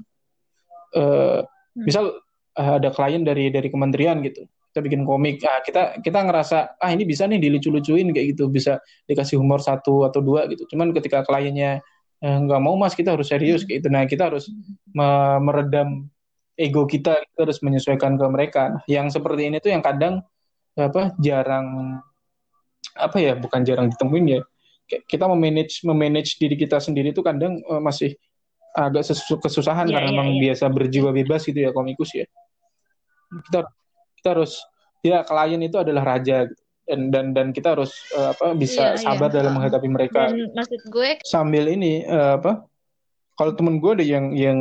uh, 0.99 1.41
misal 1.79 2.19
uh, 2.59 2.73
ada 2.83 2.91
klien 2.91 3.23
dari 3.23 3.49
dari 3.55 3.71
kementerian 3.71 4.19
gitu. 4.27 4.45
Kita 4.71 4.83
bikin 4.83 5.03
komik. 5.07 5.43
Ah 5.47 5.63
kita 5.63 6.03
kita 6.03 6.19
ngerasa 6.27 6.79
ah 6.79 6.91
ini 6.91 7.07
bisa 7.07 7.27
nih 7.31 7.39
dilucu-lucuin 7.39 8.11
kayak 8.11 8.35
gitu. 8.35 8.51
Bisa 8.51 8.83
dikasih 9.07 9.39
humor 9.39 9.63
satu 9.63 10.03
atau 10.07 10.19
dua 10.19 10.51
gitu. 10.51 10.67
Cuman 10.67 10.91
ketika 10.91 11.23
kliennya 11.23 11.83
nggak 12.21 12.61
mau 12.61 12.77
mas 12.77 12.93
kita 12.93 13.17
harus 13.17 13.33
serius 13.33 13.65
kayak 13.65 13.83
gitu. 13.83 13.89
Nah 13.91 14.05
kita 14.05 14.29
harus 14.29 14.51
meredam 15.41 16.11
ego 16.61 16.85
kita 16.85 17.25
harus 17.41 17.59
menyesuaikan 17.65 18.21
ke 18.21 18.27
mereka. 18.29 18.63
Nah, 18.77 18.83
yang 18.85 19.09
seperti 19.09 19.49
ini 19.49 19.57
tuh 19.65 19.73
yang 19.73 19.81
kadang 19.81 20.21
apa 20.77 21.17
jarang 21.17 21.99
apa 23.01 23.17
ya 23.17 23.33
bukan 23.41 23.65
jarang 23.65 23.89
ditemuin 23.89 24.27
ya. 24.29 24.41
Kita 24.91 25.25
memanage 25.25 25.81
memanage 25.87 26.37
diri 26.37 26.61
kita 26.61 26.77
sendiri 26.83 27.17
tuh 27.17 27.25
kadang 27.25 27.65
uh, 27.65 27.81
masih 27.81 28.13
agak 28.77 29.03
kesusahan 29.43 29.87
yeah, 29.89 29.95
karena 29.99 30.07
yeah, 30.07 30.15
memang 30.15 30.29
yeah. 30.37 30.41
biasa 30.51 30.65
berjiwa 30.71 31.11
bebas 31.11 31.43
gitu 31.49 31.59
ya 31.59 31.71
komikus 31.75 32.15
ya. 32.15 32.27
kita 33.51 33.67
kita 34.19 34.29
harus 34.35 34.59
ya 35.07 35.23
klien 35.23 35.63
itu 35.63 35.79
adalah 35.79 36.03
raja 36.03 36.47
gitu. 36.47 36.63
dan 36.91 37.01
dan 37.15 37.27
dan 37.31 37.47
kita 37.55 37.79
harus 37.79 37.95
uh, 38.15 38.35
apa 38.35 38.55
bisa 38.59 38.95
iya, 38.95 38.99
sabar 38.99 39.31
iya. 39.31 39.43
dalam 39.43 39.53
menghadapi 39.55 39.89
mereka 39.91 40.31
dan 40.31 40.51
maksud 40.55 40.83
gue 40.91 41.11
sambil 41.23 41.71
ini 41.71 42.03
uh, 42.11 42.43
apa 42.43 42.67
kalau 43.39 43.55
temen 43.55 43.79
gue 43.79 44.03
ada 44.03 44.05
yang 44.05 44.35
yang 44.35 44.59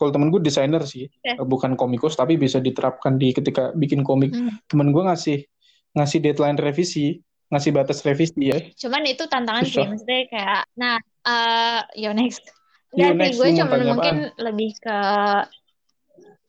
kalau 0.00 0.08
temen 0.08 0.32
gue 0.32 0.40
desainer 0.40 0.80
sih 0.88 1.04
okay. 1.04 1.36
bukan 1.44 1.76
komikus 1.76 2.16
tapi 2.16 2.40
bisa 2.40 2.56
diterapkan 2.56 3.20
di 3.20 3.36
ketika 3.36 3.76
bikin 3.76 4.00
komik 4.00 4.32
hmm. 4.32 4.64
temen 4.64 4.96
gue 4.96 5.04
ngasih 5.04 5.44
ngasih 5.92 6.18
deadline 6.24 6.56
revisi 6.56 7.20
ngasih 7.50 7.70
batas 7.74 7.98
revisi 8.06 8.54
ya. 8.54 8.58
Cuman 8.78 9.02
itu 9.10 9.26
tantangan 9.26 9.66
Susah. 9.66 9.82
sih, 9.82 9.86
maksudnya 9.90 10.22
kayak, 10.30 10.62
nah, 10.78 10.96
uh, 11.26 11.82
yo 11.98 12.14
next. 12.14 12.46
Sih, 12.94 13.06
gue 13.38 13.48
cuma 13.58 13.78
mungkin 13.78 14.30
apaan? 14.30 14.44
lebih 14.50 14.70
ke 14.78 14.98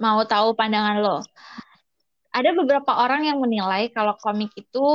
mau 0.02 0.22
tahu 0.26 0.54
pandangan 0.58 0.97
lo. 1.02 1.18
Ada 2.32 2.56
beberapa 2.58 3.02
orang 3.02 3.28
yang 3.30 3.38
menilai 3.38 3.93
kalau 3.93 4.18
komik 4.18 4.49
itu 4.58 4.86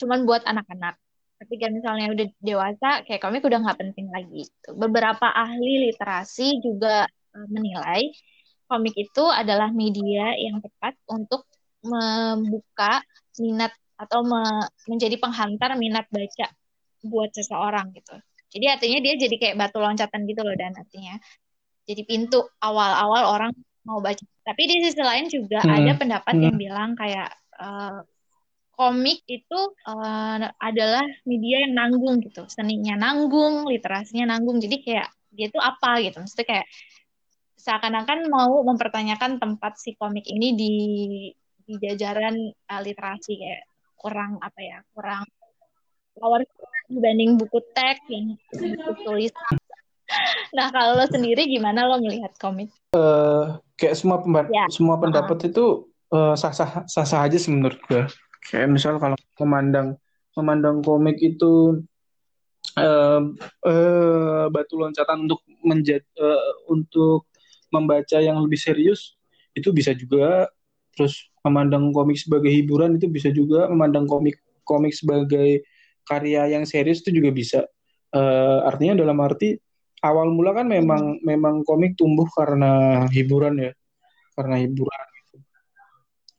cuman 0.00 0.24
buat 0.28 0.44
anak-anak. 0.44 1.00
Ketika 1.40 1.72
misalnya 1.72 2.12
udah 2.12 2.26
dewasa, 2.44 2.90
kayak 3.08 3.24
komik 3.24 3.40
udah 3.40 3.64
nggak 3.64 3.80
penting 3.80 4.12
lagi. 4.12 4.44
Beberapa 4.68 5.32
ahli 5.32 5.88
literasi 5.88 6.60
juga 6.60 7.08
menilai 7.48 8.10
komik 8.70 8.94
itu 8.94 9.24
adalah 9.26 9.74
media 9.74 10.30
yang 10.38 10.62
tepat 10.62 10.94
untuk 11.10 11.46
membuka 11.82 13.02
minat 13.42 13.74
atau 13.98 14.22
me 14.24 14.42
menjadi 14.88 15.18
penghantar 15.20 15.74
minat 15.76 16.06
baca 16.08 16.46
buat 17.04 17.30
seseorang 17.34 17.92
gitu. 17.96 18.16
Jadi 18.50 18.66
artinya 18.66 18.98
dia 19.02 19.14
jadi 19.18 19.36
kayak 19.36 19.56
batu 19.58 19.78
loncatan 19.78 20.26
gitu 20.26 20.40
loh 20.42 20.54
dan 20.54 20.74
artinya 20.74 21.18
jadi 21.84 22.02
pintu 22.06 22.46
awal-awal 22.62 23.34
orang 23.34 23.52
mau 23.82 23.98
baca. 23.98 24.22
Tapi 24.46 24.62
di 24.66 24.76
sisi 24.86 25.02
lain 25.02 25.26
juga 25.26 25.62
hmm. 25.62 25.74
ada 25.74 25.92
pendapat 25.96 26.34
hmm. 26.36 26.44
yang 26.46 26.56
bilang 26.56 26.90
kayak 26.94 27.30
uh, 27.58 28.02
komik 28.74 29.20
itu 29.28 29.60
uh, 29.84 30.40
adalah 30.56 31.04
media 31.28 31.68
yang 31.68 31.76
nanggung 31.76 32.24
gitu, 32.24 32.48
seninya 32.48 32.96
nanggung, 32.96 33.68
literasinya 33.68 34.32
nanggung. 34.36 34.56
Jadi 34.56 34.80
kayak 34.80 35.08
dia 35.30 35.46
itu 35.52 35.60
apa 35.60 36.00
gitu, 36.00 36.16
maksudnya 36.18 36.46
kayak 36.48 36.66
seakan-akan 37.60 38.32
mau 38.32 38.64
mempertanyakan 38.64 39.36
tempat 39.36 39.76
si 39.76 39.92
komik 40.00 40.24
ini 40.24 40.56
di 40.56 40.74
di 41.68 41.74
jajaran 41.76 42.34
uh, 42.72 42.80
literasi 42.80 43.36
kayak 43.36 43.62
kurang 44.00 44.40
apa 44.40 44.60
ya 44.64 44.78
kurang 44.96 45.28
power 46.16 46.42
dibanding 46.88 47.36
buku 47.36 47.60
teks 47.76 48.02
yang 48.08 48.34
buku 48.50 48.92
tulis 49.04 49.32
nah 50.56 50.72
kalau 50.74 50.98
lo 50.98 51.06
sendiri 51.06 51.46
gimana 51.46 51.86
lo 51.86 52.00
melihat 52.02 52.32
komik 52.40 52.72
uh, 52.96 53.60
kayak 53.78 53.94
semua 53.94 54.18
ya. 54.50 54.66
semua 54.72 54.98
pendapat 54.98 55.38
uh. 55.38 55.48
itu 55.52 55.64
uh, 56.10 56.34
sah 56.34 56.50
sah 56.50 56.82
sah 56.90 57.06
sah 57.06 57.22
aja 57.22 57.38
sih 57.38 57.54
menurut 57.54 57.78
gue 57.86 58.08
kayak 58.50 58.66
misal 58.66 58.98
kalau 58.98 59.14
memandang 59.38 59.94
memandang 60.34 60.82
komik 60.82 61.20
itu 61.22 61.84
uh, 62.80 63.22
uh, 63.62 64.44
batu 64.50 64.74
loncatan 64.74 65.30
untuk 65.30 65.40
menjadi 65.62 66.02
uh, 66.18 66.66
untuk 66.66 67.29
membaca 67.70 68.18
yang 68.18 68.38
lebih 68.42 68.58
serius 68.58 69.16
itu 69.54 69.70
bisa 69.74 69.94
juga. 69.96 70.50
Terus 70.94 71.30
memandang 71.46 71.94
komik 71.94 72.18
sebagai 72.18 72.50
hiburan 72.50 72.98
itu 72.98 73.06
bisa 73.06 73.30
juga. 73.32 73.70
Memandang 73.70 74.04
komik 74.04 74.38
komik 74.66 74.94
sebagai 74.94 75.64
karya 76.04 76.50
yang 76.50 76.66
serius 76.66 77.02
itu 77.06 77.22
juga 77.22 77.30
bisa. 77.34 77.60
Uh, 78.10 78.66
artinya 78.66 79.06
dalam 79.06 79.18
arti 79.22 79.54
awal 80.02 80.34
mula 80.34 80.50
kan 80.50 80.66
memang 80.66 81.18
hmm. 81.18 81.22
memang 81.22 81.62
komik 81.62 81.94
tumbuh 81.94 82.26
karena 82.34 83.04
hiburan 83.10 83.58
ya. 83.58 83.72
Karena 84.34 84.56
hiburan 84.58 85.10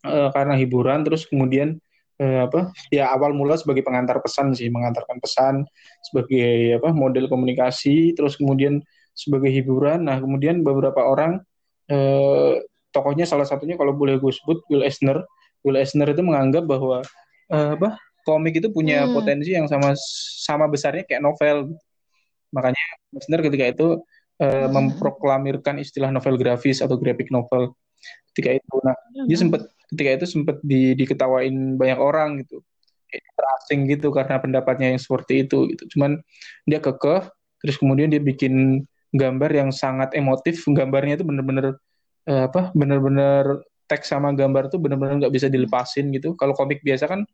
uh, 0.05 0.29
karena 0.33 0.55
hiburan 0.57 1.05
terus 1.05 1.29
kemudian 1.29 1.77
uh, 2.17 2.49
apa 2.49 2.73
ya 2.89 3.13
awal 3.13 3.31
mula 3.31 3.55
sebagai 3.55 3.85
pengantar 3.85 4.19
pesan 4.19 4.51
sih. 4.57 4.67
Mengantarkan 4.67 5.17
pesan 5.21 5.63
sebagai 6.11 6.81
apa 6.81 6.89
model 6.91 7.31
komunikasi. 7.31 8.13
Terus 8.17 8.35
kemudian 8.35 8.83
sebagai 9.21 9.53
hiburan 9.53 10.09
nah 10.09 10.17
kemudian 10.17 10.65
beberapa 10.65 11.05
orang 11.05 11.45
uh, 11.93 12.57
tokohnya 12.91 13.23
salah 13.23 13.47
satunya 13.47 13.79
kalau 13.79 13.95
boleh 13.95 14.19
gue 14.19 14.31
sebut 14.31 14.61
Will 14.67 14.83
Eisner. 14.83 15.23
Will 15.63 15.79
Eisner 15.79 16.07
itu 16.11 16.21
menganggap 16.21 16.67
bahwa 16.67 17.01
uh, 17.49 17.69
apa 17.79 17.97
komik 18.27 18.61
itu 18.61 18.69
punya 18.69 19.07
hmm. 19.07 19.15
potensi 19.15 19.55
yang 19.55 19.65
sama 19.65 19.95
sama 20.43 20.67
besarnya 20.67 21.07
kayak 21.07 21.23
novel. 21.23 21.73
Makanya 22.51 22.83
Eisner 23.15 23.41
ketika 23.41 23.65
itu 23.71 23.87
uh, 24.43 24.67
hmm. 24.67 24.69
memproklamirkan 24.69 25.79
istilah 25.79 26.11
novel 26.11 26.35
grafis 26.35 26.83
atau 26.83 26.99
graphic 26.99 27.31
novel 27.31 27.73
ketika 28.31 28.59
itu. 28.59 28.75
Nah, 28.83 28.93
hmm. 28.93 29.27
dia 29.31 29.37
sempat 29.39 29.61
ketika 29.91 30.09
itu 30.21 30.25
sempat 30.27 30.55
di, 30.61 30.93
diketawain 30.93 31.79
banyak 31.79 31.99
orang 31.99 32.43
gitu. 32.45 32.61
terasing 33.11 33.91
gitu 33.91 34.07
karena 34.15 34.39
pendapatnya 34.39 34.95
yang 34.95 35.01
seperti 35.01 35.43
itu 35.43 35.67
gitu. 35.75 35.83
Cuman 35.91 36.23
dia 36.63 36.79
kekeh 36.79 37.27
terus 37.59 37.75
kemudian 37.75 38.07
dia 38.07 38.23
bikin 38.23 38.87
gambar 39.11 39.51
yang 39.51 39.69
sangat 39.75 40.15
emotif, 40.15 40.63
gambarnya 40.63 41.19
itu 41.19 41.25
bener-bener 41.27 41.75
eh, 42.27 42.43
apa 42.47 42.71
benar-benar 42.71 43.59
teks 43.91 44.07
sama 44.07 44.31
gambar 44.31 44.71
tuh 44.71 44.79
benar-benar 44.79 45.19
nggak 45.19 45.33
bisa 45.35 45.47
dilepasin 45.51 46.09
gitu. 46.15 46.33
Kalau 46.39 46.55
komik 46.55 46.79
biasa 46.79 47.11
kan 47.11 47.27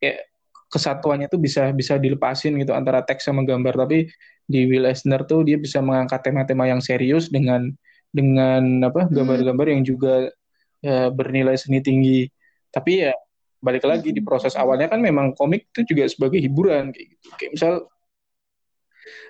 kayak 0.00 0.24
kesatuannya 0.72 1.28
tuh 1.28 1.40
bisa 1.40 1.72
bisa 1.72 1.96
dilepasin 2.00 2.56
gitu 2.56 2.72
antara 2.72 3.04
teks 3.04 3.28
sama 3.28 3.44
gambar. 3.44 3.84
Tapi 3.84 4.08
di 4.48 4.60
Will 4.64 4.88
Eisner 4.88 5.20
tuh 5.28 5.44
dia 5.44 5.60
bisa 5.60 5.84
mengangkat 5.84 6.24
tema-tema 6.24 6.64
yang 6.64 6.80
serius 6.80 7.28
dengan 7.28 7.68
dengan 8.08 8.88
apa 8.88 9.04
hmm. 9.04 9.12
gambar-gambar 9.12 9.66
yang 9.68 9.82
juga 9.84 10.32
ya, 10.80 11.12
bernilai 11.12 11.60
seni 11.60 11.84
tinggi. 11.84 12.24
Tapi 12.72 13.04
ya 13.04 13.12
balik 13.58 13.84
lagi 13.84 14.14
di 14.14 14.22
proses 14.22 14.54
awalnya 14.54 14.86
kan 14.88 15.02
memang 15.02 15.34
komik 15.34 15.68
itu 15.74 15.92
juga 15.92 16.08
sebagai 16.08 16.40
hiburan 16.40 16.88
kayak 16.88 17.06
gitu. 17.16 17.26
Kayak 17.36 17.52
misal 17.52 17.72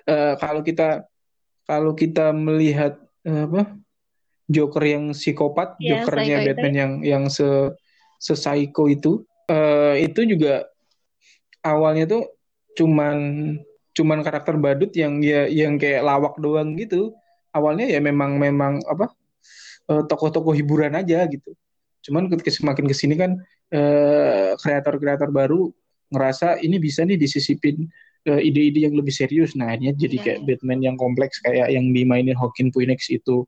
uh, 0.09 0.33
kalau 0.39 0.61
kita 0.61 1.05
kalau 1.69 1.93
kita 1.93 2.33
melihat 2.33 2.97
uh, 3.27 3.45
apa 3.45 3.61
Joker 4.49 4.81
yang 4.81 5.13
psikopat, 5.13 5.77
yeah, 5.77 6.01
Jokernya 6.01 6.41
Batman 6.41 6.73
itu. 6.73 6.81
yang 6.81 6.91
yang 7.05 7.23
se 7.29 7.45
se 8.17 8.33
psycho 8.33 8.89
itu, 8.89 9.21
uh, 9.45 9.93
itu 9.93 10.25
juga 10.25 10.65
awalnya 11.61 12.09
tuh 12.09 12.23
cuman 12.73 13.17
cuman 13.93 14.19
karakter 14.25 14.57
badut 14.57 14.89
yang 14.97 15.21
ya 15.21 15.45
yang 15.45 15.77
kayak 15.77 16.01
lawak 16.01 16.33
doang 16.41 16.73
gitu. 16.73 17.13
Awalnya 17.53 17.93
ya 17.93 18.01
memang 18.01 18.41
memang 18.41 18.81
apa 18.89 19.13
uh, 19.89 20.03
tokoh-tokoh 20.09 20.57
hiburan 20.57 20.97
aja 20.97 21.29
gitu. 21.29 21.53
Cuman 22.01 22.25
ketika 22.33 22.49
semakin 22.49 22.85
ke 22.89 22.95
sini 22.97 23.13
kan 23.13 23.37
uh, 23.69 24.57
kreator-kreator 24.57 25.29
baru 25.29 25.69
ngerasa 26.09 26.57
ini 26.65 26.81
bisa 26.81 27.05
nih 27.05 27.21
disisipin 27.21 27.85
ide-ide 28.27 28.89
yang 28.89 28.95
lebih 28.95 29.13
serius. 29.15 29.55
Nah, 29.55 29.75
ini 29.75 29.95
jadi 29.95 30.15
yeah. 30.19 30.23
kayak 30.25 30.39
Batman 30.47 30.79
yang 30.83 30.95
kompleks 30.99 31.39
kayak 31.39 31.71
yang 31.71 31.91
dimainin 31.95 32.35
Joaquin 32.35 32.69
Phoenix 32.73 33.07
itu. 33.07 33.47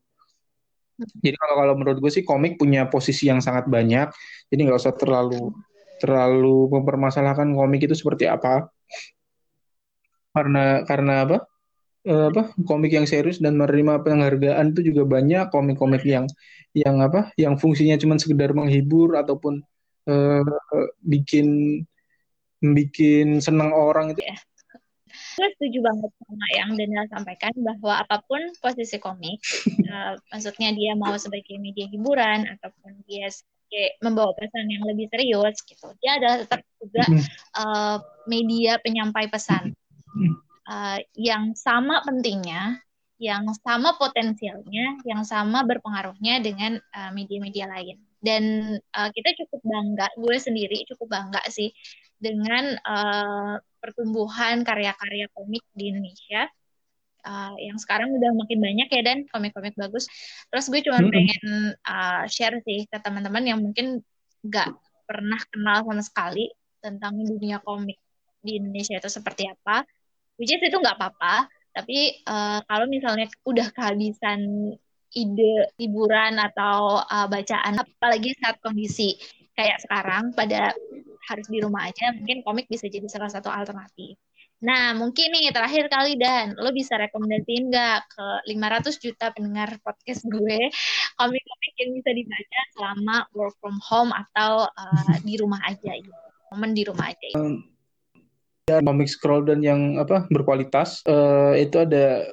Jadi 1.02 1.34
kalau 1.34 1.54
kalau 1.58 1.74
menurut 1.74 1.98
gue 1.98 2.12
sih 2.12 2.22
komik 2.22 2.60
punya 2.60 2.86
posisi 2.86 3.26
yang 3.28 3.42
sangat 3.42 3.66
banyak. 3.66 4.08
Jadi 4.48 4.60
nggak 4.64 4.78
usah 4.78 4.94
terlalu 4.94 5.50
terlalu 5.98 6.70
mempermasalahkan 6.72 7.48
komik 7.54 7.86
itu 7.86 7.94
seperti 7.94 8.26
apa. 8.30 8.70
Karena 10.32 10.86
karena 10.88 11.14
apa? 11.26 11.38
Eh, 12.02 12.26
apa 12.34 12.50
komik 12.66 12.90
yang 12.90 13.06
serius 13.06 13.38
dan 13.38 13.54
menerima 13.54 14.02
penghargaan 14.02 14.74
itu 14.74 14.90
juga 14.90 15.06
banyak 15.06 15.54
komik-komik 15.54 16.02
yang 16.02 16.26
yang 16.74 16.98
apa 16.98 17.30
yang 17.38 17.54
fungsinya 17.54 17.94
cuma 17.94 18.18
sekedar 18.18 18.50
menghibur 18.50 19.14
ataupun 19.14 19.62
eh, 20.10 20.42
bikin 21.06 21.46
bikin 22.58 23.38
senang 23.38 23.70
orang 23.70 24.18
itu 24.18 24.22
iya. 24.22 24.34
Gue 25.32 25.48
setuju 25.56 25.78
banget 25.80 26.10
sama 26.20 26.46
yang 26.52 26.70
Daniel 26.76 27.06
sampaikan 27.08 27.52
bahwa 27.60 28.04
apa 28.04 28.16
pun 28.28 28.40
posisi 28.60 28.96
komik, 29.00 29.40
uh, 29.88 30.14
maksudnya 30.32 30.72
dia 30.76 30.92
mau 30.98 31.16
sebagai 31.16 31.56
media 31.56 31.88
hiburan 31.88 32.48
ataupun 32.58 33.00
dia 33.08 33.32
sebagai 33.32 33.96
membawa 34.04 34.36
pesan 34.36 34.68
yang 34.68 34.84
lebih 34.84 35.08
serius 35.08 35.56
gitu, 35.64 35.88
dia 36.04 36.20
adalah 36.20 36.36
tetap 36.44 36.60
juga 36.76 37.04
uh, 37.56 37.96
media 38.28 38.76
penyampai 38.84 39.32
pesan 39.32 39.72
uh, 40.68 40.98
yang 41.16 41.56
sama 41.56 42.04
pentingnya, 42.04 42.84
yang 43.16 43.48
sama 43.64 43.96
potensialnya, 43.96 45.00
yang 45.08 45.22
sama 45.24 45.62
berpengaruhnya 45.62 46.42
dengan 46.42 46.76
media-media 47.14 47.70
uh, 47.70 47.72
lain. 47.78 47.96
Dan 48.22 48.42
uh, 48.94 49.10
kita 49.10 49.34
cukup 49.42 49.60
bangga, 49.66 50.06
gue 50.14 50.36
sendiri 50.38 50.86
cukup 50.86 51.10
bangga 51.10 51.42
sih 51.50 51.74
dengan 52.22 52.78
uh, 52.86 53.58
pertumbuhan 53.82 54.62
karya-karya 54.62 55.26
komik 55.34 55.66
di 55.74 55.90
Indonesia 55.90 56.46
uh, 57.26 57.54
yang 57.58 57.78
sekarang 57.82 58.14
udah 58.14 58.30
makin 58.38 58.58
banyak 58.62 58.88
ya 58.88 59.02
dan 59.02 59.18
komik-komik 59.26 59.74
bagus. 59.74 60.06
Terus 60.46 60.70
gue 60.70 60.80
cuma 60.86 61.02
pengen 61.02 61.74
uh, 61.82 62.22
share 62.30 62.62
sih 62.62 62.86
ke 62.86 62.96
teman-teman 63.02 63.42
yang 63.42 63.58
mungkin 63.58 63.98
gak 64.46 64.70
pernah 65.06 65.38
kenal 65.50 65.82
sama 65.82 66.02
sekali 66.02 66.46
tentang 66.82 67.18
dunia 67.18 67.62
komik 67.62 67.98
di 68.42 68.58
Indonesia 68.58 68.98
itu 68.98 69.10
seperti 69.10 69.50
apa. 69.50 69.86
Which 70.38 70.50
is 70.50 70.62
itu 70.64 70.74
nggak 70.74 70.98
apa-apa, 70.98 71.46
tapi 71.76 72.24
uh, 72.26 72.64
kalau 72.66 72.88
misalnya 72.88 73.28
udah 73.46 73.68
kehabisan 73.70 74.40
ide 75.12 75.68
hiburan 75.76 76.40
atau 76.40 77.04
uh, 77.04 77.28
bacaan 77.28 77.76
apalagi 77.78 78.32
saat 78.40 78.56
kondisi 78.64 79.20
kayak 79.56 79.78
sekarang 79.84 80.32
pada 80.32 80.72
harus 81.28 81.46
di 81.46 81.62
rumah 81.62 81.86
aja 81.86 82.10
mungkin 82.16 82.42
komik 82.42 82.66
bisa 82.66 82.90
jadi 82.90 83.06
salah 83.06 83.30
satu 83.30 83.48
alternatif. 83.52 84.18
Nah, 84.62 84.94
mungkin 84.94 85.34
nih 85.34 85.50
terakhir 85.50 85.90
kali 85.90 86.14
Dan, 86.14 86.54
lo 86.54 86.70
bisa 86.70 86.94
rekomendasiin 86.94 87.66
nggak 87.66 87.98
ke 88.14 88.26
500 88.54 88.94
juta 89.02 89.34
pendengar 89.34 89.74
podcast 89.82 90.22
gue 90.22 90.70
komik-komik 91.18 91.72
yang 91.82 91.90
bisa 91.98 92.10
dibaca 92.14 92.60
selama 92.78 93.16
work 93.34 93.58
from 93.58 93.74
home 93.82 94.14
atau 94.14 94.70
uh, 94.70 95.14
di 95.26 95.34
rumah 95.34 95.58
aja 95.66 95.98
gitu. 95.98 96.14
Momen 96.54 96.78
di 96.78 96.86
rumah 96.86 97.10
aja. 97.10 97.26
Gitu. 97.34 97.58
Ya, 98.70 98.78
komik 98.78 99.10
scroll 99.10 99.42
dan 99.42 99.66
yang 99.66 99.98
apa 99.98 100.30
berkualitas 100.30 101.02
uh, 101.10 101.58
itu 101.58 101.82
ada 101.82 102.30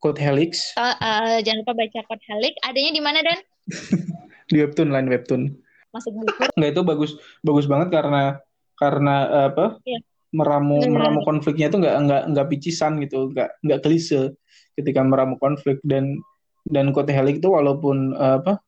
Code 0.00 0.16
Helix. 0.16 0.72
Uh, 0.72 0.96
uh, 0.96 1.36
jangan 1.44 1.68
lupa 1.68 1.84
baca 1.84 2.00
Code 2.08 2.24
Helix. 2.32 2.56
Adanya 2.64 2.96
di 2.96 3.02
mana 3.04 3.20
Dan? 3.20 3.38
di 4.48 4.56
webtoon, 4.64 4.88
line 4.88 5.12
webtoon. 5.12 5.52
Masuk 5.94 6.12
buku. 6.22 6.42
Nggak 6.56 6.70
itu 6.72 6.82
bagus 6.84 7.10
bagus 7.40 7.66
banget 7.68 7.88
karena 7.94 8.40
karena 8.78 9.14
uh, 9.28 9.46
apa? 9.52 9.66
Yeah 9.82 10.02
meramu 10.28 10.84
Benar. 10.84 10.92
meramu 10.92 11.20
konfliknya 11.24 11.72
itu 11.72 11.80
nggak 11.80 11.96
nggak 12.04 12.22
nggak 12.36 12.46
picisan 12.52 13.00
gitu 13.00 13.32
nggak 13.32 13.48
nggak 13.64 13.80
klise 13.80 14.36
ketika 14.76 15.00
meramu 15.00 15.40
konflik 15.40 15.80
dan 15.80 16.20
dan 16.68 16.92
Kote 16.92 17.16
Helik 17.16 17.40
itu 17.40 17.48
walaupun 17.48 18.12
uh, 18.12 18.36
apa 18.44 18.60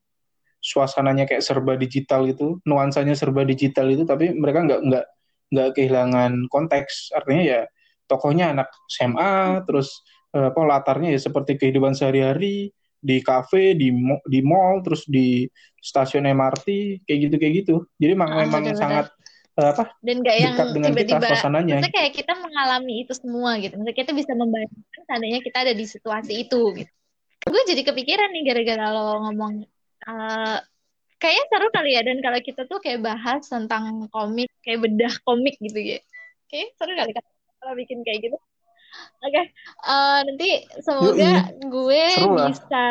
suasananya 0.60 1.28
kayak 1.28 1.44
serba 1.44 1.76
digital 1.76 2.24
gitu 2.28 2.60
nuansanya 2.64 3.12
serba 3.12 3.44
digital 3.44 3.92
itu 3.92 4.08
tapi 4.08 4.32
mereka 4.32 4.64
nggak 4.64 4.80
nggak 4.88 5.04
nggak 5.52 5.68
kehilangan 5.76 6.32
konteks 6.48 7.12
artinya 7.12 7.44
ya 7.44 7.60
tokohnya 8.08 8.56
anak 8.56 8.68
SMA 8.88 9.64
terus 9.68 10.00
uh, 10.32 10.48
apa 10.52 10.60
latarnya 10.64 11.12
ya 11.12 11.20
seperti 11.20 11.60
kehidupan 11.60 11.92
sehari-hari 11.92 12.72
di 13.01 13.24
kafe 13.24 13.74
di 13.74 13.88
di 14.28 14.40
mall 14.44 14.84
terus 14.84 15.09
di 15.09 15.48
stasiun 15.80 16.28
MRT 16.28 16.66
kayak 17.09 17.18
gitu 17.28 17.34
kayak 17.40 17.55
gitu. 17.64 17.76
Jadi 17.96 18.12
memang 18.12 18.30
oh, 18.36 18.40
memang 18.44 18.62
sangat 18.76 19.09
Eh, 19.61 19.68
apa 19.76 19.84
dan 20.01 20.16
gak 20.24 20.36
yang 20.40 20.55
tiba-tiba 20.72 21.26
maksudnya 21.26 21.90
kayak 21.92 22.12
kita 22.16 22.32
mengalami 22.38 23.05
itu 23.05 23.12
semua 23.12 23.61
gitu. 23.61 23.76
Maksudnya 23.76 23.98
kita 23.98 24.12
bisa 24.16 24.32
membayangkan 24.32 25.03
seandainya 25.05 25.40
kita 25.44 25.59
ada 25.68 25.74
di 25.76 25.84
situasi 25.84 26.32
itu 26.48 26.61
gitu. 26.80 26.92
Gue 27.44 27.62
jadi 27.68 27.82
kepikiran 27.84 28.30
nih 28.32 28.42
gara-gara 28.46 28.86
lo 28.94 29.20
ngomong 29.28 29.66
uh, 30.09 30.59
kayaknya 31.20 31.44
seru 31.53 31.68
kali 31.74 31.90
ya. 31.92 32.03
Dan 32.07 32.24
kalau 32.24 32.38
kita 32.40 32.62
tuh 32.64 32.78
kayak 32.80 33.05
bahas 33.05 33.44
tentang 33.44 34.09
komik 34.09 34.48
kayak 34.64 34.80
bedah 34.86 35.14
komik 35.28 35.59
gitu 35.61 35.98
ya. 35.98 35.98
Kayak 36.48 36.72
seru 36.80 36.92
kali 36.96 37.11
kalau 37.61 37.74
bikin 37.76 38.01
kayak 38.01 38.30
gitu 38.30 38.36
Oke, 39.20 39.30
okay. 39.30 39.45
uh, 39.84 39.93
eh, 39.93 40.18
nanti 40.26 40.51
semoga 40.80 41.32
gue 41.61 42.05
bisa 42.49 42.86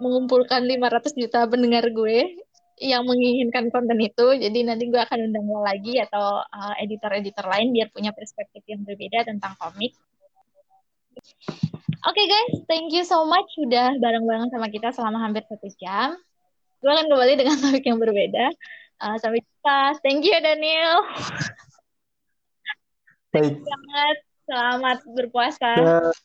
mengumpulkan 0.00 0.64
500 0.64 1.20
juta 1.20 1.44
pendengar 1.44 1.84
gue 1.92 2.40
yang 2.82 3.06
menginginkan 3.06 3.70
konten 3.70 3.98
itu. 4.00 4.34
Jadi 4.34 4.66
nanti 4.66 4.90
gue 4.90 4.98
akan 4.98 5.30
undang 5.30 5.46
lo 5.46 5.62
lagi 5.62 6.00
atau 6.00 6.42
uh, 6.42 6.74
editor-editor 6.82 7.46
lain 7.46 7.70
biar 7.70 7.92
punya 7.94 8.10
perspektif 8.10 8.64
yang 8.66 8.82
berbeda 8.82 9.28
tentang 9.28 9.54
komik. 9.60 9.94
Oke 12.04 12.20
okay 12.20 12.26
guys, 12.26 12.54
thank 12.66 12.90
you 12.90 13.06
so 13.06 13.22
much 13.24 13.46
sudah 13.54 13.94
bareng-bareng 13.96 14.50
sama 14.50 14.68
kita 14.68 14.90
selama 14.90 15.22
hampir 15.22 15.46
satu 15.46 15.70
jam. 15.78 16.18
Gue 16.82 16.90
akan 16.90 17.06
kembali 17.08 17.34
dengan 17.38 17.56
topik 17.62 17.86
yang 17.86 18.02
berbeda. 18.02 18.50
Uh, 19.00 19.16
sampai 19.22 19.40
jumpa. 19.40 19.80
Thank 20.02 20.26
you 20.26 20.36
Daniel. 20.42 21.04
Baik. 23.34 23.58
Selamat, 23.58 24.16
selamat 24.46 24.98
berpuasa. 25.08 25.72
Ya. 25.76 26.24